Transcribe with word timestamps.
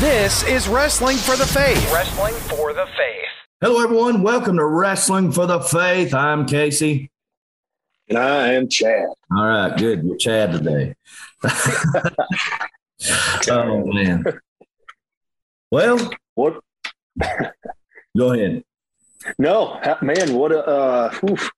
This 0.00 0.42
is 0.44 0.68
Wrestling 0.68 1.16
for 1.16 1.36
the 1.36 1.46
Faith. 1.46 1.92
Wrestling 1.92 2.34
for 2.34 2.72
the 2.72 2.84
Faith. 2.96 3.28
Hello, 3.60 3.82
everyone. 3.82 4.22
Welcome 4.22 4.56
to 4.56 4.64
Wrestling 4.66 5.30
for 5.32 5.46
the 5.46 5.60
Faith. 5.60 6.12
I'm 6.12 6.46
Casey. 6.46 7.10
And 8.08 8.18
I 8.18 8.52
am 8.54 8.68
Chad. 8.68 9.06
All 9.34 9.46
right, 9.46 9.76
good. 9.78 10.02
You're 10.04 10.16
Chad 10.16 10.52
today. 10.52 10.94
oh, 13.50 13.86
man. 13.86 14.24
Well, 15.70 16.10
What? 16.34 16.60
go 18.16 18.32
ahead. 18.32 18.64
No, 19.38 19.80
man, 20.02 20.34
what 20.34 20.52
a. 20.52 20.66
Uh, 20.66 21.14
oof. 21.30 21.50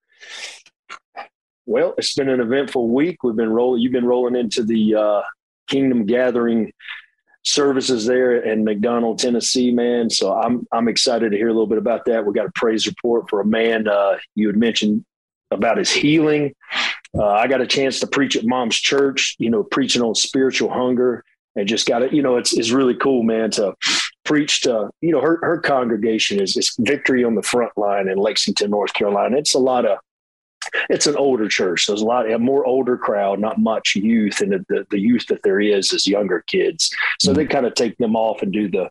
Well, 1.64 1.94
it's 1.98 2.14
been 2.14 2.28
an 2.28 2.40
eventful 2.40 2.88
week. 2.90 3.22
We've 3.24 3.34
been 3.34 3.50
rolling. 3.50 3.82
You've 3.82 3.92
been 3.92 4.04
rolling 4.04 4.36
into 4.36 4.62
the 4.62 4.94
uh, 4.94 5.22
Kingdom 5.66 6.04
Gathering 6.06 6.72
services 7.46 8.06
there 8.06 8.36
in 8.36 8.64
McDonald, 8.64 9.18
Tennessee, 9.18 9.70
man. 9.70 10.10
So 10.10 10.34
I'm 10.34 10.66
I'm 10.72 10.88
excited 10.88 11.30
to 11.30 11.36
hear 11.36 11.48
a 11.48 11.52
little 11.52 11.68
bit 11.68 11.78
about 11.78 12.04
that. 12.06 12.26
We 12.26 12.34
got 12.34 12.46
a 12.46 12.52
praise 12.54 12.86
report 12.86 13.30
for 13.30 13.40
a 13.40 13.46
man 13.46 13.88
uh, 13.88 14.18
you 14.34 14.48
had 14.48 14.56
mentioned 14.56 15.04
about 15.50 15.78
his 15.78 15.90
healing. 15.90 16.54
Uh, 17.16 17.24
I 17.24 17.46
got 17.46 17.60
a 17.60 17.66
chance 17.66 18.00
to 18.00 18.06
preach 18.06 18.36
at 18.36 18.44
Mom's 18.44 18.76
church. 18.76 19.36
You 19.38 19.48
know, 19.50 19.62
preaching 19.62 20.02
on 20.02 20.14
spiritual 20.14 20.70
hunger, 20.70 21.24
and 21.54 21.68
just 21.68 21.86
got 21.86 22.02
it. 22.02 22.12
You 22.12 22.22
know, 22.22 22.36
it's 22.36 22.52
it's 22.52 22.72
really 22.72 22.94
cool, 22.94 23.22
man, 23.22 23.50
to 23.52 23.74
preach 24.24 24.62
to. 24.62 24.90
You 25.00 25.12
know, 25.12 25.20
her 25.20 25.38
her 25.42 25.58
congregation 25.58 26.40
is 26.40 26.56
is 26.56 26.74
Victory 26.80 27.24
on 27.24 27.36
the 27.36 27.42
Front 27.42 27.72
Line 27.76 28.08
in 28.08 28.18
Lexington, 28.18 28.70
North 28.70 28.92
Carolina. 28.92 29.36
It's 29.38 29.54
a 29.54 29.60
lot 29.60 29.86
of 29.86 29.98
it's 30.88 31.06
an 31.06 31.16
older 31.16 31.48
church. 31.48 31.86
There's 31.86 32.02
a 32.02 32.04
lot, 32.04 32.30
a 32.30 32.38
more 32.38 32.64
older 32.66 32.96
crowd, 32.96 33.38
not 33.38 33.58
much 33.58 33.94
youth, 33.94 34.40
and 34.40 34.52
the, 34.52 34.64
the, 34.68 34.86
the 34.90 35.00
youth 35.00 35.26
that 35.28 35.42
there 35.42 35.60
is 35.60 35.92
is 35.92 36.06
younger 36.06 36.42
kids. 36.46 36.94
So 37.20 37.32
they 37.32 37.44
mm-hmm. 37.44 37.52
kind 37.52 37.66
of 37.66 37.74
take 37.74 37.96
them 37.98 38.16
off 38.16 38.42
and 38.42 38.52
do 38.52 38.70
the, 38.70 38.90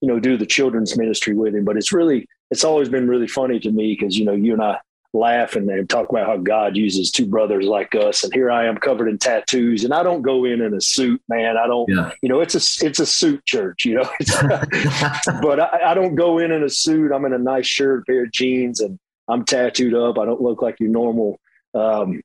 you 0.00 0.08
know, 0.08 0.20
do 0.20 0.36
the 0.36 0.46
children's 0.46 0.96
ministry 0.96 1.34
with 1.34 1.54
him. 1.54 1.64
But 1.64 1.76
it's 1.76 1.92
really, 1.92 2.28
it's 2.50 2.64
always 2.64 2.88
been 2.88 3.08
really 3.08 3.28
funny 3.28 3.60
to 3.60 3.70
me 3.70 3.96
because 3.98 4.16
you 4.16 4.24
know 4.24 4.32
you 4.32 4.52
and 4.52 4.62
I 4.62 4.78
laugh 5.14 5.54
and, 5.54 5.70
and 5.70 5.88
talk 5.88 6.10
about 6.10 6.26
how 6.26 6.36
God 6.36 6.76
uses 6.76 7.10
two 7.10 7.26
brothers 7.26 7.64
like 7.64 7.94
us, 7.94 8.24
and 8.24 8.34
here 8.34 8.50
I 8.50 8.66
am 8.66 8.76
covered 8.76 9.08
in 9.08 9.18
tattoos, 9.18 9.84
and 9.84 9.94
I 9.94 10.02
don't 10.02 10.22
go 10.22 10.44
in 10.44 10.60
in 10.60 10.74
a 10.74 10.80
suit, 10.80 11.22
man. 11.28 11.56
I 11.56 11.66
don't, 11.66 11.88
Yeah. 11.88 12.12
you 12.20 12.28
know, 12.28 12.40
it's 12.40 12.54
a 12.54 12.86
it's 12.86 12.98
a 12.98 13.06
suit 13.06 13.44
church, 13.46 13.84
you 13.84 13.94
know. 13.94 14.10
but 15.42 15.60
I, 15.60 15.80
I 15.86 15.94
don't 15.94 16.16
go 16.16 16.38
in 16.38 16.52
in 16.52 16.62
a 16.62 16.68
suit. 16.68 17.12
I'm 17.12 17.24
in 17.24 17.32
a 17.32 17.38
nice 17.38 17.66
shirt, 17.66 18.06
pair 18.06 18.24
of 18.24 18.32
jeans, 18.32 18.80
and 18.80 18.98
I'm 19.28 19.44
tattooed 19.44 19.94
up. 19.94 20.18
I 20.18 20.24
don't 20.24 20.40
look 20.40 20.62
like 20.62 20.80
your 20.80 20.90
normal 20.90 21.38
um, 21.74 22.20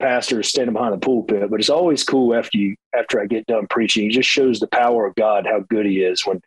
pastor 0.00 0.42
standing 0.42 0.74
behind 0.74 0.94
the 0.94 0.98
pulpit. 0.98 1.48
But 1.50 1.60
it's 1.60 1.70
always 1.70 2.04
cool 2.04 2.34
after 2.34 2.58
you 2.58 2.76
after 2.96 3.20
I 3.20 3.26
get 3.26 3.46
done 3.46 3.66
preaching. 3.68 4.06
It 4.06 4.12
just 4.12 4.28
shows 4.28 4.60
the 4.60 4.68
power 4.68 5.06
of 5.06 5.14
God, 5.14 5.46
how 5.46 5.60
good 5.60 5.86
He 5.86 6.02
is. 6.02 6.26
When 6.26 6.40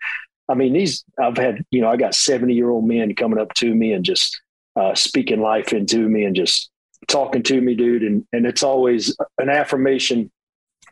I 0.49 0.53
mean, 0.53 0.73
these 0.73 1.03
I've 1.19 1.37
had 1.37 1.63
you 1.71 1.81
know 1.81 1.89
I 1.89 1.97
got 1.97 2.15
70 2.15 2.53
year 2.53 2.69
old 2.69 2.87
men 2.87 3.15
coming 3.15 3.39
up 3.39 3.53
to 3.55 3.73
me 3.73 3.93
and 3.93 4.05
just 4.05 4.39
uh, 4.75 4.93
speaking 4.95 5.41
life 5.41 5.73
into 5.73 6.07
me 6.07 6.23
and 6.23 6.35
just 6.35 6.69
talking 7.07 7.43
to 7.43 7.59
me, 7.59 7.75
dude. 7.75 8.03
And 8.03 8.25
and 8.33 8.45
it's 8.45 8.63
always 8.63 9.15
an 9.39 9.49
affirmation 9.49 10.31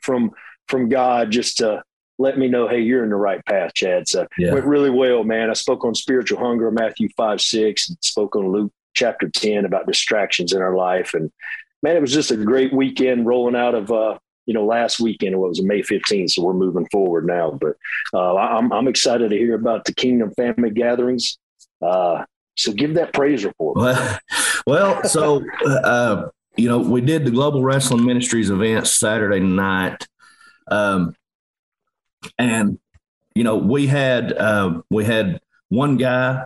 from 0.01 0.31
from 0.67 0.89
God 0.89 1.31
just 1.31 1.57
to 1.57 1.83
let 2.17 2.37
me 2.37 2.47
know, 2.47 2.67
hey, 2.67 2.79
you're 2.79 3.03
in 3.03 3.09
the 3.09 3.15
right 3.15 3.45
path, 3.45 3.73
Chad. 3.73 4.07
So 4.07 4.25
Yeah. 4.37 4.53
went 4.53 4.65
really 4.65 4.89
well, 4.89 5.25
man. 5.25 5.49
I 5.49 5.53
spoke 5.53 5.83
on 5.83 5.93
spiritual 5.93 6.39
hunger, 6.39 6.71
Matthew 6.71 7.09
5, 7.17 7.41
6, 7.41 7.89
and 7.89 7.97
spoke 8.01 8.37
on 8.37 8.47
Luke 8.47 8.71
chapter 8.95 9.29
10 9.29 9.65
about 9.65 9.87
distractions 9.87 10.53
in 10.53 10.61
our 10.61 10.75
life. 10.75 11.13
And 11.13 11.31
man, 11.83 11.95
it 11.95 12.01
was 12.01 12.13
just 12.13 12.31
a 12.31 12.37
great 12.37 12.73
weekend 12.73 13.27
rolling 13.27 13.55
out 13.55 13.75
of, 13.75 13.91
uh, 13.91 14.17
you 14.45 14.53
know, 14.53 14.65
last 14.65 14.99
weekend, 14.99 15.33
it 15.33 15.37
was 15.37 15.61
May 15.61 15.81
15th. 15.81 16.31
So 16.31 16.43
we're 16.43 16.53
moving 16.53 16.87
forward 16.91 17.25
now. 17.25 17.51
But 17.51 17.75
uh, 18.13 18.35
I'm, 18.35 18.71
I'm 18.71 18.87
excited 18.87 19.29
to 19.29 19.37
hear 19.37 19.55
about 19.55 19.85
the 19.85 19.93
Kingdom 19.93 20.31
family 20.35 20.71
gatherings. 20.71 21.37
Uh, 21.81 22.25
so 22.55 22.71
give 22.71 22.95
that 22.95 23.13
praise 23.13 23.43
report. 23.43 23.77
Well, 23.77 24.19
well 24.67 25.03
so, 25.03 25.43
uh, 25.65 26.29
you 26.55 26.69
know, 26.69 26.79
we 26.79 27.01
did 27.01 27.25
the 27.25 27.31
Global 27.31 27.63
Wrestling 27.63 28.05
Ministries 28.05 28.49
event 28.49 28.87
Saturday 28.87 29.41
night. 29.41 30.07
Um, 30.67 31.15
and, 32.39 32.79
you 33.35 33.43
know, 33.43 33.57
we 33.57 33.87
had, 33.87 34.31
uh, 34.33 34.81
we 34.89 35.03
had 35.05 35.41
one 35.69 35.97
guy 35.97 36.45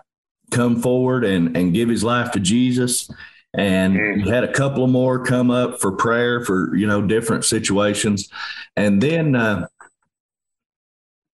come 0.51 0.81
forward 0.81 1.23
and, 1.25 1.55
and 1.57 1.73
give 1.73 1.89
his 1.89 2.03
life 2.03 2.31
to 2.31 2.39
Jesus. 2.39 3.09
And 3.53 3.95
Mm. 3.97 4.23
we 4.25 4.29
had 4.29 4.43
a 4.43 4.51
couple 4.51 4.83
of 4.83 4.89
more 4.91 5.23
come 5.25 5.49
up 5.49 5.79
for 5.81 5.91
prayer 5.91 6.45
for, 6.45 6.75
you 6.75 6.85
know, 6.85 7.01
different 7.01 7.45
situations. 7.45 8.29
And 8.75 9.01
then, 9.01 9.35
uh, 9.35 9.67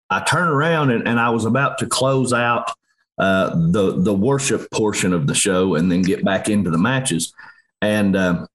I 0.09 0.21
turned 0.21 0.51
around 0.51 0.91
and, 0.91 1.07
and 1.07 1.19
I 1.19 1.29
was 1.31 1.45
about 1.45 1.79
to 1.79 1.87
close 1.87 2.31
out 2.31 2.71
uh, 3.17 3.49
the 3.71 4.01
the 4.01 4.13
worship 4.13 4.69
portion 4.71 5.13
of 5.13 5.25
the 5.25 5.33
show 5.33 5.75
and 5.75 5.91
then 5.91 6.01
get 6.03 6.23
back 6.23 6.47
into 6.47 6.69
the 6.69 6.77
matches. 6.77 7.33
And 7.81 8.15
um, 8.15 8.47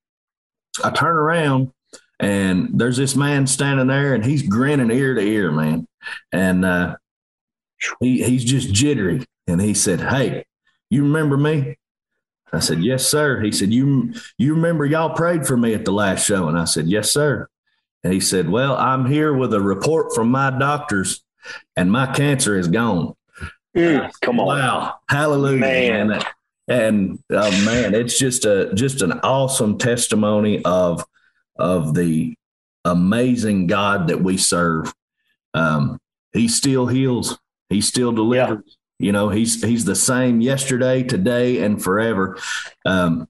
I 0.85 0.91
turn 0.91 1.17
around 1.17 1.73
and 2.21 2.69
there's 2.79 2.97
this 2.97 3.17
man 3.17 3.47
standing 3.47 3.89
there 3.89 4.15
and 4.15 4.25
he's 4.25 4.43
grinning 4.43 4.91
ear 4.91 5.15
to 5.15 5.21
ear, 5.21 5.51
man. 5.51 5.89
And 6.31 6.65
uh, 6.65 6.97
he 8.01 8.23
he's 8.23 8.45
just 8.45 8.73
jittery. 8.73 9.25
And 9.49 9.61
he 9.61 9.75
said, 9.75 10.01
"Hey, 10.01 10.45
you 10.91 11.05
remember 11.05 11.37
me?" 11.37 11.77
I 12.53 12.59
said, 12.59 12.83
"Yes, 12.83 13.07
sir." 13.07 13.41
He 13.41 13.53
said, 13.53 13.73
"You 13.73 14.13
you 14.39 14.55
remember 14.55 14.85
y'all 14.85 15.15
prayed 15.15 15.47
for 15.47 15.57
me 15.57 15.75
at 15.75 15.85
the 15.85 15.93
last 15.93 16.27
show?" 16.27 16.49
And 16.49 16.59
I 16.59 16.65
said, 16.65 16.87
"Yes, 16.87 17.11
sir." 17.11 17.49
And 18.03 18.13
he 18.13 18.21
said, 18.21 18.49
"Well, 18.49 18.77
I'm 18.77 19.07
here 19.07 19.33
with 19.33 19.55
a 19.55 19.61
report 19.61 20.15
from 20.15 20.31
my 20.31 20.51
doctors, 20.51 21.23
and 21.77 21.91
my 21.91 22.07
cancer 22.07 22.59
is 22.59 22.69
gone." 22.69 23.15
Mm, 23.77 24.11
come 24.21 24.41
on. 24.41 24.47
Wow. 24.47 24.95
Hallelujah. 25.09 25.59
Man. 25.59 26.09
Man. 26.09 26.23
And 26.69 27.19
uh, 27.31 27.51
man, 27.65 27.95
it's 27.95 28.19
just 28.19 28.45
a 28.45 28.73
just 28.75 29.03
an 29.03 29.13
awesome 29.25 29.79
testimony 29.79 30.63
of 30.65 31.05
of 31.57 31.95
the 31.95 32.35
amazing 32.85 33.67
God 33.67 34.09
that 34.09 34.23
we 34.23 34.37
serve. 34.37 34.93
Um, 35.53 35.99
he 36.33 36.49
still 36.49 36.87
heals. 36.87 37.39
He 37.69 37.81
still 37.81 38.13
delivers. 38.13 38.77
You 39.01 39.13
know, 39.13 39.31
he's 39.31 39.63
he's 39.63 39.87
the 39.87 39.97
same 39.97 40.43
yesterday, 40.43 41.03
today, 41.03 41.63
and 41.63 41.83
forever. 41.83 42.37
Um, 42.85 43.27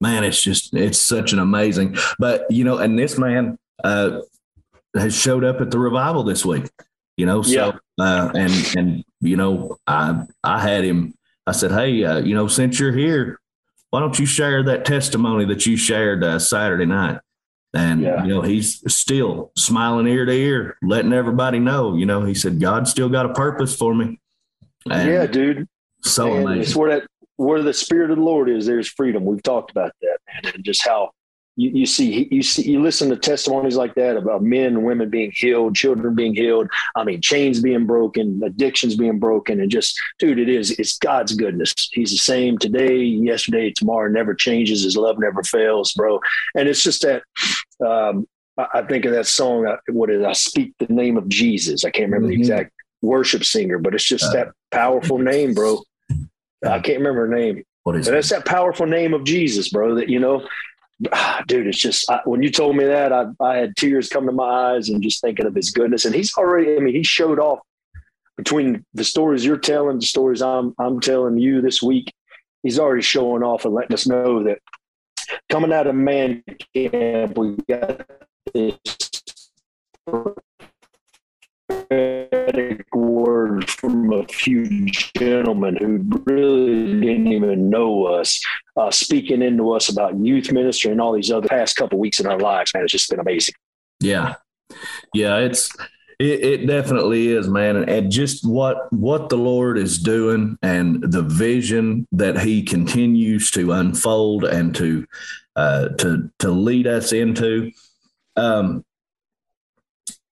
man, 0.00 0.24
it's 0.24 0.42
just 0.42 0.74
it's 0.74 0.98
such 1.00 1.32
an 1.32 1.38
amazing. 1.38 1.96
But 2.18 2.50
you 2.50 2.64
know, 2.64 2.78
and 2.78 2.98
this 2.98 3.16
man 3.16 3.58
uh, 3.84 4.20
has 4.96 5.14
showed 5.14 5.44
up 5.44 5.60
at 5.60 5.70
the 5.70 5.78
revival 5.78 6.24
this 6.24 6.44
week. 6.44 6.64
You 7.16 7.26
know, 7.26 7.42
so 7.42 7.78
uh, 8.00 8.32
and 8.34 8.52
and 8.76 9.04
you 9.20 9.36
know, 9.36 9.76
I 9.86 10.24
I 10.42 10.60
had 10.60 10.82
him. 10.82 11.14
I 11.46 11.52
said, 11.52 11.70
hey, 11.70 12.04
uh, 12.04 12.18
you 12.18 12.34
know, 12.34 12.48
since 12.48 12.80
you're 12.80 12.92
here, 12.92 13.40
why 13.90 14.00
don't 14.00 14.18
you 14.18 14.26
share 14.26 14.64
that 14.64 14.84
testimony 14.84 15.44
that 15.44 15.64
you 15.64 15.76
shared 15.76 16.24
uh, 16.24 16.40
Saturday 16.40 16.86
night? 16.86 17.20
And 17.74 18.02
Yeah. 18.02 18.22
you 18.24 18.28
know, 18.28 18.42
he's 18.42 18.82
still 18.92 19.52
smiling 19.56 20.06
ear 20.06 20.24
to 20.24 20.32
ear, 20.32 20.76
letting 20.82 21.12
everybody 21.12 21.58
know. 21.58 21.94
You 21.96 22.06
know, 22.06 22.24
he 22.24 22.34
said, 22.34 22.60
God's 22.60 22.90
still 22.90 23.08
got 23.08 23.26
a 23.26 23.32
purpose 23.32 23.74
for 23.76 23.94
me. 23.94 24.20
And 24.90 25.08
yeah, 25.10 25.26
dude. 25.26 25.66
so 26.02 26.28
Man, 26.30 26.42
amazing. 26.42 26.62
It's 26.62 26.76
where 26.76 26.90
that 27.00 27.08
where 27.36 27.62
the 27.62 27.72
spirit 27.74 28.10
of 28.10 28.18
the 28.18 28.22
Lord 28.22 28.48
is. 28.48 28.66
There's 28.66 28.88
freedom. 28.88 29.24
We've 29.24 29.42
talked 29.42 29.70
about 29.70 29.92
that, 30.02 30.18
man, 30.44 30.52
and 30.54 30.64
just 30.64 30.84
how 30.86 31.10
you, 31.56 31.70
you 31.70 31.86
see 31.86 32.28
you 32.30 32.42
see 32.42 32.70
you 32.70 32.80
listen 32.82 33.10
to 33.10 33.16
testimonies 33.16 33.76
like 33.76 33.94
that 33.96 34.16
about 34.16 34.42
men 34.42 34.66
and 34.68 34.84
women 34.84 35.10
being 35.10 35.32
healed, 35.34 35.74
children 35.74 36.14
being 36.14 36.34
healed. 36.34 36.68
I 36.96 37.04
mean, 37.04 37.20
chains 37.20 37.60
being 37.60 37.86
broken, 37.86 38.40
addictions 38.44 38.96
being 38.96 39.18
broken, 39.18 39.60
and 39.60 39.70
just 39.70 39.98
dude, 40.18 40.38
it 40.38 40.48
is 40.48 40.70
it's 40.72 40.96
God's 40.98 41.34
goodness. 41.34 41.72
He's 41.92 42.10
the 42.10 42.16
same 42.18 42.56
today, 42.58 42.96
yesterday, 42.96 43.70
tomorrow, 43.70 44.08
never 44.10 44.34
changes. 44.34 44.82
His 44.84 44.96
love 44.96 45.18
never 45.18 45.42
fails, 45.42 45.92
bro. 45.92 46.20
And 46.54 46.68
it's 46.68 46.82
just 46.82 47.02
that. 47.02 47.22
Um, 47.84 48.26
I 48.58 48.82
think 48.82 49.06
of 49.06 49.12
that 49.12 49.26
song. 49.26 49.66
uh, 49.66 49.76
What 49.88 50.10
is? 50.10 50.22
I 50.22 50.32
speak 50.34 50.74
the 50.78 50.86
name 50.92 51.16
of 51.16 51.26
Jesus? 51.28 51.84
I 51.86 51.90
can't 51.90 52.12
remember 52.12 52.28
Mhm. 52.28 52.34
the 52.36 52.38
exact 52.40 52.70
worship 53.02 53.44
singer, 53.44 53.78
but 53.78 53.94
it's 53.94 54.04
just 54.04 54.24
Uh, 54.24 54.32
that 54.32 54.48
powerful 54.70 55.18
name, 55.18 55.52
bro. 55.54 55.82
I 56.64 56.78
can't 56.80 56.98
remember 56.98 57.26
her 57.26 57.34
name, 57.34 57.64
What 57.82 57.96
is 57.96 58.06
but 58.06 58.14
it? 58.14 58.18
it's 58.18 58.30
that 58.30 58.46
powerful 58.46 58.86
name 58.86 59.12
of 59.14 59.24
Jesus, 59.24 59.68
bro. 59.68 59.96
That 59.96 60.08
you 60.08 60.20
know, 60.20 60.46
ah, 61.12 61.42
dude. 61.48 61.66
It's 61.66 61.80
just 61.82 62.08
I, 62.10 62.20
when 62.24 62.42
you 62.42 62.50
told 62.50 62.76
me 62.76 62.84
that, 62.84 63.12
I, 63.12 63.26
I 63.40 63.56
had 63.56 63.74
tears 63.76 64.08
come 64.08 64.26
to 64.26 64.32
my 64.32 64.74
eyes 64.74 64.88
and 64.88 65.02
just 65.02 65.20
thinking 65.20 65.46
of 65.46 65.54
His 65.54 65.70
goodness. 65.70 66.04
And 66.04 66.14
He's 66.14 66.32
already. 66.36 66.76
I 66.76 66.78
mean, 66.78 66.94
He 66.94 67.02
showed 67.02 67.38
off 67.40 67.58
between 68.36 68.84
the 68.94 69.04
stories 69.04 69.44
you're 69.44 69.58
telling, 69.58 69.98
the 69.98 70.06
stories 70.06 70.40
I'm 70.40 70.74
I'm 70.78 71.00
telling 71.00 71.38
you 71.38 71.60
this 71.60 71.82
week. 71.82 72.12
He's 72.62 72.78
already 72.78 73.02
showing 73.02 73.42
off 73.42 73.64
and 73.64 73.74
letting 73.74 73.94
us 73.94 74.06
know 74.06 74.44
that 74.44 74.58
coming 75.50 75.72
out 75.72 75.88
of 75.88 75.96
man 75.96 76.44
camp, 76.74 77.36
we 77.36 77.56
got 77.68 78.06
this 78.54 78.76
prophetic 81.72 82.86
word 82.94 83.68
from 83.68 84.12
a 84.12 84.26
few 84.26 84.86
gentlemen 85.16 85.76
who 85.76 85.98
really 86.24 87.00
didn't 87.00 87.28
even 87.28 87.70
know 87.70 88.06
us, 88.06 88.40
uh, 88.76 88.90
speaking 88.90 89.42
into 89.42 89.72
us 89.72 89.88
about 89.88 90.18
youth 90.18 90.52
ministry 90.52 90.90
and 90.92 91.00
all 91.00 91.12
these 91.12 91.30
other 91.30 91.48
past 91.48 91.76
couple 91.76 91.98
weeks 91.98 92.20
in 92.20 92.26
our 92.26 92.38
lives. 92.38 92.72
Man, 92.74 92.82
it's 92.84 92.92
just 92.92 93.10
been 93.10 93.20
amazing. 93.20 93.54
Yeah. 94.00 94.36
Yeah, 95.14 95.36
it's 95.38 95.70
It, 96.18 96.44
it, 96.44 96.66
definitely 96.66 97.28
is, 97.28 97.48
man, 97.48 97.88
and 97.88 98.10
just 98.10 98.46
what 98.46 98.92
what 98.92 99.28
the 99.28 99.36
Lord 99.36 99.76
is 99.76 99.98
doing, 99.98 100.56
and 100.62 101.02
the 101.02 101.22
vision 101.22 102.06
that 102.12 102.38
He 102.38 102.62
continues 102.62 103.50
to 103.52 103.72
unfold 103.72 104.44
and 104.44 104.74
to 104.76 105.04
uh, 105.56 105.88
to 105.98 106.30
to 106.38 106.50
lead 106.50 106.86
us 106.86 107.12
into. 107.12 107.72
Um, 108.36 108.84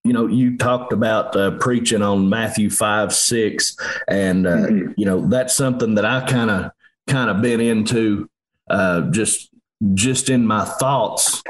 you 0.05 0.13
know, 0.13 0.27
you 0.27 0.57
talked 0.57 0.93
about 0.93 1.37
uh, 1.37 1.53
preaching 1.59 2.03
on 2.03 2.29
Matthew 2.29 2.71
five 2.71 3.13
six, 3.13 3.77
and 4.09 4.47
uh, 4.47 4.57
mm-hmm. 4.57 4.93
you 4.97 5.05
know 5.05 5.21
that's 5.27 5.55
something 5.55 5.95
that 5.97 6.05
I 6.05 6.27
kind 6.27 6.51
of 6.51 6.71
kind 7.07 7.29
of 7.29 7.43
been 7.43 7.61
into 7.61 8.29
uh, 8.69 9.03
just 9.11 9.51
just 9.95 10.31
in 10.31 10.47
my 10.47 10.65
thoughts 10.65 11.43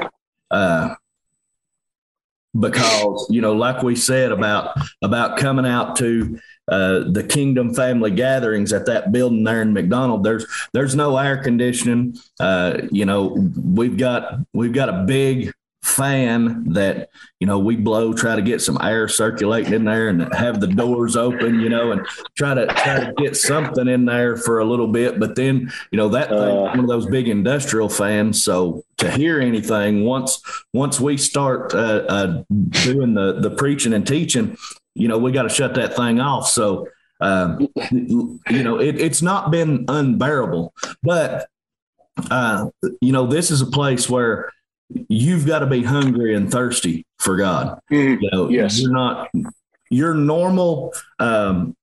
uh, 0.49 0.95
because 2.59 3.27
you 3.29 3.41
know 3.41 3.53
like 3.53 3.83
we 3.83 3.95
said 3.95 4.31
about 4.31 4.75
about 5.01 5.37
coming 5.37 5.65
out 5.65 5.95
to 5.97 6.39
uh, 6.67 7.03
the 7.09 7.23
kingdom 7.23 7.73
family 7.73 8.11
gatherings 8.11 8.71
at 8.73 8.85
that 8.85 9.11
building 9.11 9.43
there 9.43 9.61
in 9.61 9.73
McDonald. 9.73 10.23
There's 10.23 10.45
there's 10.73 10.95
no 10.95 11.17
air 11.17 11.37
conditioning. 11.37 12.15
Uh, 12.39 12.81
you 12.91 13.05
know, 13.05 13.49
we've 13.63 13.97
got 13.97 14.39
we've 14.53 14.73
got 14.73 14.89
a 14.89 15.03
big 15.03 15.53
fan 15.83 16.63
that 16.73 17.09
you 17.39 17.47
know 17.47 17.57
we 17.57 17.75
blow 17.75 18.13
try 18.13 18.35
to 18.35 18.41
get 18.41 18.61
some 18.61 18.77
air 18.81 19.07
circulating 19.07 19.73
in 19.73 19.83
there 19.83 20.09
and 20.09 20.31
have 20.33 20.61
the 20.61 20.67
doors 20.67 21.17
open 21.17 21.59
you 21.59 21.69
know 21.69 21.91
and 21.91 22.05
try 22.37 22.53
to 22.53 22.67
try 22.67 23.03
to 23.03 23.13
get 23.17 23.35
something 23.35 23.87
in 23.87 24.05
there 24.05 24.37
for 24.37 24.59
a 24.59 24.65
little 24.65 24.87
bit. 24.87 25.19
But 25.19 25.35
then 25.35 25.71
you 25.91 25.97
know 25.97 26.09
that 26.09 26.31
uh, 26.31 26.65
one 26.65 26.79
of 26.79 26.87
those 26.87 27.07
big 27.07 27.27
industrial 27.27 27.89
fans. 27.89 28.43
So 28.43 28.83
to 28.97 29.09
hear 29.09 29.39
anything 29.39 30.05
once 30.05 30.41
once 30.73 30.99
we 30.99 31.17
start 31.17 31.73
uh, 31.73 32.03
uh, 32.07 32.43
doing 32.69 33.15
the 33.15 33.39
the 33.39 33.51
preaching 33.51 33.93
and 33.93 34.05
teaching 34.05 34.57
you 34.93 35.07
know 35.07 35.17
we 35.17 35.31
got 35.31 35.43
to 35.43 35.49
shut 35.49 35.73
that 35.75 35.95
thing 35.95 36.19
off. 36.19 36.47
So 36.47 36.87
um, 37.21 37.67
you 37.91 38.39
know 38.63 38.79
it, 38.79 38.99
it's 38.99 39.21
not 39.21 39.51
been 39.51 39.85
unbearable. 39.87 40.73
But 41.01 41.47
uh, 42.29 42.69
you 43.01 43.11
know 43.11 43.25
this 43.25 43.51
is 43.51 43.61
a 43.61 43.67
place 43.67 44.09
where 44.09 44.51
you've 45.07 45.45
got 45.45 45.59
to 45.59 45.67
be 45.67 45.83
hungry 45.83 46.35
and 46.35 46.51
thirsty 46.51 47.05
for 47.19 47.37
God. 47.37 47.79
Mm-hmm. 47.91 48.23
You 48.23 48.29
know, 48.31 48.49
yes. 48.49 48.79
you're 48.79 48.91
not 48.91 49.29
your 49.89 50.13
normal. 50.13 50.93
Um, 51.19 51.75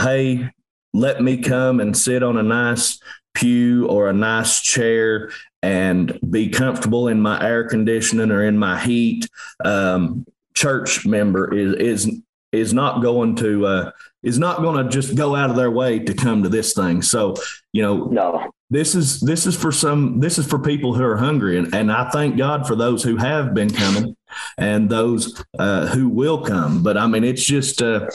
hey, 0.00 0.50
let 0.92 1.22
me 1.22 1.38
come 1.38 1.80
and 1.80 1.96
sit 1.96 2.22
on 2.22 2.36
a 2.36 2.42
nice 2.42 3.00
pew 3.34 3.86
or 3.86 4.08
a 4.08 4.14
nice 4.14 4.60
chair 4.60 5.30
and 5.62 6.18
be 6.30 6.48
comfortable 6.48 7.08
in 7.08 7.20
my 7.20 7.42
air 7.44 7.68
conditioning 7.68 8.30
or 8.30 8.44
in 8.44 8.56
my 8.56 8.80
heat. 8.80 9.28
Um, 9.64 10.24
church 10.54 11.06
member 11.06 11.52
is 11.52 11.74
is 11.74 12.20
is 12.52 12.72
not 12.72 13.02
going 13.02 13.36
to 13.36 13.66
uh, 13.66 13.90
is 14.26 14.40
not 14.40 14.60
going 14.60 14.84
to 14.84 14.90
just 14.90 15.14
go 15.14 15.36
out 15.36 15.50
of 15.50 15.56
their 15.56 15.70
way 15.70 16.00
to 16.00 16.12
come 16.12 16.42
to 16.42 16.48
this 16.48 16.74
thing. 16.74 17.00
So 17.00 17.36
you 17.72 17.80
know, 17.80 18.06
no. 18.06 18.50
this 18.68 18.96
is 18.96 19.20
this 19.20 19.46
is 19.46 19.56
for 19.56 19.70
some 19.70 20.18
this 20.18 20.36
is 20.36 20.46
for 20.46 20.58
people 20.58 20.92
who 20.94 21.04
are 21.04 21.16
hungry. 21.16 21.58
And, 21.58 21.72
and 21.72 21.90
i 21.90 22.10
thank 22.10 22.36
god 22.36 22.66
for 22.66 22.74
those 22.74 23.02
who 23.04 23.16
have 23.16 23.54
been 23.54 23.70
coming 23.70 24.16
and 24.58 24.90
those 24.90 25.42
uh, 25.58 25.86
who 25.86 26.08
will 26.08 26.42
come. 26.42 26.82
But 26.82 26.98
i 26.98 27.06
mean 27.06 27.24
it's 27.24 27.44
just 27.44 27.80
uh, 27.80 28.10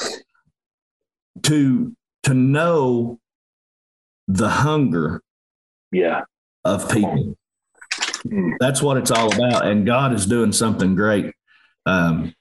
to 1.43 1.95
to 2.23 2.33
know 2.33 3.19
the 4.27 4.49
hunger 4.49 5.23
yeah. 5.91 6.21
of 6.65 6.91
people. 6.91 7.35
Mm. 8.27 8.53
that's 8.59 8.83
what 8.83 8.97
it's 8.97 9.11
all 9.11 9.33
about. 9.33 9.65
And 9.65 9.85
god 9.85 10.13
is 10.13 10.25
doing 10.25 10.51
something 10.51 10.93
great 10.93 11.33
um, 11.85 12.33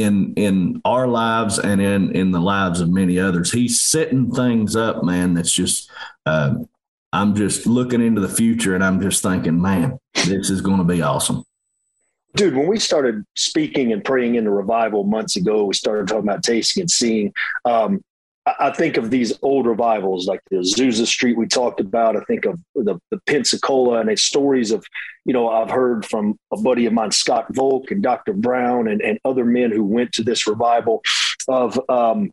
in 0.00 0.32
in 0.34 0.80
our 0.84 1.06
lives 1.06 1.58
and 1.58 1.80
in 1.80 2.14
in 2.16 2.30
the 2.30 2.40
lives 2.40 2.80
of 2.80 2.90
many 2.90 3.18
others 3.18 3.52
he's 3.52 3.80
setting 3.80 4.30
things 4.30 4.74
up 4.74 5.04
man 5.04 5.34
that's 5.34 5.52
just 5.52 5.90
uh, 6.26 6.54
I'm 7.12 7.34
just 7.34 7.66
looking 7.66 8.00
into 8.00 8.20
the 8.20 8.28
future 8.28 8.74
and 8.74 8.82
I'm 8.82 9.00
just 9.00 9.22
thinking, 9.22 9.60
man, 9.60 9.98
this 10.14 10.48
is 10.48 10.62
going 10.62 10.78
to 10.78 10.84
be 10.84 11.02
awesome. 11.02 11.44
Dude, 12.34 12.56
when 12.56 12.66
we 12.66 12.78
started 12.78 13.24
speaking 13.36 13.92
and 13.92 14.02
praying 14.02 14.36
into 14.36 14.50
revival 14.50 15.04
months 15.04 15.36
ago, 15.36 15.64
we 15.64 15.74
started 15.74 16.08
talking 16.08 16.26
about 16.26 16.42
tasting 16.42 16.82
and 16.82 16.90
seeing. 16.90 17.34
Um, 17.66 18.02
I 18.44 18.72
think 18.72 18.96
of 18.96 19.10
these 19.10 19.32
old 19.42 19.66
revivals 19.66 20.26
like 20.26 20.40
the 20.50 20.56
Azusa 20.56 21.06
Street 21.06 21.36
we 21.36 21.46
talked 21.46 21.78
about. 21.80 22.16
I 22.16 22.20
think 22.22 22.44
of 22.44 22.58
the, 22.74 22.98
the 23.10 23.20
Pensacola 23.26 24.00
and 24.00 24.10
it's 24.10 24.22
stories 24.22 24.72
of, 24.72 24.84
you 25.24 25.32
know, 25.32 25.48
I've 25.48 25.70
heard 25.70 26.04
from 26.04 26.36
a 26.52 26.60
buddy 26.60 26.86
of 26.86 26.92
mine, 26.92 27.12
Scott 27.12 27.46
Volk 27.54 27.92
and 27.92 28.02
Dr. 28.02 28.32
Brown 28.32 28.88
and, 28.88 29.00
and 29.00 29.20
other 29.24 29.44
men 29.44 29.70
who 29.70 29.84
went 29.84 30.12
to 30.14 30.24
this 30.24 30.48
revival 30.48 31.02
of 31.46 31.78
um, 31.88 32.32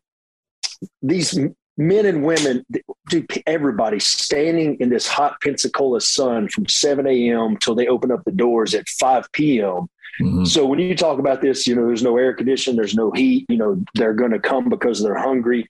these 1.04 1.38
men 1.78 2.06
and 2.06 2.24
women, 2.24 2.66
dude, 3.10 3.28
everybody 3.46 4.00
standing 4.00 4.78
in 4.80 4.90
this 4.90 5.08
hot 5.08 5.40
Pensacola 5.42 6.02
sun 6.02 6.50
from 6.50 6.68
7 6.68 7.06
a.m. 7.06 7.56
till 7.58 7.76
they 7.76 7.88
open 7.88 8.12
up 8.12 8.24
the 8.26 8.32
doors 8.32 8.74
at 8.74 8.90
5 8.90 9.32
p.m. 9.32 9.88
Mm-hmm. 10.22 10.46
So 10.46 10.66
when 10.66 10.80
you 10.80 10.96
talk 10.96 11.20
about 11.20 11.42
this, 11.42 11.68
you 11.68 11.76
know, 11.76 11.86
there's 11.86 12.04
no 12.04 12.18
air 12.18 12.34
conditioning, 12.34 12.78
there's 12.78 12.96
no 12.96 13.12
heat, 13.12 13.46
you 13.48 13.58
know, 13.58 13.82
they're 13.94 14.14
going 14.14 14.32
to 14.32 14.40
come 14.40 14.70
because 14.70 15.02
they're 15.02 15.18
hungry. 15.18 15.68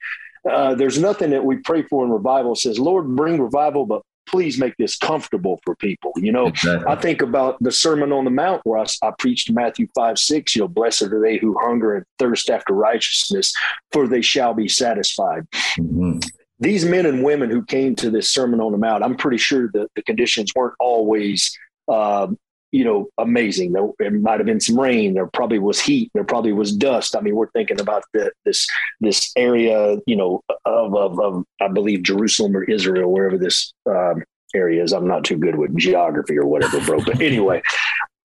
Uh, 0.49 0.75
there's 0.75 0.99
nothing 0.99 1.31
that 1.31 1.43
we 1.43 1.57
pray 1.57 1.81
for 1.83 2.05
in 2.05 2.11
revival 2.11 2.55
says, 2.55 2.79
Lord, 2.79 3.15
bring 3.15 3.41
revival, 3.41 3.85
but 3.85 4.01
please 4.27 4.59
make 4.59 4.75
this 4.77 4.95
comfortable 4.95 5.59
for 5.65 5.75
people. 5.75 6.11
You 6.15 6.31
know, 6.31 6.47
exactly. 6.47 6.87
I 6.87 6.95
think 6.95 7.21
about 7.21 7.57
the 7.61 7.71
Sermon 7.71 8.11
on 8.11 8.25
the 8.25 8.31
Mount 8.31 8.61
where 8.63 8.79
I, 8.79 8.85
I, 9.03 9.11
preached 9.17 9.51
Matthew 9.51 9.87
5 9.95 10.17
6, 10.19 10.55
you 10.55 10.61
know, 10.61 10.67
blessed 10.67 11.03
are 11.03 11.21
they 11.21 11.37
who 11.37 11.57
hunger 11.59 11.95
and 11.95 12.05
thirst 12.19 12.49
after 12.49 12.73
righteousness, 12.73 13.53
for 13.91 14.07
they 14.07 14.21
shall 14.21 14.53
be 14.53 14.67
satisfied. 14.67 15.47
Mm-hmm. 15.77 16.19
These 16.59 16.85
men 16.85 17.05
and 17.05 17.23
women 17.23 17.49
who 17.49 17.63
came 17.63 17.95
to 17.95 18.09
this 18.09 18.31
Sermon 18.31 18.59
on 18.59 18.71
the 18.71 18.77
Mount, 18.77 19.03
I'm 19.03 19.15
pretty 19.15 19.37
sure 19.37 19.69
that 19.73 19.87
the 19.95 20.01
conditions 20.03 20.51
weren't 20.55 20.75
always 20.79 21.57
uh, 21.87 22.27
you 22.71 22.83
know, 22.83 23.07
amazing. 23.17 23.71
There, 23.71 23.89
there 23.97 24.11
might 24.11 24.39
have 24.39 24.45
been 24.45 24.59
some 24.59 24.79
rain. 24.79 25.13
There 25.13 25.27
probably 25.27 25.59
was 25.59 25.79
heat. 25.79 26.11
There 26.13 26.23
probably 26.23 26.53
was 26.53 26.71
dust. 26.71 27.15
I 27.15 27.21
mean, 27.21 27.35
we're 27.35 27.51
thinking 27.51 27.81
about 27.81 28.03
the, 28.13 28.31
this 28.45 28.67
this 28.99 29.31
area, 29.35 29.97
you 30.05 30.15
know, 30.15 30.43
of, 30.65 30.95
of, 30.95 31.19
of 31.19 31.43
I 31.59 31.67
believe 31.67 32.03
Jerusalem 32.03 32.55
or 32.55 32.63
Israel, 32.63 33.11
wherever 33.11 33.37
this 33.37 33.73
um, 33.85 34.23
area 34.53 34.83
is. 34.83 34.93
I'm 34.93 35.07
not 35.07 35.23
too 35.23 35.37
good 35.37 35.55
with 35.55 35.75
geography 35.77 36.37
or 36.37 36.45
whatever, 36.45 36.79
bro. 36.81 37.03
But 37.03 37.21
anyway, 37.21 37.61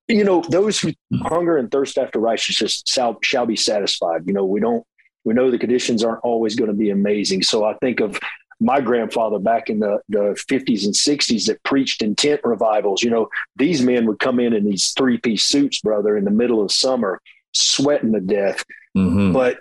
you 0.09 0.25
know, 0.25 0.43
those 0.49 0.79
who 0.79 0.93
hunger 1.23 1.57
and 1.57 1.71
thirst 1.71 1.97
after 1.99 2.19
righteousness 2.19 2.83
shall, 2.87 3.19
shall 3.23 3.47
be 3.47 3.57
satisfied. 3.57 4.23
You 4.27 4.35
know, 4.35 4.45
we 4.45 4.61
don't. 4.61 4.85
We 5.25 5.33
know 5.33 5.51
the 5.51 5.59
conditions 5.59 6.05
aren't 6.05 6.23
always 6.23 6.55
going 6.55 6.69
to 6.69 6.77
be 6.77 6.91
amazing. 6.91 7.45
So 7.45 7.65
I 7.65 7.75
think 7.81 8.01
of 8.01 8.21
my 8.61 8.81
grandfather 8.81 9.39
back 9.39 9.69
in 9.69 9.81
the, 9.81 10.01
the 10.09 10.37
50s 10.51 10.85
and 10.85 10.95
60s 10.95 11.47
that 11.47 11.63
preached 11.65 12.03
in 12.03 12.15
tent 12.15 12.41
revivals. 12.45 13.03
You 13.03 13.11
know, 13.11 13.29
these 13.57 13.83
men 13.83 14.07
would 14.07 14.19
come 14.19 14.41
in 14.41 14.53
in 14.53 14.65
these 14.65 14.93
three 14.97 15.19
piece 15.19 15.45
suits, 15.45 15.81
brother, 15.81 16.17
in 16.17 16.25
the 16.25 16.31
middle 16.31 16.63
of 16.63 16.73
summer, 16.73 17.21
sweating 17.53 18.13
to 18.13 18.21
death. 18.21 18.65
Mm-hmm. 18.97 19.33
But 19.33 19.59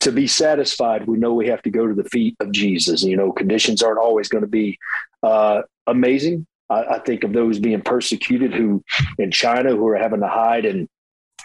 to 0.00 0.12
be 0.12 0.26
satisfied, 0.26 1.06
we 1.06 1.18
know 1.18 1.34
we 1.34 1.48
have 1.48 1.62
to 1.62 1.70
go 1.70 1.86
to 1.86 1.94
the 1.94 2.08
feet 2.08 2.36
of 2.40 2.52
Jesus. 2.52 3.02
You 3.02 3.16
know, 3.16 3.32
conditions 3.32 3.82
aren't 3.82 3.98
always 3.98 4.28
going 4.28 4.42
to 4.42 4.48
be 4.48 4.78
uh, 5.22 5.62
amazing. 5.86 6.46
I, 6.70 6.84
I 6.84 6.98
think 7.00 7.24
of 7.24 7.32
those 7.32 7.58
being 7.58 7.82
persecuted 7.82 8.54
who 8.54 8.82
in 9.18 9.30
China 9.30 9.70
who 9.70 9.86
are 9.88 9.96
having 9.96 10.20
to 10.20 10.28
hide 10.28 10.64
in 10.64 10.88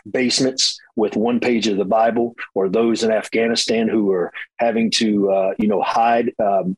basements 0.09 0.79
with 0.95 1.15
one 1.15 1.39
page 1.39 1.67
of 1.67 1.77
the 1.77 1.85
Bible, 1.85 2.35
or 2.53 2.69
those 2.69 3.03
in 3.03 3.11
Afghanistan 3.11 3.87
who 3.87 4.11
are 4.11 4.31
having 4.57 4.91
to, 4.91 5.31
uh, 5.31 5.53
you 5.57 5.67
know, 5.67 5.81
hide 5.81 6.33
um, 6.39 6.77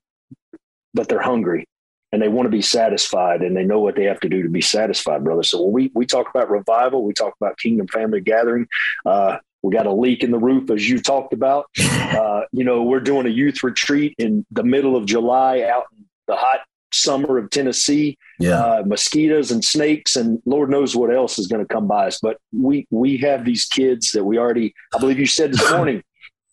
but 0.95 1.07
they're 1.07 1.21
hungry 1.21 1.67
and 2.11 2.21
they 2.21 2.29
want 2.29 2.45
to 2.45 2.51
be 2.51 2.61
satisfied 2.61 3.41
and 3.41 3.55
they 3.55 3.63
know 3.65 3.79
what 3.79 3.95
they 3.95 4.05
have 4.05 4.19
to 4.21 4.29
do 4.29 4.41
to 4.41 4.49
be 4.49 4.61
satisfied, 4.61 5.23
brother. 5.23 5.43
So 5.43 5.61
when 5.61 5.73
we, 5.73 5.91
we 5.93 6.05
talk 6.05 6.29
about 6.29 6.49
revival, 6.49 7.03
we 7.03 7.13
talk 7.13 7.33
about 7.39 7.57
kingdom 7.57 7.87
family 7.87 8.21
gathering. 8.21 8.67
Uh, 9.05 9.37
we 9.61 9.73
got 9.73 9.85
a 9.85 9.91
leak 9.91 10.23
in 10.23 10.31
the 10.31 10.37
roof, 10.39 10.69
as 10.69 10.87
you 10.87 10.99
talked 10.99 11.33
about. 11.33 11.65
Uh, 12.05 12.43
you 12.53 12.63
know, 12.63 12.83
we're 12.83 13.01
doing 13.01 13.25
a 13.25 13.29
youth 13.29 13.61
retreat 13.61 14.15
in 14.19 14.45
the 14.51 14.63
middle 14.63 14.95
of 14.95 15.05
July 15.05 15.61
out 15.63 15.85
in 15.91 16.05
the 16.27 16.35
hot 16.35 16.59
summer 16.93 17.37
of 17.37 17.49
Tennessee. 17.49 18.17
Yeah, 18.39 18.57
uh, 18.57 18.83
mosquitoes 18.85 19.51
and 19.51 19.63
snakes, 19.65 20.15
and 20.15 20.41
Lord 20.45 20.69
knows 20.69 20.95
what 20.95 21.13
else 21.13 21.37
is 21.37 21.47
going 21.47 21.65
to 21.65 21.73
come 21.73 21.87
by 21.87 22.07
us. 22.07 22.19
But 22.21 22.37
we 22.53 22.87
we 22.89 23.17
have 23.17 23.43
these 23.43 23.65
kids 23.65 24.11
that 24.11 24.23
we 24.23 24.37
already. 24.37 24.73
I 24.93 24.99
believe 24.99 25.19
you 25.19 25.25
said 25.25 25.51
this 25.51 25.71
morning. 25.75 26.03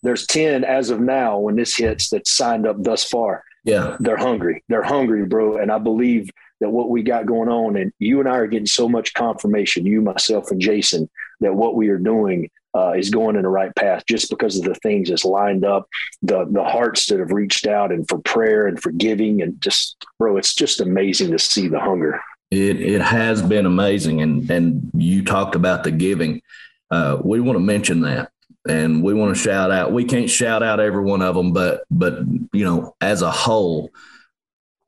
There's 0.02 0.26
ten 0.26 0.64
as 0.64 0.90
of 0.90 1.00
now 1.00 1.38
when 1.38 1.54
this 1.54 1.76
hits 1.76 2.11
that 2.11 2.26
signed 2.26 2.66
up 2.66 2.82
thus 2.82 3.04
far. 3.04 3.44
Yeah. 3.64 3.97
They're 4.00 4.16
hungry. 4.16 4.64
They're 4.69 4.83
hungry, 4.83 5.25
bro. 5.25 5.57
And 5.57 5.71
I 5.71 5.78
believe 5.78 6.31
that 6.61 6.71
what 6.71 6.90
we 6.90 7.02
got 7.02 7.26
going 7.26 7.49
on, 7.49 7.76
and 7.76 7.92
you 7.99 8.21
and 8.21 8.28
I 8.28 8.37
are 8.37 8.47
getting 8.47 8.66
so 8.66 8.88
much 8.88 9.14
confirmation, 9.14 9.87
you, 9.87 10.00
myself, 10.00 10.50
and 10.50 10.61
Jason, 10.61 11.09
that 11.40 11.54
what 11.54 11.75
we 11.75 11.88
are 11.88 11.99
doing 11.99 12.50
uh, 12.75 12.92
is 12.92 13.11
going 13.11 13.37
in 13.37 13.42
the 13.42 13.49
right 13.49 13.75
path 13.75 14.04
just 14.09 14.31
because 14.31 14.59
of 14.59 14.64
the 14.64 14.75
things 14.76 15.09
that's 15.09 15.25
lined 15.25 15.64
up, 15.64 15.87
the 16.23 16.47
the 16.47 16.64
hearts 16.64 17.07
that 17.07 17.19
have 17.19 17.33
reached 17.33 17.66
out 17.66 17.92
and 17.92 18.09
for 18.09 18.19
prayer 18.19 18.66
and 18.66 18.81
for 18.81 18.90
giving, 18.92 19.42
and 19.42 19.61
just, 19.61 19.97
bro, 20.19 20.37
it's 20.37 20.54
just 20.54 20.81
amazing 20.81 21.31
to 21.31 21.38
see 21.38 21.69
the 21.69 21.81
hunger. 21.81 22.21
It 22.50 22.81
it 22.81 23.02
has 23.02 23.42
been 23.42 23.66
amazing, 23.66 24.23
and 24.23 24.50
and 24.50 24.90
you 24.95 25.25
talked 25.25 25.54
about 25.54 25.85
the 25.85 25.90
giving. 25.90 26.42
Uh, 26.90 27.19
we 27.23 27.40
want 27.40 27.57
to 27.57 27.64
mention 27.64 28.02
that 28.02 28.31
and 28.69 29.02
we 29.02 29.14
want 29.14 29.35
to 29.37 29.42
shout 29.42 29.71
out. 29.71 29.92
We 29.92 30.04
can't 30.04 30.31
shout 30.31 30.62
out 30.62 30.81
every 30.81 31.02
one 31.02 31.23
of 31.23 31.35
them, 31.35 31.52
but 31.52 31.85
but 31.90 32.21
you 32.52 32.64
know, 32.64 32.95
as 33.00 33.23
a 33.23 33.31
whole, 33.31 33.90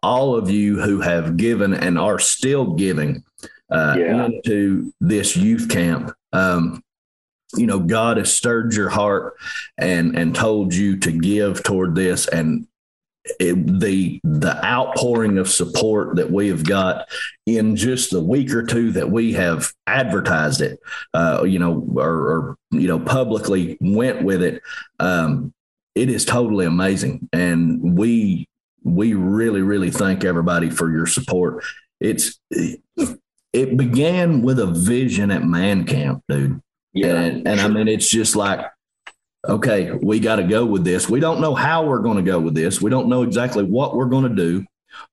all 0.03 0.35
of 0.37 0.51
you 0.51 0.81
who 0.81 1.01
have 1.01 1.37
given 1.37 1.75
and 1.75 1.99
are 1.99 2.19
still 2.19 2.75
giving 2.75 3.25
uh, 3.71 3.97
yeah. 3.99 4.27
into 4.27 4.93
this 5.01 5.37
youth 5.37 5.69
camp. 5.69 6.13
Um, 6.33 6.83
you 7.57 7.67
know, 7.67 7.79
God 7.79 8.17
has 8.17 8.37
stirred 8.37 8.75
your 8.75 8.89
heart 8.89 9.35
and 9.79 10.17
and 10.17 10.35
told 10.35 10.75
you 10.75 10.99
to 10.99 11.13
give 11.13 11.63
toward 11.63 11.95
this, 11.95 12.29
and 12.29 12.67
it, 13.41 13.81
the 13.81 14.21
the 14.23 14.65
outpouring 14.65 15.39
of 15.39 15.51
support 15.51 16.17
that 16.17 16.31
we 16.31 16.49
have 16.49 16.65
got 16.65 17.09
in 17.47 17.75
just 17.75 18.11
the 18.11 18.21
week 18.21 18.53
or 18.53 18.63
two 18.63 18.93
that 18.93 19.11
we 19.11 19.33
have 19.33 19.73
advertised 19.87 20.61
it, 20.61 20.79
uh, 21.15 21.43
you 21.47 21.59
know, 21.59 21.87
or, 21.97 22.13
or, 22.13 22.57
you 22.71 22.87
know 22.87 22.99
publicly 22.99 23.79
went 23.81 24.23
with 24.23 24.43
it, 24.43 24.63
um, 25.01 25.53
it 25.95 26.11
is 26.11 26.25
totally 26.25 26.67
amazing, 26.67 27.29
and 27.33 27.97
we 27.97 28.47
we 28.83 29.15
really 29.15 29.63
really 29.63 29.91
thank 29.91 30.25
everybody 30.25 30.69
for 30.69 30.91
your 30.91 31.07
support. 31.07 31.65
It's 32.01 32.39
it 32.51 33.77
began 33.77 34.43
with 34.43 34.59
a 34.59 34.67
vision 34.67 35.31
at 35.31 35.45
Man 35.45 35.85
Camp, 35.85 36.23
dude. 36.29 36.61
Yeah, 36.93 37.21
and, 37.21 37.49
and 37.49 37.61
I 37.61 37.69
mean 37.69 37.89
it's 37.89 38.09
just 38.09 38.37
like 38.37 38.61
okay, 39.49 39.91
we 39.91 40.21
got 40.21 40.37
to 40.37 40.45
go 40.45 40.65
with 40.65 40.85
this. 40.85 41.09
We 41.09 41.21
don't 41.21 41.41
know 41.41 41.55
how 41.55 41.85
we're 41.85 42.01
going 42.01 42.17
to 42.17 42.23
go 42.23 42.39
with 42.39 42.55
this. 42.55 42.81
We 42.81 42.91
don't 42.91 43.09
know 43.09 43.23
exactly 43.23 43.65
what 43.65 43.97
we're 43.97 44.07
going 44.07 44.29
to 44.29 44.35
do, 44.35 44.65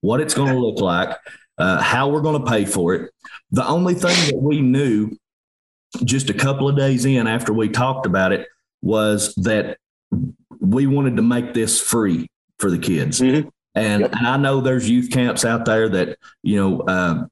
what 0.01 0.21
it's 0.21 0.33
going 0.33 0.51
to 0.53 0.59
look 0.59 0.79
like, 0.79 1.17
uh, 1.57 1.81
how 1.81 2.09
we're 2.09 2.21
going 2.21 2.43
to 2.43 2.49
pay 2.49 2.65
for 2.65 2.93
it. 2.93 3.11
The 3.51 3.67
only 3.67 3.93
thing 3.93 4.15
that 4.27 4.41
we 4.41 4.61
knew 4.61 5.11
just 6.03 6.29
a 6.29 6.33
couple 6.33 6.69
of 6.69 6.77
days 6.77 7.05
in 7.05 7.27
after 7.27 7.51
we 7.51 7.69
talked 7.69 8.05
about 8.05 8.31
it 8.31 8.47
was 8.81 9.35
that 9.35 9.77
we 10.59 10.87
wanted 10.87 11.17
to 11.17 11.21
make 11.21 11.53
this 11.53 11.81
free 11.81 12.29
for 12.59 12.69
the 12.69 12.79
kids. 12.79 13.19
Mm-hmm. 13.19 13.49
And, 13.75 14.01
yep. 14.01 14.11
and, 14.17 14.27
I 14.27 14.37
know 14.37 14.61
there's 14.61 14.89
youth 14.89 15.11
camps 15.11 15.45
out 15.45 15.65
there 15.65 15.89
that, 15.89 16.17
you 16.43 16.57
know, 16.57 16.81
uh, 16.81 17.25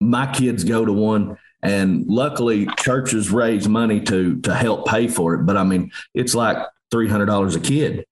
my 0.00 0.32
kids 0.32 0.64
go 0.64 0.84
to 0.84 0.92
one 0.92 1.38
and 1.62 2.06
luckily, 2.06 2.66
churches 2.78 3.30
raise 3.30 3.68
money 3.68 4.00
to 4.02 4.40
to 4.40 4.54
help 4.54 4.86
pay 4.86 5.08
for 5.08 5.34
it. 5.34 5.46
But 5.46 5.56
I 5.56 5.64
mean, 5.64 5.92
it's 6.14 6.34
like 6.34 6.58
three 6.90 7.08
hundred 7.08 7.26
dollars 7.26 7.54
a 7.54 7.60
kid, 7.60 8.04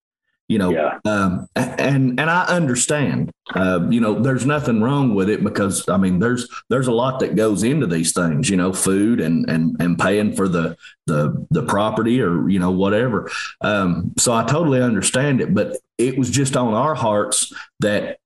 you 0.49 0.59
know. 0.59 0.71
Yeah. 0.71 0.99
Um, 1.05 1.49
and 1.57 2.21
and 2.21 2.31
I 2.31 2.45
understand. 2.47 3.31
Uh, 3.53 3.89
you 3.91 4.01
know, 4.01 4.21
there's 4.21 4.47
nothing 4.47 4.81
wrong 4.81 5.15
with 5.15 5.29
it 5.29 5.43
because 5.43 5.89
I 5.89 5.97
mean, 5.97 6.21
there's 6.21 6.49
there's 6.69 6.87
a 6.87 6.93
lot 6.93 7.19
that 7.21 7.35
goes 7.35 7.65
into 7.65 7.87
these 7.87 8.13
things. 8.13 8.49
You 8.49 8.57
know, 8.57 8.73
food 8.73 9.21
and 9.21 9.49
and 9.51 9.77
and 9.81 9.99
paying 9.99 10.35
for 10.35 10.49
the 10.49 10.77
the 11.07 11.47
the 11.51 11.65
property 11.65 12.21
or 12.23 12.49
you 12.49 12.61
know 12.61 12.71
whatever. 12.71 13.31
Um, 13.61 14.13
so 14.17 14.33
I 14.33 14.45
totally 14.45 14.81
understand 14.81 15.41
it, 15.41 15.55
but 15.55 15.77
it 15.99 16.17
was 16.17 16.31
just 16.31 16.57
on 16.57 16.73
our 16.75 16.95
hearts 16.95 17.53
that 17.81 18.19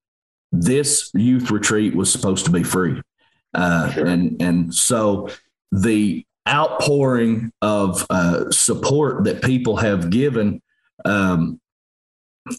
this 0.52 1.11
youth 1.14 1.50
retreat 1.50 1.95
was 1.95 2.12
supposed 2.12 2.45
to 2.45 2.50
be 2.50 2.62
free. 2.62 3.00
Uh, 3.54 3.90
sure. 3.92 4.06
And 4.06 4.40
and 4.40 4.75
so 4.75 5.28
the 5.73 6.25
outpouring 6.49 7.50
of 7.62 8.06
uh, 8.11 8.50
support 8.50 9.25
that 9.25 9.42
people 9.42 9.76
have 9.76 10.11
given 10.11 10.61
um, 11.04 11.61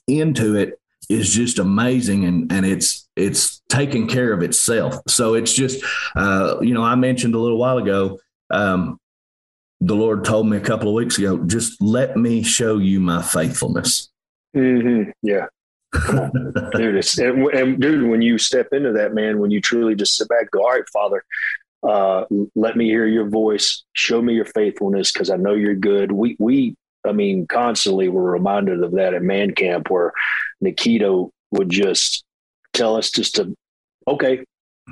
into 0.07 0.55
it 0.55 0.79
is 1.09 1.33
just 1.33 1.59
amazing 1.59 2.25
and 2.25 2.51
and 2.51 2.65
it's 2.65 3.07
it's 3.15 3.61
taking 3.69 4.07
care 4.07 4.33
of 4.33 4.41
itself 4.41 4.95
so 5.07 5.35
it's 5.35 5.53
just 5.53 5.83
uh, 6.15 6.57
you 6.61 6.73
know 6.73 6.83
i 6.83 6.95
mentioned 6.95 7.35
a 7.35 7.39
little 7.39 7.59
while 7.59 7.77
ago 7.77 8.17
um, 8.49 8.97
the 9.81 9.95
lord 9.95 10.25
told 10.25 10.47
me 10.47 10.57
a 10.57 10.61
couple 10.61 10.87
of 10.87 10.95
weeks 10.95 11.17
ago 11.19 11.37
just 11.45 11.79
let 11.81 12.17
me 12.17 12.41
show 12.41 12.77
you 12.77 12.99
my 12.99 13.21
faithfulness 13.21 14.09
mm-hmm. 14.55 15.11
yeah 15.21 15.45
dude, 16.73 17.19
and, 17.19 17.47
and, 17.47 17.81
dude, 17.81 18.09
when 18.09 18.21
you 18.21 18.37
step 18.37 18.67
into 18.71 18.91
that, 18.93 19.13
man, 19.13 19.39
when 19.39 19.51
you 19.51 19.61
truly 19.61 19.95
just 19.95 20.15
sit 20.15 20.27
back, 20.27 20.51
go, 20.51 20.61
all 20.61 20.71
right, 20.71 20.89
Father, 20.91 21.23
uh, 21.87 22.25
let 22.55 22.75
me 22.75 22.85
hear 22.85 23.05
your 23.05 23.29
voice, 23.29 23.83
show 23.93 24.21
me 24.21 24.33
your 24.33 24.45
faithfulness, 24.45 25.11
because 25.11 25.29
I 25.29 25.37
know 25.37 25.53
you're 25.53 25.75
good. 25.75 26.11
We, 26.11 26.35
we, 26.39 26.75
I 27.05 27.11
mean, 27.11 27.47
constantly 27.47 28.09
we're 28.09 28.31
reminded 28.31 28.83
of 28.83 28.93
that 28.93 29.13
at 29.13 29.21
Man 29.21 29.53
Camp, 29.53 29.89
where 29.89 30.11
Nikita 30.61 31.27
would 31.51 31.69
just 31.69 32.23
tell 32.73 32.95
us 32.95 33.11
just 33.11 33.35
to, 33.35 33.55
okay, 34.07 34.43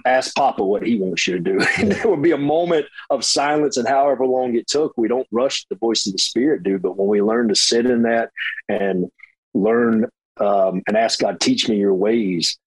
ask 0.05 0.36
Papa 0.36 0.63
what 0.63 0.86
he 0.86 1.00
wants 1.00 1.27
you 1.27 1.36
to 1.36 1.39
do. 1.39 1.65
and 1.77 1.91
there 1.91 2.10
would 2.10 2.22
be 2.22 2.31
a 2.31 2.38
moment 2.38 2.86
of 3.10 3.25
silence, 3.25 3.77
and 3.77 3.88
however 3.88 4.25
long 4.25 4.55
it 4.55 4.67
took, 4.67 4.93
we 4.98 5.07
don't 5.07 5.27
rush 5.31 5.65
the 5.69 5.75
voice 5.75 6.05
of 6.05 6.13
the 6.13 6.19
Spirit, 6.19 6.63
dude. 6.63 6.81
But 6.81 6.98
when 6.98 7.07
we 7.07 7.22
learn 7.22 7.48
to 7.50 7.55
sit 7.55 7.86
in 7.86 8.03
that 8.03 8.29
and 8.69 9.10
learn 9.53 10.07
um, 10.40 10.82
and 10.88 10.98
ask 10.98 11.20
God, 11.20 11.40
teach 11.40 11.70
me 11.70 11.78
your 11.78 11.94
ways. 11.94 12.58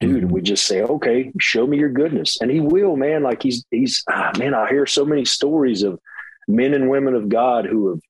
Dude, 0.00 0.24
mm-hmm. 0.24 0.32
we 0.32 0.42
just 0.42 0.66
say, 0.66 0.82
okay, 0.82 1.32
show 1.38 1.66
me 1.66 1.78
your 1.78 1.88
goodness. 1.88 2.38
And 2.40 2.50
he 2.50 2.60
will, 2.60 2.96
man. 2.96 3.22
Like 3.22 3.42
he's, 3.42 3.64
he's, 3.70 4.02
ah, 4.10 4.32
man, 4.38 4.54
I 4.54 4.68
hear 4.68 4.86
so 4.86 5.04
many 5.04 5.24
stories 5.24 5.82
of 5.82 5.98
men 6.48 6.74
and 6.74 6.90
women 6.90 7.14
of 7.14 7.28
God 7.28 7.64
who 7.64 7.90
have 7.90 8.00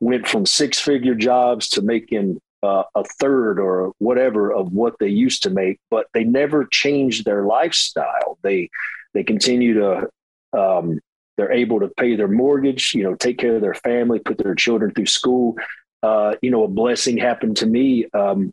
went 0.00 0.26
from 0.26 0.44
six 0.44 0.78
figure 0.78 1.14
jobs 1.14 1.68
to 1.70 1.82
making 1.82 2.40
uh, 2.62 2.82
a 2.94 3.04
third 3.04 3.58
or 3.58 3.92
whatever 3.98 4.52
of 4.52 4.72
what 4.72 4.96
they 4.98 5.08
used 5.08 5.44
to 5.44 5.50
make, 5.50 5.78
but 5.90 6.06
they 6.12 6.24
never 6.24 6.66
changed 6.70 7.24
their 7.24 7.44
lifestyle. 7.44 8.38
They, 8.42 8.68
they 9.14 9.22
continue 9.22 9.74
to, 9.74 10.08
um, 10.52 10.98
they're 11.36 11.52
able 11.52 11.80
to 11.80 11.88
pay 11.88 12.16
their 12.16 12.28
mortgage, 12.28 12.92
you 12.94 13.02
know, 13.02 13.14
take 13.14 13.38
care 13.38 13.56
of 13.56 13.62
their 13.62 13.74
family, 13.74 14.18
put 14.18 14.36
their 14.36 14.54
children 14.54 14.92
through 14.92 15.06
school 15.06 15.56
uh, 16.02 16.34
you 16.42 16.50
know, 16.50 16.64
a 16.64 16.68
blessing 16.68 17.16
happened 17.16 17.56
to 17.58 17.66
me. 17.66 18.06
Um, 18.12 18.52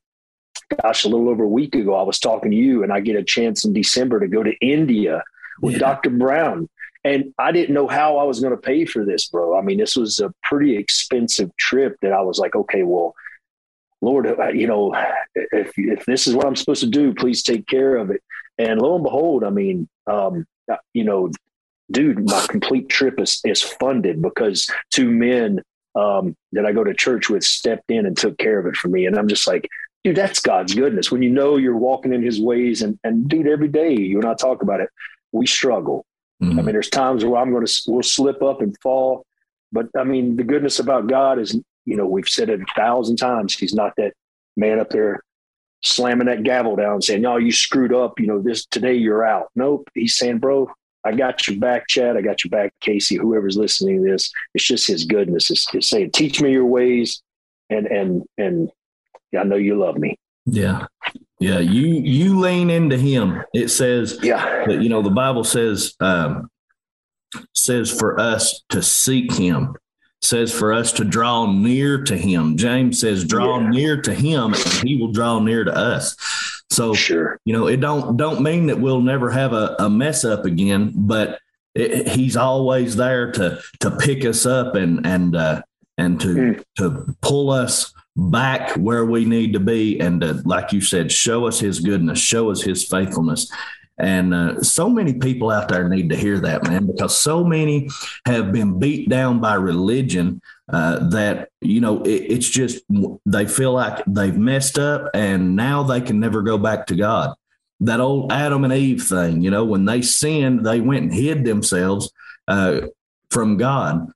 gosh, 0.82 1.06
a 1.06 1.10
little 1.10 1.30
over 1.30 1.44
a 1.44 1.50
week 1.50 1.75
ago, 1.75 1.96
I 1.96 2.04
was 2.04 2.20
talking 2.20 2.51
to 2.51 2.58
you, 2.58 2.84
and 2.84 2.92
I 2.92 3.00
get 3.00 3.16
a 3.16 3.24
chance 3.24 3.66
in 3.66 3.74
December 3.74 4.20
to 4.20 4.27
go 4.27 4.44
to 4.44 4.54
India 4.60 5.24
with 5.62 5.74
yeah. 5.74 5.80
Dr. 5.80 6.10
Brown. 6.10 6.70
And 7.04 7.34
I 7.38 7.51
didn't 7.51 7.74
know 7.74 7.88
how 7.88 8.18
I 8.18 8.24
was 8.24 8.42
going 8.42 8.51
to 8.51 8.62
pay 8.62 8.86
for 8.86 9.06
this, 9.06 9.27
bro. 9.27 9.58
I 9.58 9.62
mean, 9.62 9.77
this 9.77 9.96
was 9.96 10.20
a 10.20 10.34
pretty 10.44 10.75
expensive 10.75 11.56
trip 11.56 11.96
that 12.01 12.12
I 12.12 12.22
was 12.22 12.38
like, 12.38 12.56
okay, 12.56 12.84
well, 12.84 13.16
Lord, 14.01 14.27
uh, 14.27 14.50
you 14.50 14.68
know, 14.68 14.94
if 15.36 15.72
if 15.77 16.06
this 16.06 16.27
is 16.27 16.36
what 16.36 16.46
I'm 16.46 16.56
supposed 16.56 16.82
to 16.82 16.89
do, 16.89 17.13
please 17.13 17.42
take 17.44 17.66
care 17.66 17.96
of 17.96 18.12
it. 18.12 18.22
And 18.58 18.82
lo 18.82 18.96
and 18.96 19.04
behold, 19.04 19.44
I 19.44 19.50
mean, 19.50 19.88
um, 20.06 20.46
uh, 20.72 20.77
you 20.94 21.04
know, 21.04 21.32
dude, 21.89 22.27
my 22.27 22.46
complete 22.48 22.89
trip 22.89 23.20
is 23.20 23.39
is 23.44 23.62
funded 23.62 24.22
because 24.22 24.70
two 24.92 25.10
men 25.10 25.62
um, 25.98 26.36
that 26.51 26.66
I 26.66 26.72
go 26.72 26.84
to 26.84 26.94
church 26.94 27.30
with 27.30 27.44
stepped 27.44 27.89
in 27.89 28.06
and 28.06 28.16
took 28.16 28.38
care 28.38 28.60
of 28.60 28.68
it 28.68 28.75
for 28.75 28.88
me. 28.88 29.08
And 29.08 29.18
I'm 29.18 29.27
just 29.27 29.48
like, 29.48 29.68
dude, 30.04 30.16
that's 30.16 30.39
God's 30.39 30.75
goodness. 30.75 31.12
When 31.12 31.24
you 31.24 31.30
know 31.32 31.58
you're 31.58 31.75
walking 31.75 32.13
in 32.13 32.22
his 32.22 32.39
ways 32.39 32.84
and, 32.84 33.00
and 33.04 33.27
dude, 33.27 33.48
every 33.48 33.68
day 33.68 33.94
you 33.94 34.20
and 34.20 34.27
I 34.27 34.36
talk 34.36 34.62
about 34.62 34.80
it, 34.80 34.89
we 35.32 35.48
struggle. 35.48 36.06
Mm-hmm. 36.42 36.60
I 36.60 36.62
mean, 36.62 36.74
there's 36.74 36.89
times 36.89 37.25
where 37.25 37.42
I'm 37.42 37.51
going 37.51 37.66
to, 37.66 37.82
we'll 37.88 38.04
slip 38.04 38.44
up 38.44 38.62
and 38.62 38.77
fall. 38.82 39.25
But 39.72 39.88
I 39.98 40.04
mean, 40.04 40.36
the 40.36 40.44
goodness 40.44 40.80
about 40.80 41.08
God 41.08 41.39
is, 41.39 41.60
you 41.86 41.96
know, 41.96 42.06
we've 42.06 42.30
said 42.30 42.50
it 42.50 42.62
a 42.62 42.66
thousand 42.75 43.18
times. 43.18 43.56
He's 43.56 43.74
not 43.74 43.94
that 43.98 44.13
man 44.56 44.80
up 44.80 44.92
there 44.92 45.22
slamming 45.84 46.27
that 46.27 46.44
gavel 46.44 46.75
down 46.75 47.01
saying, 47.01 47.22
no, 47.22 47.38
you 47.38 47.51
screwed 47.51 47.94
up. 47.94 48.20
You 48.20 48.27
know, 48.27 48.42
this 48.42 48.66
today 48.68 48.94
you're 48.94 49.25
out. 49.25 49.48
Nope. 49.56 49.89
He's 49.96 50.16
saying, 50.16 50.38
bro, 50.38 50.70
I 51.08 51.14
got 51.14 51.48
your 51.48 51.58
back, 51.58 51.88
Chad. 51.88 52.18
I 52.18 52.22
got 52.22 52.44
your 52.44 52.50
back, 52.50 52.74
Casey. 52.82 53.16
Whoever's 53.16 53.56
listening 53.56 54.04
to 54.04 54.12
this, 54.12 54.30
it's 54.54 54.66
just 54.66 54.88
His 54.88 55.06
goodness. 55.06 55.50
It's, 55.50 55.66
it's 55.74 55.88
saying, 55.88 56.12
"Teach 56.12 56.42
me 56.42 56.52
your 56.52 56.66
ways," 56.66 57.24
and 57.70 57.88
and 57.88 58.24
and 58.38 58.70
I 59.38 59.44
know 59.44 59.56
you 59.56 59.80
love 59.80 59.98
me. 59.98 60.20
Yeah, 60.46 60.88
yeah. 61.40 61.60
You 61.60 61.88
you 61.88 62.38
lean 62.40 62.70
into 62.70 62.98
Him. 62.98 63.42
It 63.54 63.70
says, 63.70 64.20
yeah. 64.22 64.66
That, 64.66 64.82
you 64.82 64.90
know, 64.90 65.02
the 65.02 65.10
Bible 65.10 65.46
says 65.46 65.96
um, 66.02 66.50
says 67.54 67.90
for 67.90 68.20
us 68.20 68.64
to 68.70 68.84
seek 68.84 69.34
Him. 69.34 69.76
Says 70.22 70.52
for 70.52 70.74
us 70.74 70.92
to 70.94 71.06
draw 71.06 71.50
near 71.50 72.04
to 72.04 72.18
Him. 72.18 72.58
James 72.58 73.00
says, 73.00 73.24
"Draw 73.24 73.62
yeah. 73.62 73.70
near 73.70 74.02
to 74.02 74.14
Him, 74.14 74.54
and 74.54 74.74
He 74.84 74.98
will 74.98 75.14
draw 75.14 75.40
near 75.40 75.64
to 75.64 75.74
us." 75.74 76.18
So 76.69 76.93
sure, 76.93 77.39
you 77.45 77.53
know, 77.53 77.67
it 77.67 77.79
don't 77.79 78.17
don't 78.17 78.41
mean 78.41 78.67
that 78.67 78.79
we'll 78.79 79.01
never 79.01 79.31
have 79.31 79.53
a, 79.53 79.75
a 79.79 79.89
mess 79.89 80.25
up 80.25 80.45
again, 80.45 80.91
but 80.95 81.39
it, 81.74 82.09
he's 82.09 82.36
always 82.36 82.95
there 82.95 83.31
to 83.33 83.59
to 83.79 83.91
pick 83.91 84.25
us 84.25 84.45
up 84.45 84.75
and 84.75 85.05
and 85.05 85.36
uh, 85.36 85.62
and 85.97 86.19
to 86.21 86.27
mm. 86.27 86.63
to 86.77 87.15
pull 87.21 87.51
us 87.51 87.93
back 88.17 88.71
where 88.75 89.05
we 89.05 89.25
need 89.25 89.53
to 89.53 89.59
be 89.59 90.00
and 90.00 90.21
to, 90.21 90.33
like 90.43 90.74
you 90.74 90.81
said 90.81 91.12
show 91.12 91.45
us 91.45 91.59
his 91.59 91.79
goodness 91.79 92.17
show 92.17 92.50
us 92.50 92.63
his 92.63 92.83
faithfulness 92.83 93.51
and 93.98 94.34
uh, 94.34 94.62
so 94.62 94.89
many 94.89 95.13
people 95.13 95.50
out 95.50 95.70
there 95.70 95.89
need 95.89 96.10
to 96.10 96.16
hear 96.16 96.39
that, 96.39 96.63
man, 96.63 96.86
because 96.86 97.18
so 97.18 97.44
many 97.44 97.89
have 98.25 98.51
been 98.51 98.77
beat 98.80 99.10
down 99.10 99.39
by 99.39 99.56
religion 99.56 100.42
uh, 100.72 101.10
that, 101.10 101.50
you 101.62 101.82
know, 101.82 102.04
it, 102.04 102.10
it's 102.10 102.50
just 102.50 102.84
they 103.25 103.48
feel 103.48 103.74
like 103.74 104.04
they've 104.06 104.38
messed 104.38 104.77
up 104.77 105.10
and 105.13 105.56
now 105.56 105.84
they 105.84 106.01
can 106.01 106.20
never 106.20 106.42
go 106.42 106.58
back 106.58 106.86
to 106.88 106.96
God. 106.96 107.34
That 107.80 108.00
old 108.00 108.32
Adam 108.32 108.63
and 108.63 108.74
Eve 108.74 109.04
thing, 109.04 109.42
you 109.42 109.51
know, 109.51 109.66
when 109.66 109.86
they 109.86 110.01
sinned, 110.01 110.66
they 110.66 110.80
went 110.80 111.04
and 111.04 111.13
hid 111.13 111.44
themselves 111.44 112.12
uh, 112.48 112.82
from 113.30 113.58
God. 113.58 114.08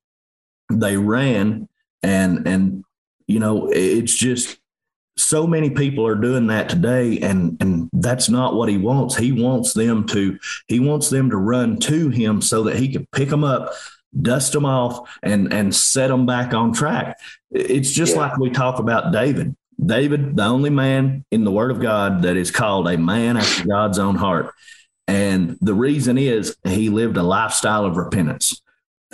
They 0.72 0.98
ran 0.98 1.68
and 2.04 2.48
and 2.48 2.84
you 3.28 3.40
know 3.40 3.70
it's 3.72 4.16
just 4.16 4.58
so 5.22 5.46
many 5.46 5.70
people 5.70 6.06
are 6.06 6.16
doing 6.16 6.48
that 6.48 6.70
today 6.70 7.20
and 7.20 7.58
and 7.62 7.90
that's 7.94 8.30
not 8.30 8.56
what 8.56 8.70
he 8.70 8.78
wants. 8.78 9.16
He 9.16 9.32
wants 9.32 9.74
them 9.74 10.06
to 10.08 10.40
he 10.68 10.80
wants 10.80 11.10
them 11.10 11.30
to 11.30 11.38
run 11.38 11.78
to 11.80 12.10
him 12.10 12.42
so 12.42 12.64
that 12.64 12.78
he 12.78 12.92
can 12.92 13.08
pick 13.12 13.30
them 13.30 13.44
up 13.44 13.74
dust 14.20 14.52
them 14.52 14.66
off 14.66 15.10
and 15.24 15.54
and 15.54 15.74
set 15.74 16.08
them 16.08 16.26
back 16.26 16.54
on 16.54 16.74
track. 16.74 17.18
It's 17.52 17.92
just 17.92 18.16
yeah. 18.16 18.22
like 18.22 18.38
we 18.38 18.50
talk 18.50 18.80
about 18.80 19.14
david. 19.14 19.56
David 19.84 20.36
the 20.36 20.44
only 20.44 20.70
man 20.70 21.26
in 21.32 21.44
the 21.44 21.52
word 21.52 21.72
of 21.72 21.82
god 21.82 22.24
that 22.24 22.36
is 22.36 22.52
called 22.52 22.88
a 22.88 22.98
man 22.98 23.38
after 23.38 23.68
god's 23.68 24.00
own 24.00 24.16
heart. 24.16 24.54
And 25.08 25.58
the 25.62 25.74
reason 25.74 26.18
is 26.18 26.56
he 26.64 26.90
lived 26.90 27.18
a 27.18 27.24
lifestyle 27.24 27.86
of 27.86 27.98
repentance 27.98 28.62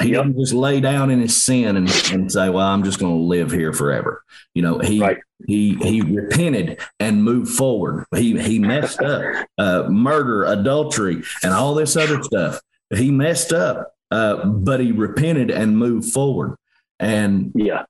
he 0.01 0.11
yep. 0.11 0.25
didn't 0.25 0.39
just 0.39 0.53
lay 0.53 0.79
down 0.79 1.09
in 1.09 1.19
his 1.19 1.41
sin 1.41 1.75
and, 1.75 1.89
and 2.11 2.31
say, 2.31 2.49
"Well, 2.49 2.65
I'm 2.65 2.83
just 2.83 2.99
going 2.99 3.17
to 3.17 3.23
live 3.23 3.51
here 3.51 3.73
forever." 3.73 4.23
You 4.53 4.61
know, 4.61 4.79
he 4.79 4.99
right. 5.01 5.17
he 5.47 5.75
he 5.75 6.01
repented 6.01 6.79
and 6.99 7.23
moved 7.23 7.51
forward. 7.51 8.05
He 8.15 8.39
he 8.39 8.59
messed 8.59 9.01
up, 9.01 9.47
uh, 9.57 9.87
murder, 9.89 10.43
adultery, 10.45 11.23
and 11.43 11.53
all 11.53 11.73
this 11.73 11.95
other 11.95 12.21
stuff. 12.21 12.59
He 12.93 13.11
messed 13.11 13.53
up, 13.53 13.95
uh, 14.11 14.45
but 14.45 14.79
he 14.79 14.91
repented 14.91 15.49
and 15.49 15.77
moved 15.77 16.11
forward. 16.11 16.57
And 16.99 17.51
yeah, 17.55 17.85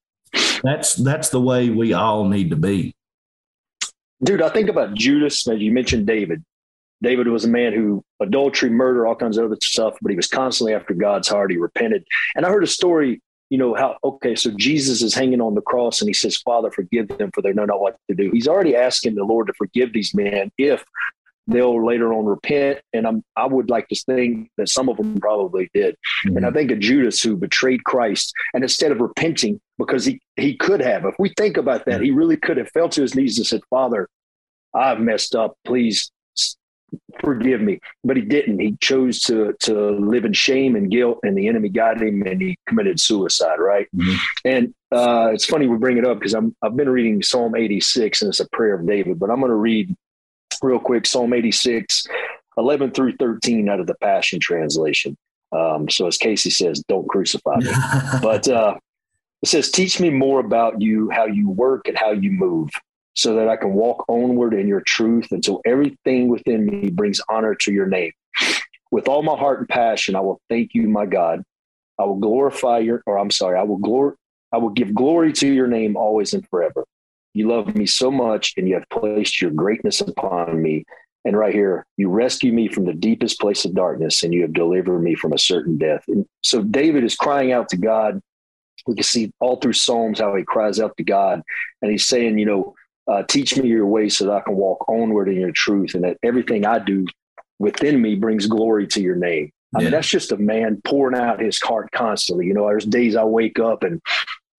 that's 0.64 0.94
that's 0.96 1.30
the 1.30 1.42
way 1.42 1.70
we 1.70 1.94
all 1.94 2.26
need 2.26 2.52
to 2.52 2.56
be. 2.56 2.96
Dude, 4.24 4.42
I 4.42 4.50
think 4.50 4.70
about 4.70 4.94
Judas. 4.94 5.48
As 5.48 5.60
you 5.60 5.72
mentioned 5.72 6.08
David, 6.08 6.44
David 7.02 7.28
was 7.28 7.46
a 7.46 7.50
man 7.50 7.74
who 7.74 8.04
adultery, 8.20 8.70
murder, 8.70 9.06
all 9.06 9.16
kinds 9.16 9.38
of 9.38 9.46
other 9.46 9.58
stuff, 9.62 9.96
but 10.02 10.10
he 10.10 10.16
was 10.16 10.28
constantly 10.28 10.74
after 10.74 10.94
God's 10.94 11.28
heart. 11.28 11.52
He 11.52 11.58
repented. 11.58 12.04
And 12.36 12.46
I 12.46 12.50
heard 12.50 12.64
a 12.64 12.68
story, 12.68 13.22
you 13.50 13.58
know, 13.58 13.76
how, 13.76 13.98
okay, 14.04 14.36
so 14.36 14.52
Jesus 14.58 15.02
is 15.02 15.14
hanging 15.14 15.42
on 15.42 15.56
the 15.56 15.62
cross 15.62 16.02
and 16.02 16.10
he 16.10 16.14
says, 16.14 16.38
Father, 16.38 16.72
forgive 16.72 17.08
them 17.08 17.32
for 17.34 17.42
they 17.42 17.54
know 17.54 17.66
not 17.66 17.80
what 17.80 17.98
to 18.10 18.16
do. 18.16 18.32
He's 18.32 18.48
already 18.48 18.76
asking 18.76 19.16
the 19.16 19.24
Lord 19.24 19.48
to 19.48 19.54
forgive 19.54 19.94
these 19.94 20.14
men 20.16 20.52
if 20.58 20.84
they'll 21.46 21.86
later 21.86 22.14
on 22.14 22.26
repent. 22.26 22.80
And 22.92 23.08
I'm, 23.08 23.24
I 23.38 23.46
would 23.46 23.70
like 23.70 23.88
to 23.90 23.96
think 23.96 24.50
that 24.58 24.68
some 24.68 24.90
of 24.90 24.98
them 24.98 25.18
probably 25.20 25.70
did. 25.74 25.96
Mm-hmm. 26.26 26.38
And 26.38 26.46
I 26.46 26.52
think 26.52 26.72
of 26.72 26.80
Judas 26.80 27.22
who 27.22 27.38
betrayed 27.38 27.84
Christ 27.86 28.34
and 28.54 28.64
instead 28.64 28.92
of 28.92 29.00
repenting, 29.00 29.62
because 29.78 30.04
he, 30.04 30.20
he 30.36 30.58
could 30.58 30.82
have, 30.82 31.06
if 31.06 31.16
we 31.20 31.32
think 31.38 31.58
about 31.58 31.86
that, 31.86 32.02
he 32.02 32.12
really 32.12 32.38
could 32.38 32.58
have 32.58 32.70
fell 32.72 32.90
to 32.90 33.02
his 33.02 33.16
knees 33.16 33.38
and 33.38 33.48
said, 33.48 33.62
Father, 33.70 34.10
I've 34.74 35.00
messed 35.00 35.36
up. 35.36 35.56
Please 35.64 36.12
forgive 37.22 37.62
me. 37.62 37.80
But 38.04 38.18
he 38.18 38.24
didn't. 38.24 38.60
He 38.60 38.78
chose 38.80 39.22
to 39.24 39.54
to 39.62 39.92
live 39.92 40.26
in 40.26 40.34
shame 40.34 40.76
and 40.76 40.90
guilt 40.90 41.20
and 41.24 41.38
the 41.38 41.48
enemy 41.48 41.70
got 41.70 42.02
him 42.02 42.22
and 42.24 42.42
he 42.42 42.58
committed 42.68 43.00
suicide 43.00 43.60
right? 43.60 43.88
Mm-hmm. 43.96 44.16
and 44.46 44.74
uh, 44.92 45.32
it's 45.34 45.46
funny 45.46 45.68
we 45.68 45.78
bring 45.78 45.98
it 45.98 46.06
up 46.06 46.18
because 46.18 46.34
i'm 46.34 46.56
i've 46.62 46.78
been 46.78 46.90
reading 46.90 47.22
psalm 47.22 47.56
86 47.56 48.22
and 48.22 48.30
it's 48.30 48.40
a 48.40 48.48
prayer 48.50 48.76
of 48.76 48.88
david 48.88 49.20
but 49.20 49.30
i'm 49.30 49.40
going 49.40 49.50
to 49.50 49.56
read 49.56 49.94
real 50.62 50.80
quick 50.80 51.06
psalm 51.06 51.34
86 51.34 52.08
11 52.58 52.92
through 52.92 53.16
13 53.18 53.70
out 53.70 53.80
of 53.80 53.88
the 53.88 53.96
passion 53.96 54.40
translation. 54.40 55.16
Um, 55.52 55.90
so 55.90 56.08
as 56.08 56.18
casey 56.18 56.50
says 56.50 56.84
don't 56.88 57.08
crucify 57.08 57.58
me. 57.58 57.72
But 58.22 58.48
uh, 58.48 58.76
it 59.42 59.50
says 59.50 59.72
teach 59.72 60.00
me 60.00 60.10
more 60.10 60.40
about 60.40 60.82
you 60.82 61.10
how 61.10 61.26
you 61.26 61.50
work 61.50 61.88
and 61.88 61.98
how 61.98 62.12
you 62.12 62.32
move 62.32 62.70
so 63.18 63.34
that 63.34 63.50
I 63.50 63.58
can 63.58 63.74
walk 63.74 64.06
onward 64.08 64.54
in 64.54 64.68
your 64.68 64.82
truth 64.82 65.30
until 65.32 65.60
everything 65.66 66.28
within 66.28 66.68
me 66.68 66.92
brings 66.92 67.20
honor 67.28 67.56
to 67.56 67.74
your 67.74 67.88
name. 67.88 68.12
With 68.92 69.08
all 69.08 69.24
my 69.24 69.36
heart 69.36 69.60
and 69.60 69.68
passion, 69.68 70.16
I 70.16 70.20
will 70.20 70.40
thank 70.50 70.76
you, 70.76 70.88
my 70.88 71.08
God. 71.08 71.44
I 72.00 72.04
will 72.04 72.20
glorify 72.20 72.78
your, 72.78 73.02
or 73.08 73.18
I'm 73.18 73.32
sorry, 73.32 73.58
I 73.58 73.64
will 73.64 73.80
glory, 73.80 74.16
I 74.54 74.58
will 74.58 74.70
give 74.70 74.94
glory 74.94 75.34
to 75.34 75.52
your 75.52 75.66
name 75.66 75.98
always 75.98 76.36
and 76.36 76.48
forever. 76.48 76.86
You 77.34 77.48
love 77.48 77.76
me 77.76 77.88
so 77.88 78.12
much 78.12 78.54
and 78.56 78.68
you 78.68 78.76
have 78.76 78.88
placed 78.90 79.42
your 79.42 79.52
greatness 79.52 80.00
upon 80.00 80.62
me. 80.62 80.86
And 81.26 81.36
right 81.36 81.54
here, 81.54 81.88
you 81.98 82.10
rescue 82.10 82.54
me 82.54 82.68
from 82.68 82.86
the 82.86 82.94
deepest 82.94 83.40
place 83.40 83.66
of 83.66 83.74
darkness 83.74 84.22
and 84.22 84.32
you 84.32 84.44
have 84.44 84.54
delivered 84.54 85.00
me 85.00 85.16
from 85.16 85.34
a 85.34 85.40
certain 85.40 85.80
death. 85.80 86.04
And 86.08 86.24
so 86.42 86.62
David 86.62 87.04
is 87.04 87.16
crying 87.16 87.52
out 87.52 87.68
to 87.70 87.78
God. 87.78 88.22
We 88.86 88.94
can 88.94 89.04
see 89.04 89.34
all 89.40 89.56
through 89.56 89.74
Psalms 89.74 90.20
how 90.20 90.36
he 90.36 90.44
cries 90.44 90.80
out 90.80 90.96
to 90.98 91.04
God 91.04 91.42
and 91.82 91.92
he's 91.92 92.06
saying, 92.06 92.38
you 92.38 92.46
know, 92.46 92.76
uh, 93.08 93.24
teach 93.24 93.58
me 93.58 93.68
your 93.70 93.86
way 93.86 94.10
so 94.10 94.26
that 94.26 94.34
I 94.34 94.42
can 94.42 94.56
walk 94.56 94.88
onward 94.90 95.30
in 95.30 95.40
your 95.40 95.52
truth 95.52 95.96
and 95.96 96.04
that 96.04 96.18
everything 96.24 96.66
I 96.66 96.80
do 96.80 97.06
within 97.60 98.02
me 98.02 98.16
brings 98.16 98.48
glory 98.48 98.88
to 98.88 99.02
your 99.02 99.16
name. 99.16 99.52
I 99.76 99.80
yeah. 99.80 99.86
mean, 99.86 99.92
that's 99.92 100.10
just 100.10 100.32
a 100.32 100.38
man 100.38 100.82
pouring 100.84 101.20
out 101.20 101.42
his 101.42 101.60
heart 101.62 101.92
constantly. 101.92 102.48
You 102.48 102.54
know, 102.54 102.68
there's 102.68 102.86
days 102.86 103.16
I 103.16 103.24
wake 103.24 103.60
up 103.60 103.84
and 103.84 104.02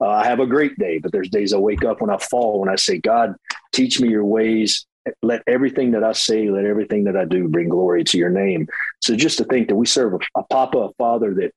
uh, 0.00 0.08
I 0.08 0.24
have 0.24 0.40
a 0.40 0.46
great 0.46 0.78
day, 0.78 0.98
but 0.98 1.12
there's 1.12 1.28
days 1.28 1.52
I 1.52 1.58
wake 1.58 1.84
up 1.84 2.00
when 2.00 2.10
I 2.10 2.18
fall, 2.18 2.60
when 2.60 2.68
I 2.68 2.76
say, 2.76 2.98
God, 2.98 3.34
teach 3.72 4.00
me 4.00 4.08
your 4.08 4.24
ways. 4.24 4.86
Let 5.22 5.42
everything 5.46 5.92
that 5.92 6.04
I 6.04 6.12
say, 6.12 6.50
let 6.50 6.66
everything 6.66 7.04
that 7.04 7.16
I 7.16 7.24
do 7.24 7.48
bring 7.48 7.68
glory 7.68 8.04
to 8.04 8.18
your 8.18 8.30
name. 8.30 8.68
So 9.00 9.16
just 9.16 9.38
to 9.38 9.44
think 9.44 9.68
that 9.68 9.76
we 9.76 9.86
serve 9.86 10.14
a, 10.14 10.40
a 10.40 10.42
Papa, 10.44 10.78
a 10.78 10.92
Father 10.94 11.34
that, 11.34 11.52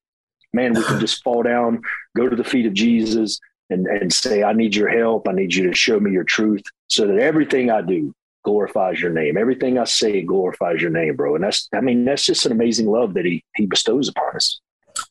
man, 0.53 0.73
we 0.73 0.83
can 0.83 0.99
just 1.01 1.23
fall 1.23 1.43
down, 1.43 1.81
go 2.15 2.29
to 2.29 2.35
the 2.35 2.43
feet 2.43 2.65
of 2.65 2.73
Jesus, 2.73 3.39
and, 3.71 3.87
and 3.87 4.11
say, 4.11 4.43
I 4.43 4.53
need 4.53 4.75
your 4.75 4.89
help. 4.89 5.27
I 5.27 5.31
need 5.31 5.53
you 5.53 5.69
to 5.69 5.75
show 5.75 5.99
me 5.99 6.11
your 6.11 6.23
truth 6.23 6.63
so 6.87 7.07
that 7.07 7.19
everything 7.19 7.71
I 7.71 7.81
do 7.81 8.13
glorifies 8.43 8.99
your 8.99 9.11
name. 9.11 9.37
Everything 9.37 9.77
I 9.77 9.85
say 9.85 10.21
glorifies 10.21 10.81
your 10.81 10.91
name, 10.91 11.15
bro. 11.15 11.35
And 11.35 11.43
that's, 11.43 11.69
I 11.73 11.81
mean, 11.81 12.05
that's 12.05 12.25
just 12.25 12.45
an 12.45 12.51
amazing 12.51 12.87
love 12.87 13.13
that 13.13 13.25
he, 13.25 13.43
he 13.55 13.65
bestows 13.65 14.09
upon 14.09 14.35
us. 14.35 14.59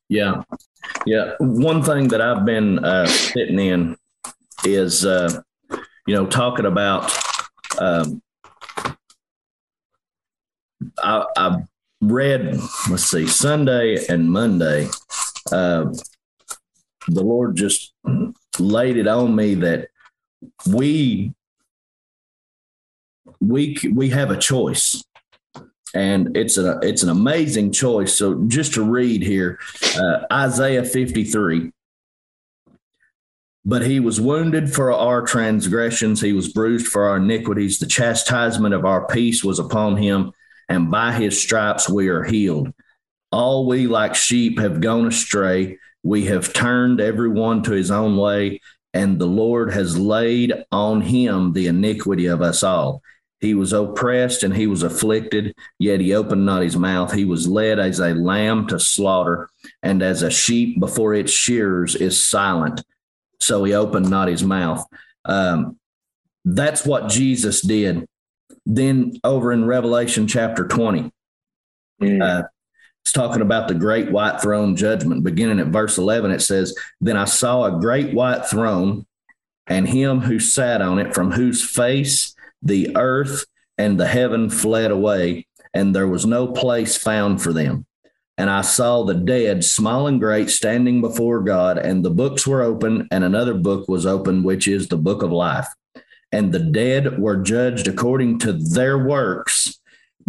Yeah. 0.09 0.43
Yeah. 1.07 1.35
One 1.39 1.83
thing 1.83 2.09
that 2.09 2.21
I've 2.21 2.45
been 2.45 2.85
uh, 2.85 3.07
sitting 3.07 3.59
in 3.59 3.97
is, 4.65 5.07
uh, 5.07 5.43
you 6.07 6.15
know, 6.15 6.27
talking 6.27 6.67
about, 6.67 7.11
um, 7.79 8.21
I, 11.03 11.25
I 11.37 11.63
read, 12.01 12.59
let's 12.91 13.05
see, 13.05 13.27
Sunday 13.27 14.05
and 14.09 14.31
Monday, 14.31 14.89
uh, 15.53 15.93
the 17.15 17.23
Lord 17.23 17.57
just 17.57 17.93
laid 18.59 18.97
it 18.97 19.07
on 19.07 19.35
me 19.35 19.55
that 19.57 19.89
we 20.67 21.33
we 23.41 23.77
we 23.93 24.11
have 24.11 24.31
a 24.31 24.37
choice. 24.37 25.05
And 25.93 26.37
it's 26.37 26.57
a 26.57 26.79
it's 26.83 27.03
an 27.03 27.09
amazing 27.09 27.73
choice. 27.73 28.15
So 28.15 28.45
just 28.47 28.75
to 28.75 28.85
read 28.85 29.23
here 29.23 29.59
uh, 29.97 30.25
isaiah 30.33 30.85
53 30.85 31.73
but 33.63 33.83
he 33.83 34.01
was 34.01 34.19
wounded 34.19 34.73
for 34.73 34.91
our 34.91 35.21
transgressions. 35.21 36.21
He 36.21 36.33
was 36.33 36.49
bruised 36.49 36.87
for 36.87 37.09
our 37.09 37.19
iniquities. 37.19 37.79
The 37.79 37.87
chastisement 37.87 38.75
of 38.75 38.87
our 38.87 39.07
peace 39.07 39.45
was 39.45 39.59
upon 39.59 39.99
him 39.99 40.33
and 40.69 40.91
by 40.91 41.13
his 41.13 41.41
stripes 41.41 41.89
we 41.89 42.09
are 42.09 42.25
healed. 42.25 42.73
All 43.31 43.67
we 43.67 43.87
like 43.87 44.15
sheep 44.15 44.59
have 44.59 44.81
gone 44.81 45.07
astray 45.07 45.79
we 46.03 46.27
have 46.27 46.53
turned 46.53 47.01
everyone 47.01 47.63
to 47.63 47.73
his 47.73 47.91
own 47.91 48.17
way 48.17 48.61
and 48.93 49.19
the 49.19 49.27
lord 49.27 49.73
has 49.73 49.99
laid 49.99 50.53
on 50.73 51.01
him 51.01 51.53
the 51.53 51.67
iniquity 51.67 52.27
of 52.27 52.43
us 52.43 52.63
all 52.63 53.03
he 53.41 53.55
was 53.55 53.73
oppressed 53.73 54.43
and 54.43 54.55
he 54.55 54.67
was 54.67 54.83
afflicted, 54.83 55.55
yet 55.79 56.01
he 56.01 56.15
opened 56.15 56.45
not 56.45 56.63
his 56.63 56.77
mouth. 56.77 57.13
He 57.13 57.25
was 57.25 57.49
led 57.49 57.79
as 57.79 57.99
a 57.99 58.13
lamb 58.13 58.67
to 58.67 58.79
slaughter, 58.79 59.49
and 59.83 60.03
as 60.03 60.23
a 60.23 60.31
sheep 60.31 60.79
before 60.79 61.15
its 61.15 61.33
shears 61.33 61.95
is 61.95 62.23
silent. 62.23 62.85
So 63.41 63.65
he 63.65 63.73
opened 63.73 64.11
not 64.11 64.29
his 64.29 64.45
mouth. 64.45 64.85
Um, 65.25 65.79
that's 66.45 66.85
what 66.85 67.09
Jesus 67.09 67.63
did. 67.63 68.07
Then 68.67 69.19
over 69.25 69.53
in 69.53 69.65
Revelation 69.65 70.27
chapter 70.27 70.69
20, 70.69 71.11
mm. 72.03 72.23
uh, 72.23 72.43
it's 73.11 73.17
talking 73.17 73.43
about 73.43 73.67
the 73.67 73.75
great 73.75 74.13
white 74.13 74.41
throne 74.41 74.77
judgment. 74.77 75.25
Beginning 75.25 75.59
at 75.59 75.67
verse 75.67 75.99
11, 75.99 76.31
it 76.31 76.43
says, 76.43 76.77
Then 77.01 77.17
I 77.17 77.25
saw 77.25 77.65
a 77.65 77.81
great 77.81 78.15
white 78.15 78.47
throne 78.47 79.05
and 79.67 79.89
him 79.89 80.21
who 80.21 80.39
sat 80.39 80.81
on 80.81 81.01
it, 81.01 81.13
from 81.13 81.33
whose 81.33 81.69
face 81.69 82.37
the 82.63 82.97
earth 82.97 83.47
and 83.77 83.99
the 83.99 84.07
heaven 84.07 84.49
fled 84.49 84.93
away, 84.93 85.49
and 85.75 85.93
there 85.93 86.07
was 86.07 86.25
no 86.25 86.47
place 86.47 86.97
found 86.97 87.43
for 87.43 87.53
them. 87.53 87.85
And 88.39 88.49
I 88.49 88.61
saw 88.61 89.03
the 89.03 89.15
dead, 89.15 89.65
small 89.65 90.07
and 90.07 90.21
great, 90.21 90.49
standing 90.49 91.01
before 91.01 91.41
God, 91.41 91.79
and 91.79 92.05
the 92.05 92.11
books 92.11 92.47
were 92.47 92.63
open, 92.63 93.09
and 93.11 93.25
another 93.25 93.55
book 93.55 93.89
was 93.89 94.07
open, 94.07 94.45
which 94.45 94.69
is 94.69 94.87
the 94.87 94.97
book 94.97 95.25
of 95.25 95.33
life. 95.33 95.67
And 96.31 96.53
the 96.53 96.61
dead 96.61 97.19
were 97.19 97.39
judged 97.39 97.89
according 97.89 98.39
to 98.41 98.53
their 98.53 99.05
works 99.05 99.80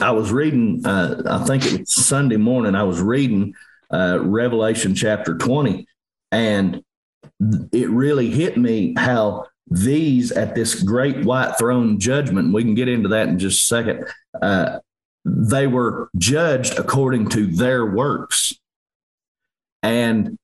I 0.00 0.10
was 0.12 0.32
reading, 0.32 0.82
uh, 0.86 1.22
I 1.26 1.44
think 1.44 1.66
it 1.66 1.80
was 1.80 1.94
Sunday 1.94 2.36
morning, 2.36 2.74
I 2.74 2.84
was 2.84 3.00
reading 3.00 3.54
uh, 3.92 4.20
Revelation 4.22 4.94
chapter 4.94 5.36
20, 5.36 5.86
and 6.32 6.82
it 7.72 7.90
really 7.90 8.30
hit 8.30 8.56
me 8.56 8.94
how 8.96 9.46
these 9.66 10.32
at 10.32 10.54
this 10.54 10.82
great 10.82 11.24
white 11.24 11.56
throne 11.58 11.98
judgment, 11.98 12.52
we 12.52 12.62
can 12.62 12.74
get 12.74 12.88
into 12.88 13.08
that 13.10 13.28
in 13.28 13.38
just 13.38 13.62
a 13.62 13.66
second, 13.66 14.04
uh, 14.40 14.78
they 15.24 15.66
were 15.66 16.08
judged 16.16 16.78
according 16.78 17.28
to 17.30 17.46
their 17.46 17.84
works. 17.84 18.54
And 19.82 20.38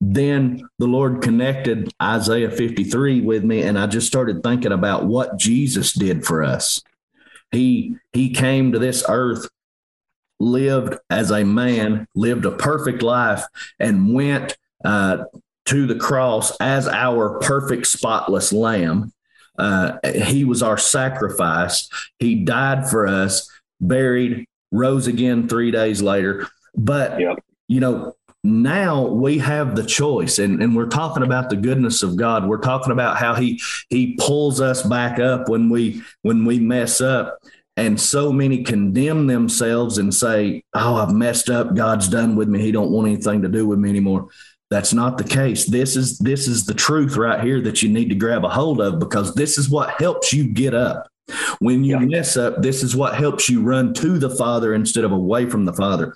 then 0.00 0.68
the 0.78 0.86
Lord 0.86 1.22
connected 1.22 1.92
Isaiah 2.02 2.50
53 2.50 3.22
with 3.22 3.44
me, 3.44 3.62
and 3.62 3.78
I 3.78 3.86
just 3.86 4.06
started 4.06 4.42
thinking 4.42 4.72
about 4.72 5.06
what 5.06 5.38
Jesus 5.38 5.92
did 5.92 6.24
for 6.24 6.42
us. 6.42 6.82
He 7.54 7.96
he 8.12 8.30
came 8.30 8.72
to 8.72 8.78
this 8.78 9.04
earth, 9.08 9.48
lived 10.38 10.98
as 11.08 11.30
a 11.30 11.44
man, 11.44 12.06
lived 12.14 12.44
a 12.44 12.50
perfect 12.50 13.02
life, 13.02 13.44
and 13.78 14.12
went 14.12 14.56
uh, 14.84 15.24
to 15.66 15.86
the 15.86 15.96
cross 15.96 16.56
as 16.60 16.86
our 16.88 17.38
perfect, 17.38 17.86
spotless 17.86 18.52
lamb. 18.52 19.12
Uh, 19.58 19.98
he 20.14 20.44
was 20.44 20.62
our 20.62 20.76
sacrifice. 20.76 21.88
He 22.18 22.44
died 22.44 22.88
for 22.88 23.06
us 23.06 23.48
buried, 23.80 24.46
rose 24.72 25.06
again 25.06 25.48
three 25.48 25.70
days 25.70 26.02
later. 26.02 26.48
But, 26.74 27.20
yep. 27.20 27.42
you 27.68 27.80
know, 27.80 28.16
now 28.44 29.06
we 29.06 29.38
have 29.38 29.74
the 29.74 29.82
choice 29.82 30.38
and, 30.38 30.62
and 30.62 30.76
we're 30.76 30.86
talking 30.86 31.22
about 31.22 31.48
the 31.48 31.56
goodness 31.56 32.02
of 32.02 32.16
god. 32.16 32.46
We're 32.46 32.58
talking 32.58 32.92
about 32.92 33.16
how 33.16 33.34
he 33.34 33.60
he 33.88 34.16
pulls 34.20 34.60
us 34.60 34.82
back 34.82 35.18
up 35.18 35.48
when 35.48 35.70
we 35.70 36.02
when 36.22 36.44
we 36.44 36.60
mess 36.60 37.00
up. 37.00 37.38
And 37.76 38.00
so 38.00 38.32
many 38.32 38.62
condemn 38.62 39.26
themselves 39.26 39.98
and 39.98 40.14
say 40.14 40.62
oh 40.74 40.96
i've 40.96 41.14
messed 41.14 41.48
up. 41.48 41.74
God's 41.74 42.08
done 42.08 42.36
with 42.36 42.48
me. 42.48 42.60
He 42.60 42.70
don't 42.70 42.90
want 42.90 43.08
anything 43.08 43.40
to 43.42 43.48
do 43.48 43.66
with 43.66 43.78
me 43.78 43.88
anymore. 43.88 44.28
That's 44.70 44.92
not 44.92 45.16
the 45.16 45.24
case. 45.24 45.64
This 45.64 45.96
is 45.96 46.18
this 46.18 46.46
is 46.46 46.66
the 46.66 46.74
truth 46.74 47.16
right 47.16 47.42
here 47.42 47.62
that 47.62 47.82
you 47.82 47.88
need 47.88 48.10
to 48.10 48.14
grab 48.14 48.44
a 48.44 48.50
hold 48.50 48.80
of 48.80 48.98
because 48.98 49.34
this 49.34 49.56
is 49.56 49.70
what 49.70 50.00
helps 50.00 50.32
you 50.34 50.48
get 50.48 50.74
up. 50.74 51.08
When 51.58 51.84
you 51.84 51.98
yeah. 51.98 52.04
mess 52.04 52.36
up, 52.36 52.60
this 52.60 52.82
is 52.82 52.94
what 52.94 53.14
helps 53.14 53.48
you 53.48 53.62
run 53.62 53.94
to 53.94 54.18
the 54.18 54.30
Father 54.30 54.74
instead 54.74 55.04
of 55.04 55.12
away 55.12 55.48
from 55.48 55.64
the 55.64 55.72
Father. 55.72 56.14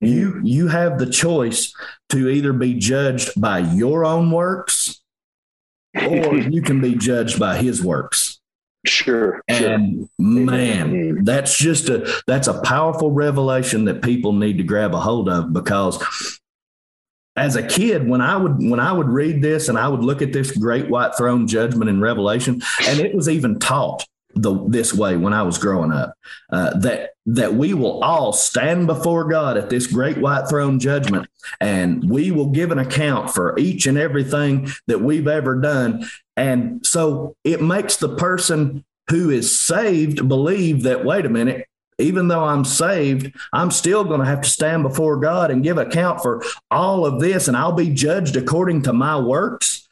You 0.00 0.40
you 0.42 0.68
have 0.68 0.98
the 0.98 1.06
choice 1.06 1.74
to 2.10 2.28
either 2.28 2.52
be 2.52 2.74
judged 2.74 3.40
by 3.40 3.60
your 3.60 4.04
own 4.04 4.30
works 4.30 5.00
or 5.94 6.36
you 6.38 6.62
can 6.62 6.80
be 6.80 6.94
judged 6.94 7.38
by 7.38 7.56
his 7.58 7.82
works. 7.82 8.40
Sure. 8.86 9.42
And 9.48 9.96
sure. 9.98 10.08
man, 10.18 11.24
that's 11.24 11.56
just 11.56 11.88
a 11.88 12.22
that's 12.26 12.48
a 12.48 12.60
powerful 12.60 13.10
revelation 13.10 13.86
that 13.86 14.02
people 14.02 14.32
need 14.32 14.58
to 14.58 14.64
grab 14.64 14.94
a 14.94 15.00
hold 15.00 15.28
of 15.28 15.52
because 15.52 16.40
as 17.36 17.56
a 17.56 17.66
kid 17.66 18.08
when 18.08 18.20
i 18.20 18.36
would 18.36 18.58
when 18.58 18.78
i 18.78 18.92
would 18.92 19.08
read 19.08 19.42
this 19.42 19.68
and 19.68 19.76
i 19.76 19.88
would 19.88 20.04
look 20.04 20.22
at 20.22 20.32
this 20.32 20.56
great 20.56 20.88
white 20.88 21.16
throne 21.16 21.48
judgment 21.48 21.90
in 21.90 22.00
revelation 22.00 22.62
and 22.86 23.00
it 23.00 23.12
was 23.12 23.28
even 23.28 23.58
taught 23.58 24.06
the 24.34 24.64
this 24.68 24.92
way 24.92 25.16
when 25.16 25.32
I 25.32 25.42
was 25.42 25.58
growing 25.58 25.92
up. 25.92 26.14
Uh, 26.50 26.76
that 26.78 27.10
that 27.26 27.54
we 27.54 27.74
will 27.74 28.02
all 28.02 28.32
stand 28.32 28.86
before 28.86 29.24
God 29.28 29.56
at 29.56 29.70
this 29.70 29.86
great 29.86 30.18
white 30.18 30.48
throne 30.48 30.78
judgment, 30.78 31.28
and 31.60 32.08
we 32.08 32.30
will 32.30 32.50
give 32.50 32.70
an 32.70 32.78
account 32.78 33.30
for 33.30 33.58
each 33.58 33.86
and 33.86 33.96
everything 33.96 34.68
that 34.86 35.00
we've 35.00 35.28
ever 35.28 35.60
done. 35.60 36.08
And 36.36 36.84
so 36.84 37.36
it 37.44 37.62
makes 37.62 37.96
the 37.96 38.14
person 38.16 38.84
who 39.10 39.30
is 39.30 39.58
saved 39.58 40.28
believe 40.28 40.82
that 40.82 41.04
wait 41.04 41.26
a 41.26 41.30
minute. 41.30 41.66
Even 42.00 42.26
though 42.26 42.42
I'm 42.42 42.64
saved, 42.64 43.32
I'm 43.52 43.70
still 43.70 44.02
going 44.02 44.18
to 44.18 44.26
have 44.26 44.40
to 44.40 44.48
stand 44.48 44.82
before 44.82 45.16
God 45.16 45.52
and 45.52 45.62
give 45.62 45.78
account 45.78 46.22
for 46.22 46.42
all 46.68 47.06
of 47.06 47.20
this, 47.20 47.46
and 47.46 47.56
I'll 47.56 47.70
be 47.70 47.90
judged 47.90 48.34
according 48.34 48.82
to 48.82 48.92
my 48.92 49.16
works. 49.16 49.83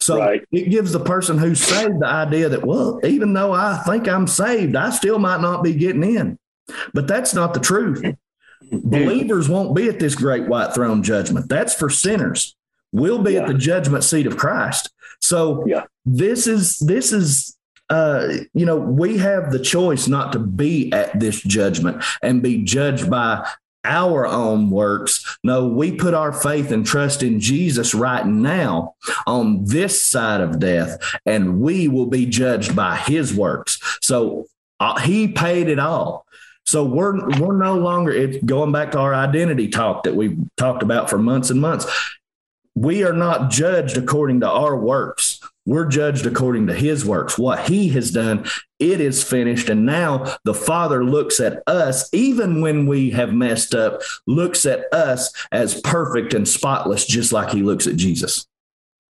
So 0.00 0.18
right. 0.18 0.42
it 0.52 0.70
gives 0.70 0.92
the 0.92 1.00
person 1.00 1.38
who's 1.38 1.60
saved 1.60 2.00
the 2.00 2.06
idea 2.06 2.48
that, 2.48 2.64
well, 2.64 3.00
even 3.04 3.32
though 3.32 3.52
I 3.52 3.82
think 3.86 4.08
I'm 4.08 4.26
saved, 4.26 4.76
I 4.76 4.90
still 4.90 5.18
might 5.18 5.40
not 5.40 5.62
be 5.62 5.74
getting 5.74 6.04
in. 6.04 6.38
But 6.92 7.08
that's 7.08 7.34
not 7.34 7.54
the 7.54 7.60
truth. 7.60 8.04
Believers 8.72 9.48
won't 9.48 9.74
be 9.74 9.88
at 9.88 9.98
this 9.98 10.14
great 10.14 10.46
white 10.46 10.74
throne 10.74 11.02
judgment. 11.02 11.48
That's 11.48 11.74
for 11.74 11.88
sinners. 11.88 12.54
We'll 12.92 13.22
be 13.22 13.34
yeah. 13.34 13.42
at 13.42 13.48
the 13.48 13.54
judgment 13.54 14.04
seat 14.04 14.26
of 14.26 14.36
Christ. 14.36 14.90
So 15.20 15.64
yeah. 15.66 15.84
this 16.04 16.46
is 16.46 16.78
this 16.78 17.12
is 17.12 17.56
uh, 17.90 18.28
you 18.52 18.66
know, 18.66 18.76
we 18.76 19.16
have 19.16 19.50
the 19.50 19.58
choice 19.58 20.08
not 20.08 20.32
to 20.32 20.38
be 20.38 20.92
at 20.92 21.18
this 21.18 21.40
judgment 21.40 22.04
and 22.22 22.42
be 22.42 22.62
judged 22.62 23.10
by 23.10 23.48
our 23.88 24.26
own 24.26 24.70
works. 24.70 25.38
No, 25.42 25.66
we 25.66 25.92
put 25.92 26.14
our 26.14 26.32
faith 26.32 26.70
and 26.70 26.84
trust 26.86 27.22
in 27.22 27.40
Jesus 27.40 27.94
right 27.94 28.26
now 28.26 28.94
on 29.26 29.64
this 29.64 30.02
side 30.02 30.40
of 30.40 30.60
death, 30.60 30.98
and 31.24 31.60
we 31.60 31.88
will 31.88 32.06
be 32.06 32.26
judged 32.26 32.76
by 32.76 32.96
his 32.96 33.34
works. 33.34 33.80
So 34.02 34.46
uh, 34.78 35.00
he 35.00 35.28
paid 35.28 35.68
it 35.68 35.78
all. 35.78 36.26
So 36.64 36.84
we're 36.84 37.26
we're 37.40 37.56
no 37.56 37.78
longer 37.78 38.12
it's 38.12 38.44
going 38.44 38.72
back 38.72 38.92
to 38.92 38.98
our 38.98 39.14
identity 39.14 39.68
talk 39.68 40.02
that 40.02 40.14
we've 40.14 40.38
talked 40.58 40.82
about 40.82 41.08
for 41.08 41.16
months 41.16 41.48
and 41.48 41.60
months. 41.60 41.86
We 42.74 43.04
are 43.04 43.14
not 43.14 43.50
judged 43.50 43.96
according 43.96 44.40
to 44.40 44.50
our 44.50 44.76
works. 44.76 45.40
We're 45.68 45.84
judged 45.84 46.24
according 46.24 46.68
to 46.68 46.74
his 46.74 47.04
works, 47.04 47.36
what 47.36 47.68
he 47.68 47.90
has 47.90 48.10
done. 48.10 48.46
It 48.78 49.02
is 49.02 49.22
finished. 49.22 49.68
And 49.68 49.84
now 49.84 50.36
the 50.44 50.54
Father 50.54 51.04
looks 51.04 51.40
at 51.40 51.62
us, 51.66 52.08
even 52.14 52.62
when 52.62 52.86
we 52.86 53.10
have 53.10 53.34
messed 53.34 53.74
up, 53.74 54.00
looks 54.26 54.64
at 54.64 54.90
us 54.94 55.30
as 55.52 55.78
perfect 55.82 56.32
and 56.32 56.48
spotless, 56.48 57.04
just 57.04 57.32
like 57.34 57.50
he 57.50 57.62
looks 57.62 57.86
at 57.86 57.96
Jesus. 57.96 58.46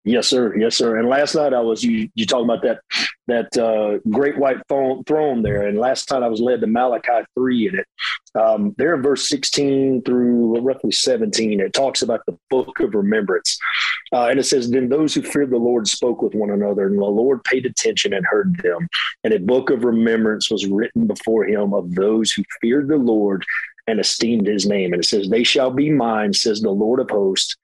Yes, 0.06 0.28
sir. 0.28 0.56
Yes, 0.56 0.76
sir. 0.76 0.98
And 0.98 1.08
last 1.08 1.34
night 1.34 1.52
I 1.52 1.60
was 1.60 1.82
you. 1.82 2.08
You 2.14 2.26
talking 2.26 2.44
about 2.44 2.62
that 2.62 2.80
that 3.26 3.58
uh, 3.58 3.98
great 4.08 4.38
white 4.38 4.58
throne 4.68 5.42
there, 5.42 5.66
and 5.66 5.76
last 5.76 6.08
night 6.12 6.22
I 6.22 6.28
was 6.28 6.40
led 6.40 6.60
to 6.60 6.68
Malachi 6.68 7.26
three 7.34 7.66
in 7.66 7.80
it. 7.80 7.86
Um, 8.40 8.72
there 8.78 8.94
in 8.94 9.02
verse 9.02 9.28
sixteen 9.28 10.02
through 10.02 10.60
roughly 10.60 10.92
seventeen, 10.92 11.58
it 11.58 11.72
talks 11.72 12.02
about 12.02 12.20
the 12.24 12.38
book 12.50 12.78
of 12.78 12.94
remembrance, 12.94 13.58
uh, 14.12 14.26
and 14.26 14.38
it 14.38 14.44
says, 14.44 14.70
"Then 14.70 14.88
those 14.88 15.12
who 15.12 15.22
feared 15.22 15.50
the 15.50 15.56
Lord 15.56 15.88
spoke 15.88 16.22
with 16.22 16.36
one 16.36 16.50
another, 16.50 16.86
and 16.86 16.98
the 16.98 17.04
Lord 17.04 17.42
paid 17.42 17.66
attention 17.66 18.12
and 18.12 18.24
heard 18.26 18.58
them. 18.62 18.86
And 19.24 19.34
a 19.34 19.40
book 19.40 19.70
of 19.70 19.82
remembrance 19.82 20.52
was 20.52 20.68
written 20.68 21.08
before 21.08 21.46
him 21.46 21.74
of 21.74 21.96
those 21.96 22.30
who 22.30 22.44
feared 22.60 22.86
the 22.86 22.96
Lord 22.96 23.44
and 23.88 23.98
esteemed 23.98 24.46
His 24.46 24.66
name. 24.66 24.92
And 24.92 25.02
it 25.02 25.06
says, 25.08 25.28
"They 25.28 25.42
shall 25.42 25.72
be 25.72 25.90
mine," 25.90 26.32
says 26.32 26.60
the 26.60 26.70
Lord 26.70 27.00
of 27.00 27.10
hosts 27.10 27.56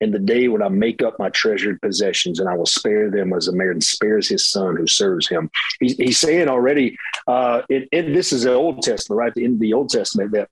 in 0.00 0.10
the 0.10 0.18
day 0.18 0.48
when 0.48 0.62
I 0.62 0.68
make 0.68 1.02
up 1.02 1.18
my 1.18 1.28
treasured 1.30 1.80
possessions, 1.80 2.40
and 2.40 2.48
I 2.48 2.54
will 2.54 2.66
spare 2.66 3.10
them 3.10 3.32
as 3.32 3.48
a 3.48 3.52
man 3.52 3.80
spares 3.80 4.28
his 4.28 4.46
son 4.46 4.76
who 4.76 4.86
serves 4.86 5.28
him. 5.28 5.50
He's, 5.80 5.96
he's 5.96 6.18
saying 6.18 6.48
already, 6.48 6.96
uh, 7.26 7.62
it, 7.68 7.88
it, 7.90 8.12
this 8.14 8.32
is 8.32 8.44
the 8.44 8.54
Old 8.54 8.82
Testament, 8.82 9.18
right? 9.18 9.36
In 9.36 9.58
the 9.58 9.72
Old 9.72 9.90
Testament, 9.90 10.32
that 10.32 10.48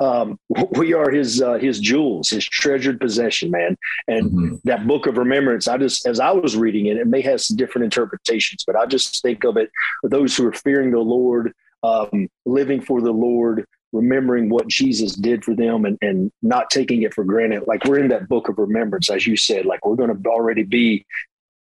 um, 0.00 0.38
we 0.72 0.94
are 0.94 1.10
his 1.10 1.42
uh, 1.42 1.54
his 1.54 1.78
jewels, 1.78 2.30
his 2.30 2.44
treasured 2.44 3.00
possession, 3.00 3.50
man. 3.50 3.76
And 4.08 4.30
mm-hmm. 4.30 4.54
that 4.64 4.86
book 4.86 5.06
of 5.06 5.18
remembrance, 5.18 5.68
I 5.68 5.76
just 5.76 6.06
as 6.06 6.18
I 6.18 6.32
was 6.32 6.56
reading 6.56 6.86
it, 6.86 6.96
it 6.96 7.06
may 7.06 7.20
have 7.20 7.40
some 7.40 7.56
different 7.56 7.84
interpretations, 7.84 8.64
but 8.66 8.76
I 8.76 8.86
just 8.86 9.22
think 9.22 9.44
of 9.44 9.56
it 9.56 9.70
those 10.02 10.36
who 10.36 10.46
are 10.46 10.52
fearing 10.52 10.90
the 10.90 10.98
Lord, 10.98 11.52
um, 11.82 12.28
living 12.46 12.80
for 12.80 13.00
the 13.00 13.12
Lord, 13.12 13.66
remembering 13.92 14.48
what 14.48 14.68
Jesus 14.68 15.14
did 15.14 15.44
for 15.44 15.54
them 15.54 15.84
and, 15.84 15.98
and 16.00 16.32
not 16.42 16.70
taking 16.70 17.02
it 17.02 17.14
for 17.14 17.24
granted. 17.24 17.64
Like 17.66 17.84
we're 17.84 17.98
in 17.98 18.08
that 18.08 18.28
book 18.28 18.48
of 18.48 18.58
remembrance, 18.58 19.10
as 19.10 19.26
you 19.26 19.36
said, 19.36 19.66
like 19.66 19.84
we're 19.84 19.96
going 19.96 20.14
to 20.14 20.28
already 20.28 20.62
be 20.62 21.06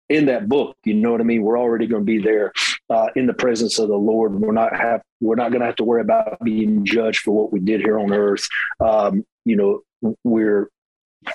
in 0.10 0.26
that 0.28 0.47
book. 0.47 0.78
You 0.84 0.93
know 0.93 1.12
what 1.12 1.21
I 1.21 1.23
mean? 1.23 1.43
We're 1.43 1.60
already 1.60 1.88
going 1.88 2.04
to 2.04 2.06
be 2.06 2.19
there 2.19 2.54
uh, 2.89 3.08
in 3.15 3.26
the 3.26 3.34
presence 3.34 3.80
of 3.80 3.88
the 3.88 3.95
Lord. 3.95 4.34
We're 4.39 4.52
not 4.52 4.76
have, 4.76 5.02
we're 5.21 5.36
not 5.36 5.52
going 5.52 5.62
to 5.62 5.65
have 5.65 5.78
to 5.78 5.84
worry 5.84 6.02
about 6.02 6.39
being 6.43 6.86
judged 6.86 7.21
for 7.21 7.32
what 7.32 7.52
we 7.52 7.60
did 7.60 7.82
here 7.82 7.97
on 7.97 8.13
earth. 8.13 8.47
Um, 8.80 9.26
you 9.45 9.56
know, 9.56 10.15
we're 10.23 10.69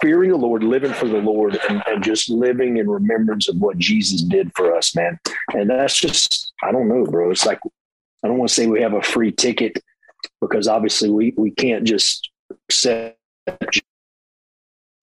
fearing 0.01 0.31
the 0.31 0.37
Lord, 0.37 0.63
living 0.63 0.93
for 0.93 1.09
the 1.09 1.19
Lord 1.19 1.59
and, 1.69 1.83
and 1.87 2.05
just 2.05 2.29
living 2.29 2.77
in 2.77 2.89
remembrance 2.89 3.49
of 3.49 3.57
what 3.57 3.79
Jesus 3.79 4.23
did 4.23 4.53
for 4.55 4.75
us, 4.75 4.95
man. 4.95 5.19
And 5.55 5.71
that's 5.71 5.99
just, 5.99 6.53
I 6.63 6.71
don't 6.71 6.89
know, 6.89 7.05
bro. 7.05 7.31
It's 7.31 7.47
like, 7.47 7.59
I 8.23 8.29
don't 8.29 8.39
want 8.39 8.51
to 8.51 8.55
say 8.55 8.67
we 8.67 8.83
have 8.83 8.95
a 8.95 9.03
free 9.03 9.33
ticket 9.33 9.83
because 10.41 10.69
obviously 10.69 11.11
we, 11.11 11.35
we 11.37 11.51
can't 11.51 11.85
just 11.85 12.31
accept 12.69 13.17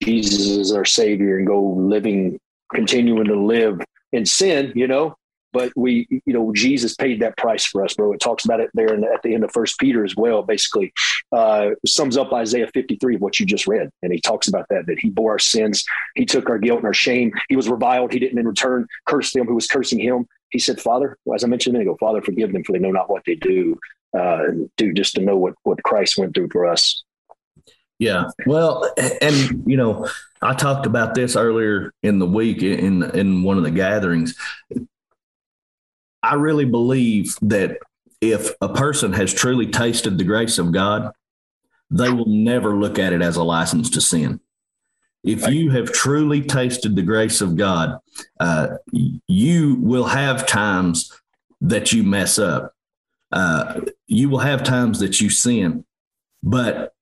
Jesus 0.02 0.58
as 0.58 0.72
our 0.72 0.84
savior 0.84 1.38
and 1.38 1.46
go 1.46 1.62
living, 1.62 2.38
continuing 2.72 3.26
to 3.26 3.38
live 3.38 3.80
in 4.12 4.26
sin, 4.26 4.72
you 4.74 4.86
know, 4.86 5.16
but 5.56 5.72
we, 5.74 6.06
you 6.10 6.34
know, 6.34 6.52
Jesus 6.52 6.94
paid 6.94 7.22
that 7.22 7.38
price 7.38 7.64
for 7.64 7.82
us, 7.82 7.94
bro. 7.94 8.12
It 8.12 8.20
talks 8.20 8.44
about 8.44 8.60
it 8.60 8.68
there 8.74 8.92
at 8.92 9.22
the 9.22 9.34
end 9.34 9.42
of 9.42 9.52
First 9.52 9.78
Peter 9.78 10.04
as 10.04 10.14
well. 10.14 10.42
Basically, 10.42 10.92
uh, 11.32 11.70
sums 11.86 12.18
up 12.18 12.30
Isaiah 12.30 12.68
53 12.74 13.14
of 13.14 13.22
what 13.22 13.40
you 13.40 13.46
just 13.46 13.66
read, 13.66 13.88
and 14.02 14.12
he 14.12 14.20
talks 14.20 14.48
about 14.48 14.66
that 14.68 14.84
that 14.86 14.98
he 14.98 15.08
bore 15.08 15.32
our 15.32 15.38
sins, 15.38 15.82
he 16.14 16.26
took 16.26 16.50
our 16.50 16.58
guilt 16.58 16.80
and 16.80 16.86
our 16.86 16.92
shame. 16.92 17.32
He 17.48 17.56
was 17.56 17.70
reviled, 17.70 18.12
he 18.12 18.18
didn't 18.18 18.38
in 18.38 18.46
return 18.46 18.86
curse 19.06 19.32
them 19.32 19.46
who 19.46 19.54
was 19.54 19.66
cursing 19.66 19.98
him. 19.98 20.26
He 20.50 20.58
said, 20.58 20.78
"Father," 20.78 21.16
as 21.34 21.42
I 21.42 21.46
mentioned 21.46 21.74
a 21.74 21.78
minute 21.78 21.90
ago, 21.90 21.96
"Father, 21.98 22.20
forgive 22.20 22.52
them, 22.52 22.62
for 22.62 22.72
they 22.72 22.78
know 22.78 22.92
not 22.92 23.08
what 23.08 23.22
they 23.24 23.34
do." 23.34 23.78
Uh, 24.16 24.46
do 24.76 24.92
just 24.92 25.14
to 25.14 25.20
know 25.20 25.36
what 25.36 25.54
what 25.64 25.82
Christ 25.82 26.16
went 26.18 26.34
through 26.34 26.48
for 26.50 26.66
us. 26.66 27.04
Yeah. 27.98 28.28
Well, 28.46 28.92
and 29.20 29.64
you 29.66 29.76
know, 29.76 30.08
I 30.42 30.54
talked 30.54 30.86
about 30.86 31.14
this 31.14 31.36
earlier 31.36 31.92
in 32.02 32.18
the 32.18 32.26
week 32.26 32.62
in 32.62 33.02
in 33.16 33.42
one 33.42 33.58
of 33.58 33.64
the 33.64 33.70
gatherings. 33.70 34.36
I 36.22 36.34
really 36.34 36.64
believe 36.64 37.36
that 37.42 37.78
if 38.20 38.52
a 38.60 38.68
person 38.68 39.12
has 39.12 39.32
truly 39.32 39.66
tasted 39.66 40.18
the 40.18 40.24
grace 40.24 40.58
of 40.58 40.72
God, 40.72 41.12
they 41.90 42.10
will 42.10 42.26
never 42.26 42.76
look 42.76 42.98
at 42.98 43.12
it 43.12 43.22
as 43.22 43.36
a 43.36 43.44
license 43.44 43.90
to 43.90 44.00
sin. 44.00 44.40
If 45.22 45.48
you 45.48 45.70
have 45.70 45.92
truly 45.92 46.40
tasted 46.40 46.94
the 46.94 47.02
grace 47.02 47.40
of 47.40 47.56
God, 47.56 47.98
uh, 48.38 48.76
you 49.26 49.76
will 49.80 50.04
have 50.04 50.46
times 50.46 51.12
that 51.60 51.92
you 51.92 52.04
mess 52.04 52.38
up. 52.38 52.75
Uh, 53.36 53.82
you 54.06 54.30
will 54.30 54.38
have 54.38 54.62
times 54.62 54.98
that 55.00 55.20
you 55.20 55.28
sin, 55.28 55.84
but 56.42 56.94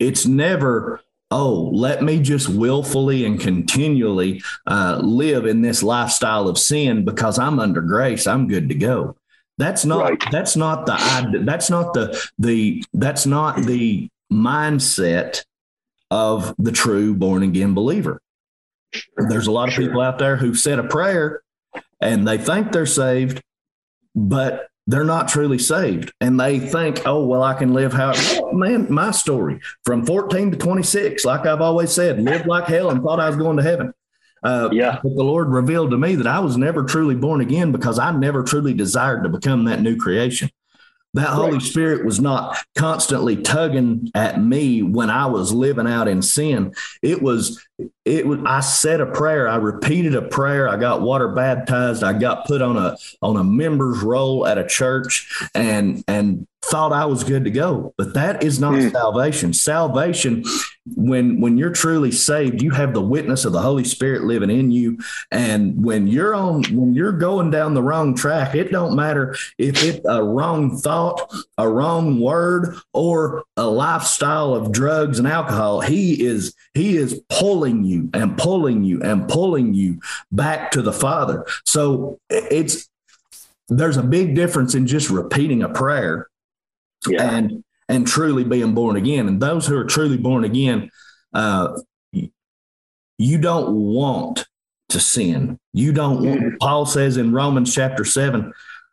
it's 0.00 0.26
never 0.26 1.00
oh, 1.30 1.70
let 1.72 2.02
me 2.02 2.18
just 2.18 2.48
willfully 2.48 3.24
and 3.24 3.38
continually 3.38 4.42
uh, 4.66 4.98
live 5.02 5.46
in 5.46 5.60
this 5.60 5.84
lifestyle 5.84 6.48
of 6.48 6.58
sin 6.58 7.04
because 7.04 7.38
I'm 7.38 7.60
under 7.60 7.80
grace. 7.80 8.26
I'm 8.26 8.48
good 8.48 8.68
to 8.70 8.74
go. 8.74 9.14
That's 9.56 9.84
not 9.84 10.02
right. 10.02 10.24
that's 10.32 10.56
not 10.56 10.86
the 10.86 11.42
that's 11.44 11.70
not 11.70 11.94
the 11.94 12.28
the 12.40 12.82
that's 12.92 13.24
not 13.24 13.62
the 13.62 14.08
mindset 14.32 15.44
of 16.10 16.56
the 16.58 16.72
true 16.72 17.14
born 17.14 17.44
again 17.44 17.74
believer. 17.74 18.20
There's 19.16 19.46
a 19.46 19.52
lot 19.52 19.68
of 19.68 19.76
people 19.76 20.00
out 20.00 20.18
there 20.18 20.36
who've 20.36 20.58
said 20.58 20.80
a 20.80 20.84
prayer 20.84 21.42
and 22.00 22.26
they 22.26 22.38
think 22.38 22.72
they're 22.72 22.86
saved, 22.86 23.42
but 24.16 24.68
they're 24.88 25.04
not 25.04 25.28
truly 25.28 25.58
saved. 25.58 26.12
And 26.20 26.40
they 26.40 26.58
think 26.58 27.06
oh 27.06 27.24
well 27.24 27.42
i 27.42 27.54
can 27.54 27.72
live 27.74 27.92
how 27.92 28.12
man 28.52 28.92
my 28.92 29.12
story 29.12 29.60
from 29.84 30.04
14 30.04 30.52
to 30.52 30.56
26 30.56 31.24
like 31.24 31.46
i've 31.46 31.60
always 31.60 31.92
said 31.92 32.20
lived 32.20 32.46
like 32.46 32.64
hell 32.64 32.90
and 32.90 33.02
thought 33.02 33.20
i 33.20 33.28
was 33.28 33.36
going 33.36 33.58
to 33.58 33.62
heaven. 33.62 33.92
Uh, 34.42 34.68
yeah. 34.72 35.00
but 35.02 35.16
the 35.16 35.22
lord 35.22 35.48
revealed 35.48 35.90
to 35.90 35.98
me 35.98 36.14
that 36.14 36.26
i 36.26 36.38
was 36.38 36.56
never 36.56 36.84
truly 36.84 37.14
born 37.14 37.40
again 37.40 37.72
because 37.72 37.98
i 37.98 38.10
never 38.12 38.42
truly 38.42 38.72
desired 38.72 39.22
to 39.22 39.28
become 39.28 39.64
that 39.64 39.82
new 39.82 39.96
creation. 39.96 40.48
That 41.14 41.28
Holy 41.28 41.58
Spirit 41.58 42.04
was 42.04 42.20
not 42.20 42.58
constantly 42.76 43.36
tugging 43.36 44.10
at 44.14 44.42
me 44.42 44.82
when 44.82 45.08
I 45.08 45.24
was 45.24 45.52
living 45.52 45.86
out 45.86 46.06
in 46.06 46.20
sin. 46.20 46.74
It 47.02 47.22
was, 47.22 47.66
it 48.08 48.26
was, 48.26 48.40
I 48.44 48.60
said 48.60 49.00
a 49.00 49.06
prayer. 49.06 49.48
I 49.48 49.56
repeated 49.56 50.14
a 50.14 50.22
prayer. 50.22 50.68
I 50.68 50.76
got 50.76 51.02
water 51.02 51.28
baptized. 51.28 52.02
I 52.02 52.12
got 52.12 52.46
put 52.46 52.62
on 52.62 52.76
a, 52.76 52.96
on 53.22 53.36
a 53.36 53.44
member's 53.44 54.02
roll 54.02 54.46
at 54.46 54.58
a 54.58 54.66
church 54.66 55.48
and, 55.54 56.02
and 56.08 56.46
thought 56.62 56.92
I 56.92 57.06
was 57.06 57.24
good 57.24 57.44
to 57.44 57.50
go. 57.50 57.94
But 57.96 58.14
that 58.14 58.42
is 58.42 58.60
not 58.60 58.74
mm. 58.74 58.90
salvation. 58.92 59.52
Salvation, 59.52 60.44
when 60.96 61.40
when 61.40 61.56
you're 61.56 61.70
truly 61.72 62.10
saved, 62.10 62.62
you 62.62 62.70
have 62.70 62.92
the 62.92 63.00
witness 63.02 63.44
of 63.44 63.52
the 63.52 63.60
Holy 63.60 63.84
Spirit 63.84 64.24
living 64.24 64.50
in 64.50 64.70
you. 64.70 64.98
And 65.30 65.84
when 65.84 66.06
you're 66.06 66.34
on 66.34 66.64
when 66.64 66.94
you're 66.94 67.12
going 67.12 67.50
down 67.50 67.74
the 67.74 67.82
wrong 67.82 68.14
track, 68.14 68.54
it 68.54 68.70
don't 68.70 68.96
matter 68.96 69.36
if 69.56 69.82
it's 69.84 70.04
a 70.06 70.22
wrong 70.22 70.76
thought, 70.76 71.32
a 71.56 71.68
wrong 71.68 72.20
word, 72.20 72.76
or 72.92 73.44
a 73.56 73.66
lifestyle 73.66 74.54
of 74.54 74.72
drugs 74.72 75.18
and 75.18 75.28
alcohol. 75.28 75.80
He 75.80 76.24
is 76.24 76.54
he 76.74 76.96
is 76.96 77.22
pulling 77.28 77.84
you 77.84 77.97
and 78.14 78.36
pulling 78.38 78.84
you 78.84 79.02
and 79.02 79.28
pulling 79.28 79.74
you 79.74 80.00
back 80.32 80.70
to 80.72 80.82
the 80.82 80.92
Father. 80.92 81.46
So 81.64 82.18
it's 82.30 82.88
there's 83.68 83.96
a 83.96 84.02
big 84.02 84.34
difference 84.34 84.74
in 84.74 84.86
just 84.86 85.10
repeating 85.10 85.62
a 85.62 85.68
prayer 85.68 86.28
yeah. 87.06 87.36
and 87.36 87.64
and 87.88 88.06
truly 88.06 88.44
being 88.44 88.74
born 88.74 88.96
again. 88.96 89.28
And 89.28 89.40
those 89.40 89.66
who 89.66 89.76
are 89.76 89.84
truly 89.84 90.18
born 90.18 90.44
again, 90.44 90.90
uh, 91.32 91.78
you 93.18 93.38
don't 93.38 93.74
want 93.74 94.46
to 94.90 95.00
sin. 95.00 95.58
You 95.72 95.92
don't. 95.92 96.24
Want, 96.24 96.40
mm-hmm. 96.40 96.56
Paul 96.60 96.86
says 96.86 97.16
in 97.16 97.32
Romans 97.32 97.74
chapter 97.74 98.04
seven, 98.04 98.52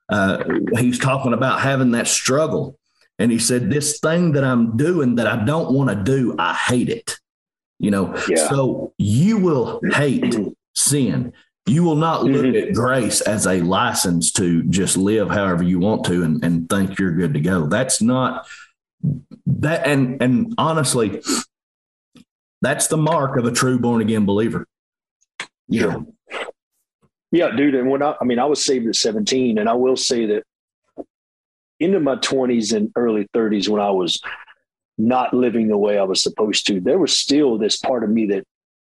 uh, 0.09 0.43
he's 0.77 0.99
talking 0.99 1.33
about 1.33 1.61
having 1.61 1.91
that 1.91 2.07
struggle, 2.07 2.77
and 3.19 3.31
he 3.31 3.39
said, 3.39 3.69
"This 3.69 3.99
thing 3.99 4.33
that 4.33 4.43
I'm 4.43 4.75
doing 4.77 5.15
that 5.15 5.27
I 5.27 5.43
don't 5.45 5.73
want 5.73 5.89
to 5.89 6.03
do, 6.03 6.35
I 6.37 6.53
hate 6.53 6.89
it." 6.89 7.17
You 7.79 7.91
know, 7.91 8.15
yeah. 8.27 8.47
so 8.47 8.93
you 8.97 9.37
will 9.37 9.81
hate 9.93 10.35
sin. 10.73 11.33
You 11.65 11.83
will 11.83 11.95
not 11.95 12.23
look 12.23 12.45
mm-hmm. 12.45 12.69
at 12.69 12.73
grace 12.73 13.21
as 13.21 13.47
a 13.47 13.61
license 13.61 14.31
to 14.33 14.63
just 14.63 14.97
live 14.97 15.29
however 15.29 15.63
you 15.63 15.79
want 15.79 16.05
to 16.05 16.23
and, 16.23 16.43
and 16.45 16.69
think 16.69 16.99
you're 16.99 17.11
good 17.11 17.33
to 17.33 17.39
go. 17.39 17.65
That's 17.65 18.01
not 18.01 18.47
that 19.45 19.85
and 19.87 20.21
and 20.21 20.53
honestly, 20.57 21.21
that's 22.61 22.87
the 22.87 22.97
mark 22.97 23.37
of 23.37 23.45
a 23.45 23.51
true 23.51 23.79
born 23.79 24.01
again 24.01 24.25
believer. 24.25 24.67
Yeah. 25.67 25.97
Yeah, 27.31 27.49
dude. 27.55 27.75
And 27.75 27.89
when 27.89 28.01
I 28.01 28.15
I 28.21 28.25
mean 28.25 28.39
I 28.39 28.45
was 28.45 28.63
saved 28.63 28.87
at 28.87 28.95
17, 28.95 29.57
and 29.57 29.67
I 29.67 29.73
will 29.73 29.97
say 29.97 30.25
that 30.27 30.43
into 31.79 31.99
my 31.99 32.15
20s 32.15 32.73
and 32.73 32.91
early 32.95 33.27
30s 33.35 33.67
when 33.67 33.81
I 33.81 33.91
was 33.91 34.21
not 34.97 35.33
living 35.33 35.67
the 35.67 35.77
way 35.77 35.97
I 35.97 36.03
was 36.03 36.23
supposed 36.23 36.67
to, 36.67 36.79
there 36.79 36.99
was 36.99 37.17
still 37.17 37.57
this 37.57 37.77
part 37.77 38.03
of 38.03 38.09
me 38.09 38.27
that 38.27 38.45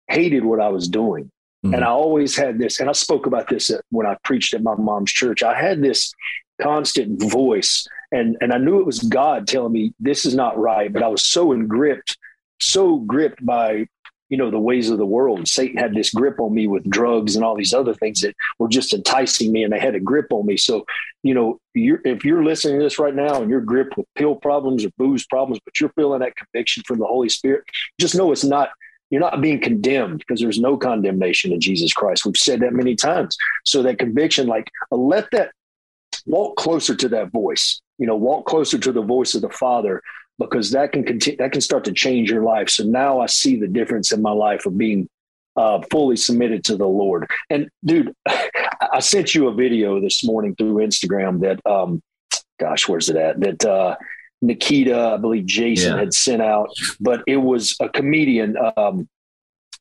hated 0.08 0.44
what 0.44 0.60
I 0.60 0.68
was 0.68 0.88
doing. 0.88 1.30
Mm-hmm. 1.64 1.74
And 1.74 1.84
I 1.84 1.88
always 1.88 2.36
had 2.36 2.58
this, 2.58 2.80
and 2.80 2.88
I 2.88 2.92
spoke 2.92 3.26
about 3.26 3.48
this 3.48 3.70
when 3.90 4.06
I 4.06 4.16
preached 4.22 4.54
at 4.54 4.62
my 4.62 4.74
mom's 4.74 5.12
church. 5.12 5.42
I 5.42 5.58
had 5.58 5.82
this 5.82 6.12
constant 6.60 7.22
voice, 7.22 7.86
and 8.12 8.36
and 8.40 8.52
I 8.52 8.58
knew 8.58 8.80
it 8.80 8.86
was 8.86 9.00
God 9.00 9.48
telling 9.48 9.72
me 9.72 9.92
this 9.98 10.24
is 10.26 10.34
not 10.34 10.58
right. 10.58 10.92
But 10.92 11.02
I 11.02 11.08
was 11.08 11.24
so 11.24 11.52
engripped, 11.52 12.16
so 12.60 12.98
gripped 12.98 13.44
by 13.44 13.86
you 14.28 14.36
know 14.36 14.50
the 14.50 14.58
ways 14.58 14.90
of 14.90 14.98
the 14.98 15.06
world. 15.06 15.46
Satan 15.48 15.76
had 15.76 15.94
this 15.94 16.10
grip 16.10 16.40
on 16.40 16.54
me 16.54 16.66
with 16.66 16.88
drugs 16.90 17.36
and 17.36 17.44
all 17.44 17.56
these 17.56 17.74
other 17.74 17.94
things 17.94 18.20
that 18.20 18.34
were 18.58 18.68
just 18.68 18.92
enticing 18.92 19.52
me, 19.52 19.62
and 19.62 19.72
they 19.72 19.78
had 19.78 19.94
a 19.94 20.00
grip 20.00 20.32
on 20.32 20.46
me. 20.46 20.56
So 20.56 20.84
you 21.22 21.34
know, 21.34 21.60
you're, 21.74 22.00
if 22.04 22.24
you're 22.24 22.44
listening 22.44 22.78
to 22.78 22.84
this 22.84 22.98
right 22.98 23.14
now 23.14 23.40
and 23.40 23.50
you're 23.50 23.60
gripped 23.60 23.96
with 23.96 24.06
pill 24.14 24.36
problems 24.36 24.84
or 24.84 24.90
booze 24.96 25.26
problems, 25.26 25.60
but 25.64 25.80
you're 25.80 25.92
feeling 25.96 26.20
that 26.20 26.36
conviction 26.36 26.82
from 26.86 26.98
the 26.98 27.06
Holy 27.06 27.28
Spirit, 27.28 27.64
just 27.98 28.14
know 28.14 28.32
it's 28.32 28.44
not 28.44 28.70
you're 29.10 29.20
not 29.20 29.40
being 29.40 29.60
condemned 29.60 30.18
because 30.18 30.40
there's 30.40 30.58
no 30.58 30.76
condemnation 30.76 31.52
in 31.52 31.60
Jesus 31.60 31.92
Christ. 31.92 32.26
We've 32.26 32.36
said 32.36 32.60
that 32.60 32.72
many 32.72 32.96
times. 32.96 33.36
So 33.64 33.82
that 33.82 33.98
conviction, 33.98 34.46
like 34.46 34.70
uh, 34.90 34.96
let 34.96 35.30
that 35.30 35.52
walk 36.26 36.56
closer 36.56 36.94
to 36.96 37.08
that 37.10 37.30
voice, 37.30 37.80
you 37.98 38.06
know, 38.06 38.16
walk 38.16 38.46
closer 38.46 38.78
to 38.78 38.92
the 38.92 39.02
voice 39.02 39.34
of 39.34 39.42
the 39.42 39.50
Father 39.50 40.02
because 40.38 40.70
that 40.72 40.92
can 40.92 41.04
continue, 41.04 41.38
that 41.38 41.52
can 41.52 41.60
start 41.60 41.84
to 41.84 41.92
change 41.92 42.30
your 42.30 42.42
life. 42.42 42.68
So 42.68 42.84
now 42.84 43.20
I 43.20 43.26
see 43.26 43.56
the 43.56 43.68
difference 43.68 44.12
in 44.12 44.22
my 44.22 44.32
life 44.32 44.66
of 44.66 44.76
being 44.76 45.08
uh, 45.56 45.80
fully 45.90 46.16
submitted 46.16 46.64
to 46.64 46.76
the 46.76 46.86
Lord. 46.86 47.30
And 47.50 47.68
dude, 47.84 48.14
I 48.26 49.00
sent 49.00 49.34
you 49.34 49.48
a 49.48 49.54
video 49.54 50.00
this 50.00 50.24
morning 50.24 50.54
through 50.54 50.74
Instagram 50.74 51.40
that, 51.40 51.60
um, 51.70 52.02
gosh, 52.60 52.88
where's 52.88 53.08
it 53.08 53.16
at? 53.16 53.40
That, 53.40 53.64
uh, 53.64 53.96
Nikita, 54.42 55.14
I 55.14 55.16
believe 55.16 55.46
Jason 55.46 55.94
yeah. 55.94 55.98
had 55.98 56.12
sent 56.12 56.42
out, 56.42 56.68
but 57.00 57.22
it 57.26 57.38
was 57.38 57.74
a 57.80 57.88
comedian. 57.88 58.56
Um, 58.76 59.08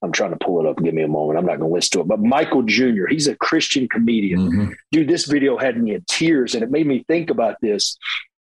I'm 0.01 0.11
trying 0.11 0.31
to 0.31 0.37
pull 0.37 0.61
it 0.61 0.67
up. 0.67 0.77
Give 0.77 0.93
me 0.93 1.03
a 1.03 1.07
moment. 1.07 1.37
I'm 1.37 1.45
not 1.45 1.59
going 1.59 1.69
to 1.69 1.73
listen 1.73 1.91
to 1.91 2.01
it. 2.01 2.07
But 2.07 2.19
Michael 2.19 2.63
Jr., 2.63 3.07
he's 3.07 3.27
a 3.27 3.35
Christian 3.35 3.87
comedian. 3.89 4.39
Mm-hmm. 4.39 4.71
Dude, 4.91 5.09
this 5.09 5.25
video 5.25 5.57
had 5.57 5.81
me 5.81 5.95
in 5.95 6.03
tears, 6.07 6.53
and 6.53 6.63
it 6.63 6.71
made 6.71 6.87
me 6.87 7.03
think 7.07 7.29
about 7.29 7.57
this. 7.61 7.97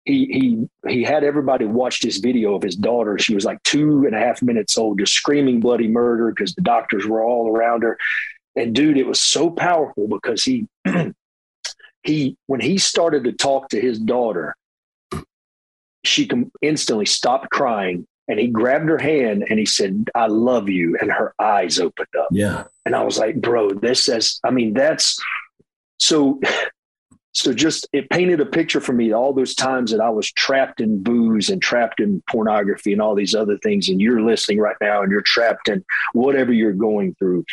He 0.06 0.68
he 0.84 0.92
he 0.92 1.04
had 1.04 1.24
everybody 1.24 1.66
watch 1.66 2.02
this 2.02 2.18
video 2.18 2.56
of 2.56 2.64
his 2.64 2.76
daughter. 2.76 3.20
She 3.20 3.36
was 3.36 3.46
like 3.46 3.62
two 3.64 4.06
and 4.06 4.16
a 4.16 4.20
half 4.20 4.42
minutes 4.42 4.78
old, 4.78 5.00
just 5.00 5.14
screaming 5.14 5.60
bloody 5.60 5.88
murder 5.88 6.32
because 6.32 6.56
the 6.56 6.62
doctors 6.62 7.06
were 7.06 7.24
all 7.24 7.50
around 7.50 7.84
her. 7.84 7.98
And 8.56 8.74
dude, 8.74 8.98
it 8.98 9.08
was 9.08 9.22
so 9.22 9.50
powerful 9.50 10.08
because 10.08 10.44
he 10.44 10.68
he 12.04 12.38
when 12.48 12.60
he 12.60 12.78
started 12.78 13.26
to 13.26 13.32
talk 13.32 13.70
to 13.70 13.80
his 13.80 14.00
daughter, 14.00 14.56
she 16.04 16.30
instantly 16.62 17.06
stopped 17.06 17.50
crying 17.52 18.08
and 18.28 18.40
he 18.40 18.48
grabbed 18.48 18.88
her 18.88 18.98
hand 18.98 19.46
and 19.50 19.60
he 19.60 19.66
said, 19.66 20.10
I 20.16 20.28
love 20.28 20.70
you. 20.70 20.98
And 21.00 21.12
her 21.12 21.34
eyes 21.38 21.80
opened 21.80 22.08
up. 22.18 22.30
Yeah. 22.32 22.64
And 22.86 22.96
I 22.96 23.04
was 23.04 23.20
like, 23.20 23.42
bro, 23.42 23.72
this 23.74 24.04
says, 24.04 24.40
I 24.44 24.52
mean, 24.52 24.74
that's 24.74 25.22
so, 26.00 26.40
so 27.34 27.54
just 27.54 27.88
it 27.94 28.10
painted 28.10 28.42
a 28.42 28.46
picture 28.46 28.82
for 28.82 28.94
me 28.94 29.14
all 29.14 29.34
those 29.34 29.56
times 29.56 29.92
that 29.92 30.02
I 30.02 30.10
was 30.10 30.32
trapped 30.32 30.82
in 30.82 31.02
booze 31.02 31.50
and 31.50 31.62
trapped 31.62 32.02
in 32.02 32.22
pornography 32.30 32.92
and 32.92 33.02
all 33.02 33.16
these 33.16 33.34
other 33.34 33.58
things. 33.60 33.88
And 33.88 34.02
you're 34.02 34.22
listening 34.22 34.60
right 34.60 34.76
now 34.82 35.02
and 35.02 35.12
you're 35.12 35.22
trapped 35.22 35.70
in 35.70 35.84
whatever 36.14 36.52
you're 36.52 36.74
going 36.74 37.16
through. 37.16 37.46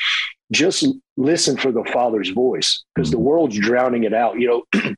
just 0.50 0.86
listen 1.16 1.56
for 1.56 1.70
the 1.70 1.84
Father's 1.92 2.30
voice 2.30 2.82
because 2.94 3.10
the 3.10 3.16
mm-hmm. 3.16 3.26
world's 3.26 3.58
drowning 3.58 4.04
it 4.04 4.14
out. 4.14 4.40
You 4.40 4.64
know, 4.74 4.94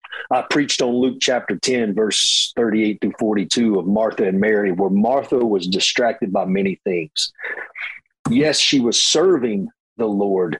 I 0.30 0.42
preached 0.50 0.82
on 0.82 0.94
Luke 0.94 1.18
chapter 1.20 1.56
10, 1.56 1.94
verse 1.94 2.52
38 2.56 2.98
through 3.00 3.12
42 3.18 3.78
of 3.78 3.86
Martha 3.86 4.26
and 4.26 4.40
Mary, 4.40 4.72
where 4.72 4.90
Martha 4.90 5.38
was 5.38 5.66
distracted 5.66 6.32
by 6.32 6.44
many 6.44 6.80
things. 6.84 7.32
Yes, 8.30 8.58
she 8.58 8.80
was 8.80 9.00
serving 9.00 9.68
the 9.96 10.06
Lord, 10.06 10.58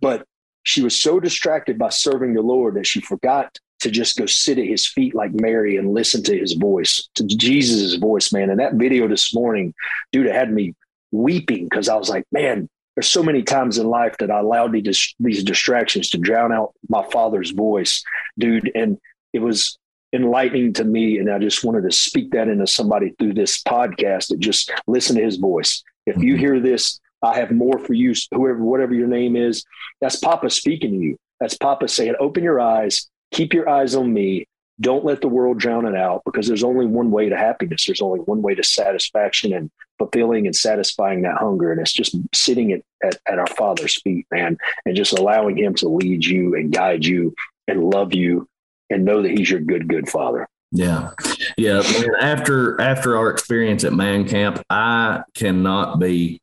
but 0.00 0.26
she 0.66 0.82
was 0.82 0.98
so 0.98 1.20
distracted 1.20 1.78
by 1.78 1.88
serving 1.88 2.34
the 2.34 2.42
Lord 2.42 2.74
that 2.74 2.88
she 2.88 3.00
forgot 3.00 3.56
to 3.78 3.88
just 3.88 4.18
go 4.18 4.26
sit 4.26 4.58
at 4.58 4.66
his 4.66 4.84
feet 4.84 5.14
like 5.14 5.32
Mary 5.32 5.76
and 5.76 5.94
listen 5.94 6.24
to 6.24 6.36
his 6.36 6.54
voice, 6.54 7.08
to 7.14 7.24
Jesus' 7.24 7.94
voice, 7.94 8.32
man. 8.32 8.50
And 8.50 8.58
that 8.58 8.74
video 8.74 9.06
this 9.06 9.32
morning, 9.32 9.72
dude, 10.10 10.26
it 10.26 10.34
had 10.34 10.52
me 10.52 10.74
weeping 11.12 11.68
because 11.70 11.88
I 11.88 11.94
was 11.94 12.08
like, 12.08 12.24
man, 12.32 12.68
there's 12.96 13.08
so 13.08 13.22
many 13.22 13.44
times 13.44 13.78
in 13.78 13.86
life 13.86 14.16
that 14.18 14.32
I 14.32 14.40
allowed 14.40 14.72
these, 14.72 15.14
these 15.20 15.44
distractions 15.44 16.10
to 16.10 16.18
drown 16.18 16.52
out 16.52 16.72
my 16.88 17.04
father's 17.12 17.52
voice, 17.52 18.02
dude. 18.36 18.72
And 18.74 18.98
it 19.32 19.38
was 19.38 19.78
enlightening 20.12 20.72
to 20.72 20.84
me. 20.84 21.18
And 21.18 21.30
I 21.30 21.38
just 21.38 21.62
wanted 21.62 21.82
to 21.82 21.92
speak 21.92 22.32
that 22.32 22.48
into 22.48 22.66
somebody 22.66 23.14
through 23.20 23.34
this 23.34 23.62
podcast 23.62 24.28
that 24.28 24.40
just 24.40 24.72
listen 24.88 25.14
to 25.14 25.22
his 25.22 25.36
voice. 25.36 25.84
If 26.06 26.16
you 26.16 26.32
mm-hmm. 26.32 26.40
hear 26.40 26.60
this, 26.60 26.98
I 27.26 27.38
have 27.38 27.50
more 27.50 27.78
for 27.78 27.94
you, 27.94 28.14
whoever, 28.32 28.62
whatever 28.62 28.94
your 28.94 29.08
name 29.08 29.36
is. 29.36 29.64
That's 30.00 30.16
Papa 30.16 30.50
speaking 30.50 30.92
to 30.92 30.98
you. 30.98 31.16
That's 31.40 31.56
Papa 31.56 31.88
saying, 31.88 32.14
open 32.20 32.42
your 32.42 32.60
eyes, 32.60 33.08
keep 33.32 33.52
your 33.52 33.68
eyes 33.68 33.94
on 33.94 34.12
me. 34.12 34.46
Don't 34.80 35.04
let 35.04 35.22
the 35.22 35.28
world 35.28 35.58
drown 35.58 35.86
it 35.86 35.96
out 35.96 36.22
because 36.26 36.46
there's 36.46 36.64
only 36.64 36.84
one 36.84 37.10
way 37.10 37.30
to 37.30 37.36
happiness. 37.36 37.86
There's 37.86 38.02
only 38.02 38.20
one 38.20 38.42
way 38.42 38.54
to 38.54 38.62
satisfaction 38.62 39.54
and 39.54 39.70
fulfilling 39.98 40.46
and 40.46 40.54
satisfying 40.54 41.22
that 41.22 41.38
hunger. 41.38 41.72
And 41.72 41.80
it's 41.80 41.92
just 41.92 42.14
sitting 42.34 42.72
at, 42.72 42.82
at, 43.02 43.18
at 43.26 43.38
our 43.38 43.46
Father's 43.46 44.00
feet, 44.02 44.26
man, 44.30 44.58
and 44.84 44.94
just 44.94 45.18
allowing 45.18 45.56
Him 45.56 45.74
to 45.76 45.88
lead 45.88 46.26
you 46.26 46.54
and 46.54 46.72
guide 46.72 47.06
you 47.06 47.34
and 47.66 47.84
love 47.84 48.12
you 48.12 48.48
and 48.90 49.04
know 49.04 49.22
that 49.22 49.30
He's 49.30 49.50
your 49.50 49.60
good, 49.60 49.88
good 49.88 50.10
Father. 50.10 50.46
Yeah. 50.72 51.12
Yeah. 51.56 51.82
After 52.20 52.78
after 52.80 53.16
our 53.16 53.30
experience 53.30 53.84
at 53.84 53.94
Man 53.94 54.28
Camp, 54.28 54.62
I 54.68 55.22
cannot 55.34 56.00
be 56.00 56.40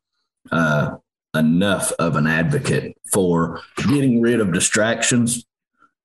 uh, 0.50 0.96
enough 1.34 1.92
of 1.98 2.16
an 2.16 2.26
advocate 2.26 2.96
for 3.12 3.60
getting 3.76 4.20
rid 4.20 4.40
of 4.40 4.52
distractions 4.52 5.44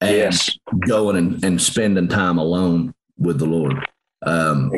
and 0.01 0.15
yes. 0.15 0.57
going 0.87 1.17
and, 1.17 1.43
and 1.43 1.61
spending 1.61 2.07
time 2.07 2.37
alone 2.37 2.93
with 3.17 3.39
the 3.39 3.45
Lord. 3.45 3.85
Um, 4.21 4.71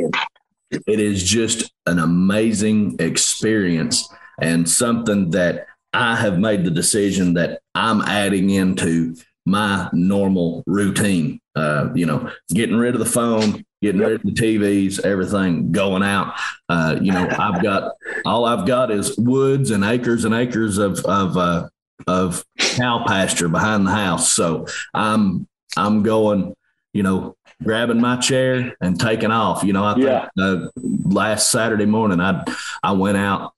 it 0.72 1.00
is 1.00 1.24
just 1.24 1.72
an 1.86 2.00
amazing 2.00 2.96
experience 3.00 4.08
and 4.42 4.70
something 4.70 5.32
that 5.32 5.68
I 5.94 6.16
have 6.16 6.40
made 6.40 6.64
the 6.64 6.72
decision 6.72 7.34
that 7.34 7.62
I'm 7.76 8.02
adding 8.02 8.50
into 8.50 9.16
my 9.46 9.90
normal 9.92 10.64
routine. 10.66 11.41
Uh, 11.56 11.90
you 11.94 12.06
know, 12.06 12.32
getting 12.54 12.78
rid 12.78 12.94
of 12.94 13.00
the 13.00 13.06
phone, 13.06 13.66
getting 13.82 14.00
rid 14.00 14.14
of 14.14 14.24
the 14.24 14.32
TVs, 14.32 15.04
everything 15.04 15.72
going 15.72 16.04
out. 16.04 16.34
Uh, 16.70 16.98
you 17.02 17.12
know, 17.12 17.28
I've 17.30 17.62
got 17.62 17.94
all 18.26 18.46
I've 18.46 18.66
got 18.66 18.90
is 18.90 19.18
woods 19.18 19.72
and 19.72 19.84
acres 19.84 20.24
and 20.24 20.34
acres 20.34 20.78
of 20.78 21.00
of 21.06 21.36
uh, 21.36 21.68
of 22.08 22.46
cow 22.58 23.04
pasture 23.06 23.50
behind 23.50 23.86
the 23.86 23.92
house. 23.92 24.32
So 24.32 24.66
I'm 24.94 25.48
I'm 25.78 26.04
going, 26.04 26.56
you 26.94 27.04
know, 27.04 27.36
grabbing 27.64 28.02
my 28.02 28.18
chair 28.18 28.76
and 28.82 29.00
taking 29.00 29.32
off. 29.32 29.64
You 29.64 29.74
know, 29.74 29.84
I 29.84 29.96
yeah. 29.98 30.20
think 30.22 30.32
uh, 30.40 30.70
last 31.04 31.52
Saturday 31.52 31.86
morning 31.86 32.20
I 32.20 32.44
I 32.84 32.94
went 32.94 33.18
out 33.18 33.54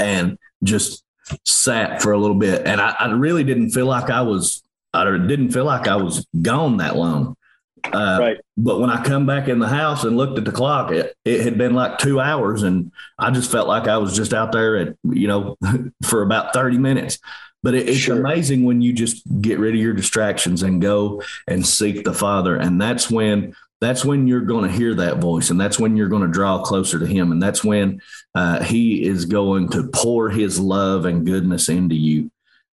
and 0.00 0.38
just 0.62 1.04
sat 1.44 2.02
for 2.02 2.12
a 2.12 2.18
little 2.18 2.38
bit, 2.38 2.66
and 2.66 2.80
I, 2.80 2.94
I 2.98 3.10
really 3.12 3.44
didn't 3.44 3.70
feel 3.70 3.86
like 3.86 4.10
I 4.10 4.22
was 4.22 4.62
I 4.94 5.04
didn't 5.04 5.52
feel 5.52 5.64
like 5.64 5.88
I 5.88 5.96
was 5.96 6.26
gone 6.40 6.78
that 6.78 6.96
long. 6.96 7.36
Uh, 7.84 8.18
right. 8.20 8.40
But 8.56 8.80
when 8.80 8.90
I 8.90 9.02
come 9.02 9.26
back 9.26 9.48
in 9.48 9.58
the 9.58 9.68
house 9.68 10.04
and 10.04 10.16
looked 10.16 10.38
at 10.38 10.44
the 10.44 10.52
clock, 10.52 10.92
it, 10.92 11.16
it 11.24 11.40
had 11.40 11.58
been 11.58 11.74
like 11.74 11.98
two 11.98 12.20
hours, 12.20 12.62
and 12.62 12.92
I 13.18 13.30
just 13.30 13.50
felt 13.50 13.66
like 13.66 13.88
I 13.88 13.98
was 13.98 14.14
just 14.14 14.32
out 14.32 14.52
there 14.52 14.76
at 14.76 14.96
you 15.02 15.26
know 15.28 15.56
for 16.04 16.22
about 16.22 16.52
thirty 16.52 16.78
minutes. 16.78 17.18
But 17.62 17.74
it, 17.74 17.88
it's 17.88 17.98
sure. 17.98 18.18
amazing 18.18 18.64
when 18.64 18.82
you 18.82 18.92
just 18.92 19.22
get 19.40 19.58
rid 19.58 19.74
of 19.74 19.80
your 19.80 19.94
distractions 19.94 20.62
and 20.62 20.82
go 20.82 21.22
and 21.46 21.66
seek 21.66 22.04
the 22.04 22.14
Father, 22.14 22.56
and 22.56 22.80
that's 22.80 23.10
when 23.10 23.54
that's 23.80 24.04
when 24.04 24.28
you're 24.28 24.42
going 24.42 24.70
to 24.70 24.76
hear 24.76 24.94
that 24.94 25.18
voice, 25.18 25.50
and 25.50 25.60
that's 25.60 25.78
when 25.78 25.96
you're 25.96 26.08
going 26.08 26.22
to 26.22 26.28
draw 26.28 26.62
closer 26.62 27.00
to 27.00 27.06
Him, 27.06 27.32
and 27.32 27.42
that's 27.42 27.64
when 27.64 28.00
uh, 28.34 28.62
He 28.62 29.02
is 29.02 29.24
going 29.24 29.70
to 29.70 29.88
pour 29.88 30.30
His 30.30 30.60
love 30.60 31.04
and 31.04 31.26
goodness 31.26 31.68
into 31.68 31.96
you. 31.96 32.30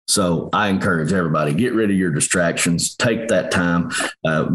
So 0.09 0.49
I 0.53 0.69
encourage 0.69 1.13
everybody 1.13 1.53
get 1.53 1.73
rid 1.73 1.91
of 1.91 1.95
your 1.95 2.09
distractions, 2.09 2.95
take 2.95 3.27
that 3.27 3.51
time. 3.51 3.91
Uh, 4.25 4.49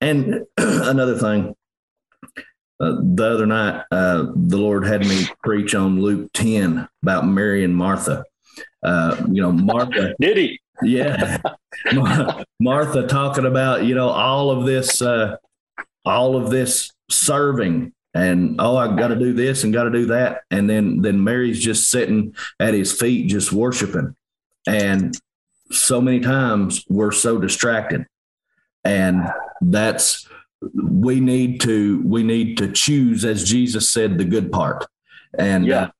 and 0.00 0.44
another 0.58 1.16
thing, 1.16 1.54
uh, 2.80 2.96
the 3.00 3.30
other 3.32 3.46
night, 3.46 3.84
uh, 3.92 4.26
the 4.34 4.56
Lord 4.56 4.84
had 4.84 5.06
me 5.06 5.26
preach 5.44 5.76
on 5.76 6.02
Luke 6.02 6.32
10 6.32 6.88
about 7.04 7.28
Mary 7.28 7.62
and 7.62 7.76
Martha. 7.76 8.24
Uh, 8.82 9.24
you 9.30 9.40
know, 9.40 9.52
Martha. 9.52 10.14
Did 10.20 10.36
he? 10.36 10.60
Yeah. 10.82 11.38
Martha 12.58 13.06
talking 13.06 13.46
about, 13.46 13.84
you 13.84 13.94
know, 13.94 14.08
all 14.08 14.50
of 14.50 14.66
this, 14.66 15.00
uh, 15.00 15.36
all 16.04 16.36
of 16.36 16.50
this 16.50 16.90
serving 17.08 17.92
and 18.14 18.56
oh 18.58 18.76
i 18.76 18.88
got 18.96 19.08
to 19.08 19.16
do 19.16 19.32
this 19.32 19.62
and 19.62 19.72
got 19.72 19.84
to 19.84 19.90
do 19.90 20.06
that 20.06 20.42
and 20.50 20.68
then 20.68 21.00
then 21.00 21.22
mary's 21.22 21.62
just 21.62 21.88
sitting 21.88 22.34
at 22.58 22.74
his 22.74 22.92
feet 22.92 23.28
just 23.28 23.52
worshiping 23.52 24.16
and 24.66 25.14
so 25.70 26.00
many 26.00 26.20
times 26.20 26.84
we're 26.88 27.12
so 27.12 27.38
distracted 27.38 28.06
and 28.84 29.28
that's 29.60 30.28
we 30.74 31.20
need 31.20 31.60
to 31.60 32.02
we 32.04 32.22
need 32.22 32.58
to 32.58 32.70
choose 32.70 33.24
as 33.24 33.48
jesus 33.48 33.88
said 33.88 34.18
the 34.18 34.24
good 34.24 34.50
part 34.52 34.86
and 35.38 35.66
yeah. 35.66 35.82
Uh, 35.82 35.90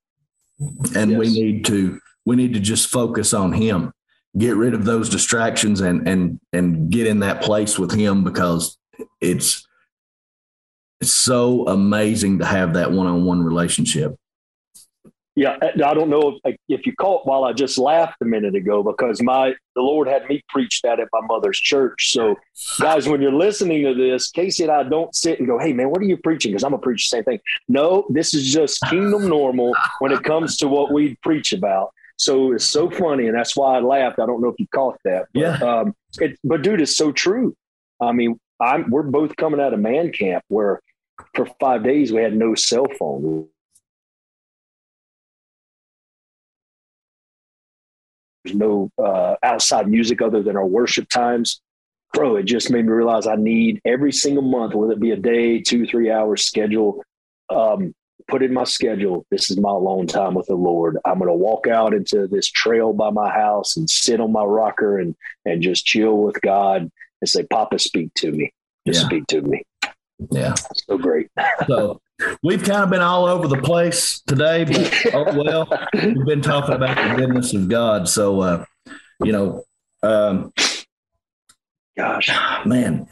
and 0.95 1.11
yes. 1.11 1.19
we 1.19 1.33
need 1.33 1.65
to 1.65 1.99
we 2.25 2.35
need 2.35 2.53
to 2.53 2.59
just 2.59 2.89
focus 2.89 3.33
on 3.33 3.51
him 3.51 3.91
get 4.37 4.55
rid 4.55 4.73
of 4.73 4.85
those 4.85 5.09
distractions 5.09 5.81
and 5.81 6.07
and 6.07 6.39
and 6.53 6.89
get 6.89 7.07
in 7.07 7.19
that 7.19 7.41
place 7.41 7.79
with 7.79 7.91
him 7.91 8.23
because 8.23 8.77
it's 9.19 9.67
it's 10.99 11.13
so 11.13 11.67
amazing 11.67 12.39
to 12.39 12.45
have 12.45 12.75
that 12.75 12.91
one-on-one 12.91 13.43
relationship 13.43 14.15
yeah, 15.41 15.57
I 15.63 15.95
don't 15.95 16.09
know 16.09 16.37
if, 16.43 16.55
if 16.69 16.85
you 16.85 16.93
caught 16.95 17.25
while 17.25 17.45
I 17.45 17.51
just 17.51 17.79
laughed 17.79 18.17
a 18.21 18.25
minute 18.25 18.53
ago 18.53 18.83
because 18.83 19.23
my 19.23 19.55
the 19.75 19.81
Lord 19.81 20.07
had 20.07 20.27
me 20.27 20.43
preach 20.49 20.81
that 20.83 20.99
at 20.99 21.07
my 21.11 21.21
mother's 21.25 21.59
church. 21.59 22.11
So, 22.11 22.35
guys, 22.79 23.09
when 23.09 23.23
you're 23.23 23.33
listening 23.33 23.83
to 23.85 23.95
this, 23.95 24.29
Casey 24.29 24.63
and 24.63 24.71
I 24.71 24.83
don't 24.83 25.15
sit 25.15 25.39
and 25.39 25.47
go, 25.47 25.57
"Hey, 25.57 25.73
man, 25.73 25.89
what 25.89 25.99
are 25.99 26.05
you 26.05 26.17
preaching?" 26.17 26.51
Because 26.51 26.63
I'm 26.63 26.69
gonna 26.71 26.83
preach 26.83 27.09
the 27.09 27.15
same 27.15 27.23
thing. 27.23 27.39
No, 27.67 28.05
this 28.09 28.35
is 28.35 28.53
just 28.53 28.81
kingdom 28.81 29.27
normal 29.27 29.73
when 29.97 30.11
it 30.11 30.23
comes 30.23 30.57
to 30.57 30.67
what 30.67 30.93
we 30.93 31.17
preach 31.23 31.53
about. 31.53 31.89
So 32.17 32.51
it's 32.51 32.67
so 32.67 32.91
funny, 32.91 33.25
and 33.25 33.35
that's 33.35 33.57
why 33.57 33.77
I 33.77 33.79
laughed. 33.79 34.19
I 34.19 34.27
don't 34.27 34.41
know 34.43 34.49
if 34.49 34.59
you 34.59 34.67
caught 34.67 34.99
that. 35.05 35.25
But, 35.33 35.39
yeah. 35.39 35.57
Um, 35.57 35.95
it, 36.19 36.37
but 36.43 36.61
dude, 36.61 36.81
it's 36.81 36.95
so 36.95 37.11
true. 37.11 37.55
I 37.99 38.11
mean, 38.11 38.39
I'm 38.59 38.91
we're 38.91 39.01
both 39.01 39.35
coming 39.37 39.59
out 39.59 39.73
of 39.73 39.79
man 39.79 40.11
camp 40.11 40.43
where 40.49 40.81
for 41.33 41.47
five 41.59 41.83
days 41.83 42.13
we 42.13 42.21
had 42.21 42.35
no 42.35 42.53
cell 42.53 42.85
phone 42.99 43.47
There's 48.43 48.55
no 48.55 48.89
uh, 48.97 49.35
outside 49.43 49.87
music 49.87 50.21
other 50.21 50.41
than 50.41 50.55
our 50.55 50.65
worship 50.65 51.09
times. 51.09 51.61
Bro, 52.13 52.37
it 52.37 52.43
just 52.43 52.69
made 52.69 52.85
me 52.85 52.91
realize 52.91 53.27
I 53.27 53.35
need 53.35 53.81
every 53.85 54.11
single 54.11 54.43
month, 54.43 54.73
whether 54.73 54.93
it 54.93 54.99
be 54.99 55.11
a 55.11 55.17
day, 55.17 55.61
two, 55.61 55.85
three 55.85 56.11
hours 56.11 56.43
schedule, 56.43 57.03
um, 57.49 57.93
put 58.27 58.43
in 58.43 58.53
my 58.53 58.63
schedule. 58.63 59.25
This 59.31 59.49
is 59.49 59.57
my 59.57 59.69
alone 59.69 60.07
time 60.07 60.33
with 60.33 60.47
the 60.47 60.55
Lord. 60.55 60.97
I'm 61.05 61.19
going 61.19 61.29
to 61.29 61.33
walk 61.33 61.67
out 61.67 61.93
into 61.93 62.27
this 62.27 62.49
trail 62.49 62.93
by 62.93 63.11
my 63.11 63.29
house 63.29 63.77
and 63.77 63.89
sit 63.89 64.19
on 64.19 64.31
my 64.31 64.43
rocker 64.43 64.97
and 64.97 65.15
and 65.45 65.61
just 65.61 65.85
chill 65.85 66.17
with 66.17 66.41
God 66.41 66.91
and 67.21 67.29
say, 67.29 67.43
"Papa, 67.43 67.79
speak 67.79 68.13
to 68.15 68.31
me. 68.31 68.51
Just 68.87 69.01
yeah. 69.01 69.05
speak 69.07 69.27
to 69.27 69.41
me." 69.41 69.63
Yeah, 70.31 70.55
so 70.87 70.97
great. 70.97 71.29
so 71.67 72.01
We've 72.43 72.63
kind 72.63 72.83
of 72.83 72.89
been 72.89 73.01
all 73.01 73.25
over 73.25 73.47
the 73.47 73.61
place 73.61 74.21
today, 74.21 74.63
but 74.63 75.05
oh 75.13 75.37
well, 75.37 75.87
we've 75.93 76.25
been 76.25 76.41
talking 76.41 76.75
about 76.75 76.95
the 76.95 77.15
goodness 77.15 77.53
of 77.53 77.67
God. 77.69 78.07
So, 78.07 78.41
uh, 78.41 78.65
you 79.23 79.31
know, 79.31 79.63
um, 80.03 80.53
gosh, 81.97 82.29
man. 82.65 83.07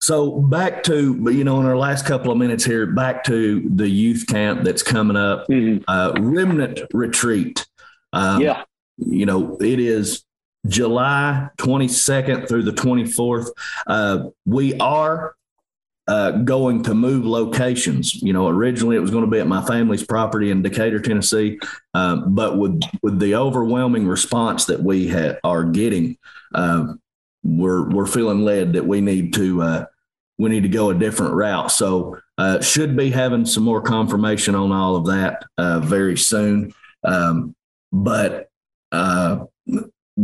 So 0.00 0.40
back 0.40 0.82
to 0.84 1.30
you 1.30 1.44
know 1.44 1.60
in 1.60 1.66
our 1.66 1.76
last 1.76 2.06
couple 2.06 2.32
of 2.32 2.38
minutes 2.38 2.64
here, 2.64 2.86
back 2.86 3.22
to 3.24 3.68
the 3.72 3.88
youth 3.88 4.26
camp 4.26 4.64
that's 4.64 4.82
coming 4.82 5.16
up, 5.16 5.46
mm-hmm. 5.48 5.84
uh, 5.86 6.12
Remnant 6.20 6.80
Retreat. 6.92 7.66
Um, 8.12 8.42
yeah, 8.42 8.64
you 8.96 9.26
know 9.26 9.56
it 9.60 9.78
is 9.78 10.24
July 10.66 11.48
22nd 11.58 12.48
through 12.48 12.62
the 12.62 12.72
24th. 12.72 13.50
Uh, 13.86 14.30
we 14.44 14.74
are 14.78 15.34
uh, 16.08 16.32
going 16.32 16.82
to 16.82 16.94
move 16.94 17.24
locations. 17.24 18.14
You 18.22 18.32
know, 18.32 18.48
originally 18.48 18.96
it 18.96 19.00
was 19.00 19.10
going 19.10 19.24
to 19.24 19.30
be 19.30 19.38
at 19.38 19.46
my 19.46 19.64
family's 19.64 20.04
property 20.04 20.50
in 20.50 20.62
Decatur, 20.62 21.00
Tennessee, 21.00 21.58
um, 21.94 22.34
but 22.34 22.58
with 22.58 22.80
with 23.02 23.18
the 23.20 23.34
overwhelming 23.36 24.06
response 24.06 24.64
that 24.66 24.82
we 24.82 25.08
ha- 25.08 25.38
are 25.44 25.64
getting, 25.64 26.18
uh, 26.54 26.94
we're 27.44 27.88
we're 27.88 28.06
feeling 28.06 28.44
led 28.44 28.72
that 28.72 28.86
we 28.86 29.00
need 29.00 29.34
to 29.34 29.62
uh, 29.62 29.84
we 30.38 30.50
need 30.50 30.64
to 30.64 30.68
go 30.68 30.90
a 30.90 30.94
different 30.94 31.34
route. 31.34 31.70
So 31.70 32.18
uh, 32.36 32.60
should 32.60 32.96
be 32.96 33.10
having 33.10 33.46
some 33.46 33.62
more 33.62 33.80
confirmation 33.80 34.54
on 34.54 34.72
all 34.72 34.96
of 34.96 35.06
that 35.06 35.44
uh, 35.56 35.80
very 35.80 36.16
soon. 36.16 36.74
Um, 37.04 37.54
but 37.92 38.48
uh, 38.90 39.44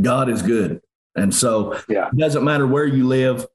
God 0.01 0.29
is 0.29 0.43
good, 0.43 0.81
and 1.15 1.33
so 1.33 1.79
yeah. 1.89 2.09
it 2.09 2.17
doesn't 2.17 2.45
matter 2.45 2.67
where 2.67 2.87
you 2.87 3.07
live. 3.07 3.47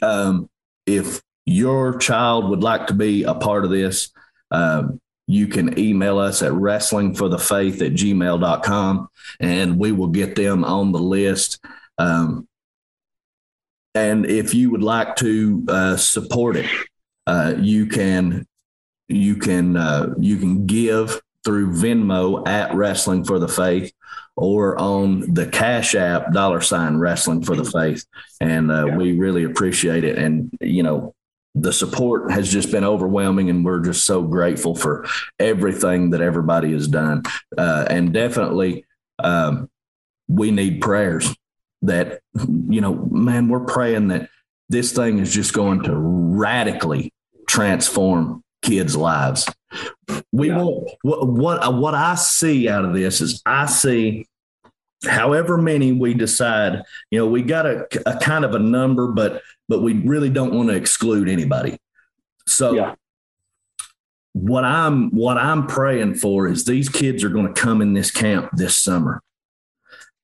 Um, 0.00 0.48
if 0.86 1.22
your 1.46 1.98
child 1.98 2.48
would 2.50 2.62
like 2.62 2.86
to 2.88 2.94
be 2.94 3.24
a 3.24 3.34
part 3.34 3.64
of 3.64 3.70
this, 3.70 4.10
um, 4.50 5.00
you 5.26 5.46
can 5.46 5.78
email 5.78 6.18
us 6.18 6.42
at 6.42 6.52
wrestlingforthefaith 6.52 7.80
at 7.80 7.92
gmail.com 7.92 9.08
and 9.40 9.78
we 9.78 9.92
will 9.92 10.08
get 10.08 10.36
them 10.36 10.64
on 10.64 10.92
the 10.92 10.98
list. 10.98 11.64
Um, 11.98 12.46
and 13.94 14.26
if 14.26 14.54
you 14.54 14.70
would 14.70 14.82
like 14.82 15.16
to 15.16 15.64
uh, 15.68 15.96
support 15.96 16.56
it, 16.56 16.70
uh, 17.26 17.54
you 17.58 17.86
can 17.86 18.46
you 19.08 19.36
can 19.36 19.76
uh, 19.76 20.14
you 20.18 20.36
can 20.36 20.66
give 20.66 21.20
through 21.44 21.72
Venmo 21.72 22.46
at 22.48 22.74
Wrestling 22.74 23.24
for 23.24 23.38
the 23.38 23.48
Faith 23.48 23.92
or 24.36 24.78
on 24.78 25.32
the 25.32 25.46
Cash 25.46 25.94
App 25.94 26.32
dollar 26.32 26.60
sign 26.60 26.96
Wrestling 26.96 27.42
for 27.42 27.54
the 27.54 27.64
Faith, 27.64 28.04
and 28.40 28.70
uh, 28.70 28.86
yeah. 28.86 28.96
we 28.96 29.18
really 29.18 29.44
appreciate 29.44 30.04
it. 30.04 30.18
And 30.18 30.50
you 30.60 30.82
know, 30.82 31.14
the 31.54 31.72
support 31.72 32.32
has 32.32 32.50
just 32.50 32.72
been 32.72 32.84
overwhelming, 32.84 33.48
and 33.50 33.64
we're 33.64 33.80
just 33.80 34.04
so 34.04 34.22
grateful 34.22 34.74
for 34.74 35.06
everything 35.38 36.10
that 36.10 36.20
everybody 36.20 36.72
has 36.72 36.88
done. 36.88 37.22
Uh, 37.56 37.86
and 37.88 38.12
definitely, 38.12 38.84
um, 39.20 39.70
we 40.28 40.50
need 40.50 40.80
prayers. 40.80 41.34
That 41.82 42.20
you 42.68 42.80
know, 42.80 42.94
man, 43.10 43.48
we're 43.48 43.66
praying 43.66 44.08
that 44.08 44.30
this 44.68 44.92
thing 44.92 45.18
is 45.18 45.32
just 45.32 45.52
going 45.52 45.82
to 45.84 45.94
radically 45.94 47.12
transform 47.46 48.42
kids' 48.62 48.96
lives. 48.96 49.46
We 50.32 50.48
yeah. 50.48 50.58
want 50.58 50.90
what, 51.02 51.28
what 51.28 51.64
uh, 51.64 51.72
what 51.72 51.94
I 51.94 52.14
see 52.14 52.68
out 52.68 52.84
of 52.84 52.94
this 52.94 53.20
is 53.20 53.42
I 53.46 53.66
see 53.66 54.26
however 55.06 55.58
many 55.58 55.92
we 55.92 56.14
decide, 56.14 56.82
you 57.10 57.18
know, 57.18 57.26
we 57.26 57.42
got 57.42 57.66
a, 57.66 57.86
a 58.06 58.18
kind 58.18 58.44
of 58.44 58.54
a 58.54 58.58
number, 58.58 59.08
but 59.08 59.42
but 59.68 59.82
we 59.82 59.94
really 59.94 60.30
don't 60.30 60.54
want 60.54 60.68
to 60.68 60.74
exclude 60.74 61.28
anybody. 61.28 61.78
So 62.46 62.74
yeah. 62.74 62.94
what 64.32 64.64
I'm 64.64 65.10
what 65.10 65.38
I'm 65.38 65.66
praying 65.66 66.16
for 66.16 66.46
is 66.48 66.64
these 66.64 66.88
kids 66.88 67.24
are 67.24 67.30
going 67.30 67.52
to 67.52 67.60
come 67.60 67.80
in 67.80 67.94
this 67.94 68.10
camp 68.10 68.50
this 68.52 68.78
summer. 68.78 69.22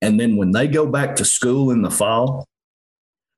And 0.03 0.19
then 0.19 0.37
when 0.37 0.53
they 0.53 0.67
go 0.67 0.87
back 0.87 1.17
to 1.17 1.25
school 1.25 1.71
in 1.71 1.83
the 1.83 1.91
fall, 1.91 2.49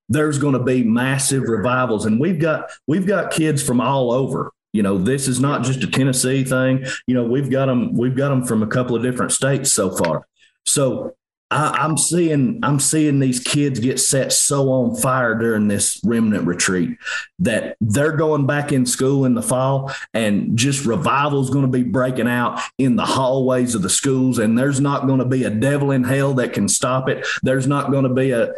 there's 0.08 0.38
going 0.38 0.54
to 0.54 0.62
be 0.62 0.82
massive 0.82 1.44
revivals 1.44 2.06
and 2.06 2.20
we've 2.20 2.38
got 2.38 2.70
we've 2.86 3.06
got 3.06 3.32
kids 3.32 3.62
from 3.62 3.80
all 3.80 4.12
over 4.12 4.52
you 4.72 4.82
know 4.82 4.98
this 4.98 5.28
is 5.28 5.40
not 5.40 5.62
just 5.62 5.82
a 5.82 5.86
tennessee 5.86 6.44
thing 6.44 6.84
you 7.06 7.14
know 7.14 7.24
we've 7.24 7.50
got 7.50 7.66
them 7.66 7.94
we've 7.96 8.16
got 8.16 8.28
them 8.28 8.44
from 8.44 8.62
a 8.62 8.66
couple 8.66 8.96
of 8.96 9.02
different 9.02 9.32
states 9.32 9.72
so 9.72 9.90
far 9.90 10.26
so 10.64 11.14
I, 11.52 11.84
am 11.84 11.98
seeing 11.98 12.60
I'm 12.62 12.80
seeing 12.80 13.18
these 13.18 13.40
kids 13.40 13.78
get 13.78 14.00
set 14.00 14.32
so 14.32 14.70
on 14.70 14.96
fire 14.96 15.34
during 15.34 15.68
this 15.68 16.00
remnant 16.02 16.46
retreat 16.46 16.96
that 17.40 17.76
they're 17.80 18.16
going 18.16 18.46
back 18.46 18.72
in 18.72 18.86
school 18.86 19.26
in 19.26 19.34
the 19.34 19.42
fall 19.42 19.92
and 20.14 20.56
just 20.56 20.86
revival 20.86 21.42
is 21.42 21.50
going 21.50 21.66
to 21.66 21.70
be 21.70 21.82
breaking 21.82 22.28
out 22.28 22.60
in 22.78 22.96
the 22.96 23.04
hallways 23.04 23.74
of 23.74 23.82
the 23.82 23.90
schools 23.90 24.38
and 24.38 24.58
there's 24.58 24.80
not 24.80 25.06
going 25.06 25.18
to 25.18 25.26
be 25.26 25.44
a 25.44 25.50
devil 25.50 25.90
in 25.90 26.04
hell 26.04 26.32
that 26.34 26.54
can 26.54 26.68
stop 26.68 27.08
it. 27.08 27.26
There's 27.42 27.66
not 27.66 27.90
going 27.90 28.04
to 28.04 28.14
be 28.14 28.30
a 28.30 28.52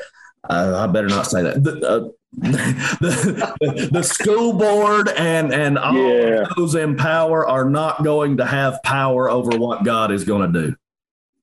uh, 0.49 0.87
I 0.87 0.93
better 0.93 1.09
not 1.09 1.27
say 1.27 1.43
that. 1.43 1.65
The, 1.65 1.89
uh, 1.89 2.09
the, 2.37 3.89
the, 3.93 4.03
school 4.03 4.53
board 4.53 5.09
and 5.09 5.53
and 5.53 5.79
all 5.79 5.95
yeah. 5.95 6.45
those 6.57 6.75
in 6.75 6.97
power 6.97 7.47
are 7.47 7.69
not 7.69 8.03
going 8.03 8.39
to 8.39 8.45
have 8.45 8.83
power 8.83 9.31
over 9.31 9.57
what 9.57 9.85
God 9.85 10.11
is 10.11 10.25
going 10.25 10.53
to 10.53 10.67
do. 10.67 10.77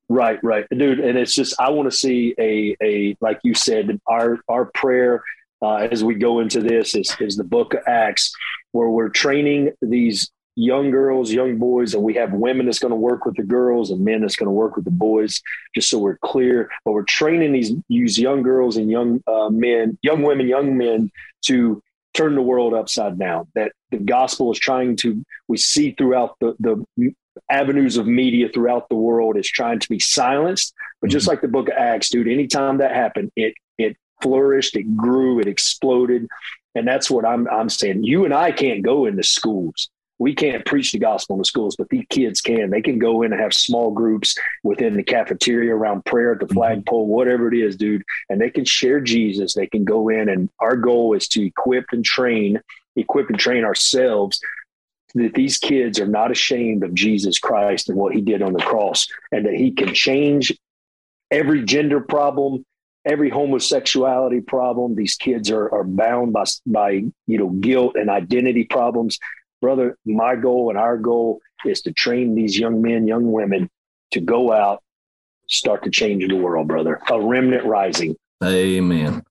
Right, 0.09 0.39
right, 0.43 0.65
dude. 0.69 0.99
And 0.99 1.17
it's 1.17 1.33
just 1.33 1.59
I 1.59 1.69
want 1.69 1.89
to 1.89 1.97
see 1.97 2.35
a 2.37 2.75
a 2.83 3.15
like 3.21 3.39
you 3.43 3.53
said, 3.53 3.99
our 4.07 4.39
our 4.49 4.65
prayer 4.65 5.23
uh, 5.61 5.75
as 5.75 6.03
we 6.03 6.15
go 6.15 6.39
into 6.39 6.59
this 6.59 6.95
is 6.95 7.15
is 7.19 7.37
the 7.37 7.43
Book 7.43 7.73
of 7.73 7.81
Acts, 7.87 8.33
where 8.71 8.89
we're 8.89 9.09
training 9.09 9.71
these 9.81 10.29
young 10.55 10.91
girls, 10.91 11.31
young 11.31 11.57
boys, 11.57 11.93
and 11.93 12.03
we 12.03 12.13
have 12.15 12.33
women 12.33 12.65
that's 12.65 12.79
going 12.79 12.91
to 12.91 12.95
work 12.95 13.25
with 13.25 13.35
the 13.35 13.43
girls 13.43 13.91
and 13.91 14.03
men 14.03 14.21
that's 14.21 14.35
going 14.35 14.47
to 14.47 14.51
work 14.51 14.75
with 14.75 14.85
the 14.85 14.91
boys, 14.91 15.41
just 15.73 15.89
so 15.89 15.99
we're 15.99 16.17
clear. 16.17 16.69
But 16.85 16.93
we're 16.93 17.03
training 17.03 17.53
these 17.53 17.73
use 17.87 18.17
young 18.17 18.43
girls 18.43 18.77
and 18.77 18.89
young 18.89 19.21
uh, 19.27 19.49
men, 19.49 19.97
young 20.01 20.23
women, 20.23 20.47
young 20.47 20.77
men 20.77 21.11
to 21.45 21.81
turn 22.13 22.35
the 22.35 22.41
world 22.41 22.73
upside 22.73 23.17
down. 23.17 23.47
That 23.55 23.71
the 23.91 23.97
gospel 23.97 24.51
is 24.51 24.59
trying 24.59 24.97
to 24.97 25.23
we 25.47 25.57
see 25.57 25.91
throughout 25.91 26.35
the 26.39 26.55
the 26.59 27.13
avenues 27.49 27.97
of 27.97 28.07
media 28.07 28.49
throughout 28.53 28.89
the 28.89 28.95
world 28.95 29.37
is 29.37 29.47
trying 29.47 29.79
to 29.79 29.89
be 29.89 29.99
silenced. 29.99 30.73
But 31.01 31.09
just 31.09 31.23
mm-hmm. 31.23 31.31
like 31.31 31.41
the 31.41 31.47
book 31.47 31.69
of 31.69 31.75
Acts, 31.77 32.09
dude, 32.09 32.27
anytime 32.27 32.77
that 32.79 32.93
happened, 32.93 33.31
it 33.35 33.53
it 33.77 33.97
flourished, 34.21 34.75
it 34.75 34.95
grew, 34.95 35.39
it 35.39 35.47
exploded. 35.47 36.27
And 36.75 36.87
that's 36.87 37.09
what 37.09 37.25
I'm 37.25 37.47
I'm 37.49 37.69
saying. 37.69 38.03
You 38.03 38.25
and 38.25 38.33
I 38.33 38.51
can't 38.51 38.83
go 38.83 39.05
into 39.05 39.23
schools. 39.23 39.89
We 40.21 40.35
can't 40.35 40.63
preach 40.67 40.91
the 40.91 40.99
gospel 40.99 41.35
in 41.35 41.39
the 41.39 41.45
schools, 41.45 41.75
but 41.75 41.89
these 41.89 42.05
kids 42.11 42.41
can. 42.41 42.69
They 42.69 42.83
can 42.83 42.99
go 42.99 43.23
in 43.23 43.33
and 43.33 43.41
have 43.41 43.55
small 43.55 43.89
groups 43.89 44.37
within 44.61 44.95
the 44.95 45.01
cafeteria, 45.01 45.73
around 45.73 46.05
prayer 46.05 46.33
at 46.33 46.39
the 46.39 46.45
mm-hmm. 46.45 46.53
flagpole, 46.53 47.07
whatever 47.07 47.51
it 47.51 47.57
is, 47.57 47.75
dude. 47.75 48.03
And 48.29 48.39
they 48.39 48.51
can 48.51 48.63
share 48.63 49.01
Jesus. 49.01 49.55
They 49.55 49.65
can 49.65 49.83
go 49.83 50.09
in, 50.09 50.29
and 50.29 50.47
our 50.59 50.75
goal 50.75 51.15
is 51.15 51.27
to 51.29 51.43
equip 51.43 51.85
and 51.91 52.05
train, 52.05 52.61
equip 52.95 53.31
and 53.31 53.39
train 53.39 53.63
ourselves 53.63 54.39
that 55.15 55.33
these 55.33 55.57
kids 55.57 55.99
are 55.99 56.05
not 56.07 56.29
ashamed 56.29 56.83
of 56.83 56.93
Jesus 56.93 57.39
Christ 57.39 57.89
and 57.89 57.97
what 57.97 58.13
he 58.13 58.21
did 58.21 58.43
on 58.43 58.53
the 58.53 58.61
cross, 58.61 59.07
and 59.31 59.47
that 59.47 59.55
he 59.55 59.71
can 59.71 59.91
change 59.95 60.55
every 61.31 61.65
gender 61.65 61.99
problem, 61.99 62.63
every 63.05 63.31
homosexuality 63.31 64.41
problem. 64.41 64.93
These 64.93 65.15
kids 65.15 65.49
are, 65.49 65.67
are 65.73 65.83
bound 65.83 66.31
by, 66.31 66.43
by 66.67 66.91
you 66.91 67.37
know 67.39 67.49
guilt 67.49 67.95
and 67.95 68.11
identity 68.11 68.65
problems. 68.65 69.17
Brother, 69.61 69.97
my 70.05 70.35
goal 70.35 70.69
and 70.69 70.77
our 70.77 70.97
goal 70.97 71.39
is 71.65 71.81
to 71.83 71.93
train 71.93 72.35
these 72.35 72.57
young 72.57 72.81
men, 72.81 73.07
young 73.07 73.31
women 73.31 73.69
to 74.11 74.19
go 74.19 74.51
out, 74.51 74.81
start 75.47 75.83
to 75.83 75.89
change 75.89 76.27
the 76.27 76.35
world, 76.35 76.67
brother. 76.67 76.99
A 77.09 77.21
remnant 77.21 77.65
rising. 77.65 78.15
Amen. 78.43 79.23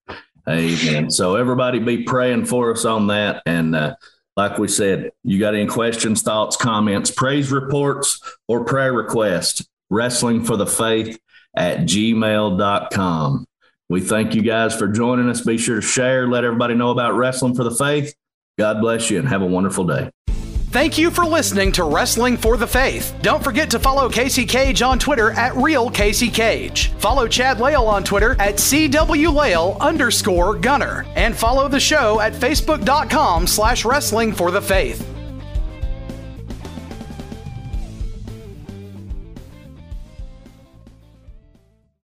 Amen. 0.48 1.10
So 1.10 1.36
everybody 1.36 1.78
be 1.78 2.04
praying 2.04 2.46
for 2.46 2.72
us 2.72 2.84
on 2.84 3.08
that. 3.08 3.42
And 3.46 3.74
uh, 3.74 3.96
like 4.36 4.58
we 4.58 4.68
said, 4.68 5.10
you 5.22 5.38
got 5.38 5.54
any 5.54 5.66
questions, 5.66 6.22
thoughts, 6.22 6.56
comments, 6.56 7.10
praise 7.10 7.50
reports, 7.50 8.20
or 8.48 8.64
prayer 8.64 8.92
requests, 8.92 9.66
wrestling 9.90 10.44
for 10.44 10.56
the 10.56 10.66
faith 10.66 11.18
at 11.56 11.80
gmail.com. 11.80 13.46
We 13.88 14.00
thank 14.00 14.34
you 14.36 14.42
guys 14.42 14.74
for 14.74 14.86
joining 14.86 15.28
us. 15.28 15.40
Be 15.40 15.58
sure 15.58 15.76
to 15.76 15.82
share, 15.82 16.28
let 16.28 16.44
everybody 16.44 16.74
know 16.74 16.90
about 16.90 17.16
Wrestling 17.16 17.56
for 17.56 17.64
the 17.64 17.72
Faith. 17.72 18.14
God 18.56 18.80
bless 18.80 19.10
you 19.10 19.18
and 19.18 19.28
have 19.28 19.42
a 19.42 19.46
wonderful 19.46 19.84
day. 19.84 20.10
Thank 20.70 20.96
you 20.98 21.10
for 21.10 21.24
listening 21.24 21.72
to 21.72 21.82
Wrestling 21.82 22.36
for 22.36 22.56
the 22.56 22.66
Faith. 22.66 23.12
Don't 23.22 23.42
forget 23.42 23.70
to 23.70 23.80
follow 23.80 24.08
Casey 24.08 24.46
Cage 24.46 24.82
on 24.82 25.00
Twitter 25.00 25.32
at 25.32 25.56
Real 25.56 25.90
Casey 25.90 26.30
Cage. 26.30 26.92
Follow 26.92 27.26
Chad 27.26 27.58
Lale 27.58 27.82
on 27.82 28.04
Twitter 28.04 28.36
at 28.38 28.54
CWLale 28.54 29.80
underscore 29.80 30.54
Gunner. 30.54 31.06
And 31.16 31.36
follow 31.36 31.66
the 31.66 31.80
show 31.80 32.20
at 32.20 32.34
Facebook.com 32.34 33.48
slash 33.48 33.84
Wrestling 33.84 34.32
for 34.32 34.52
the 34.52 34.62
Faith. 34.62 35.04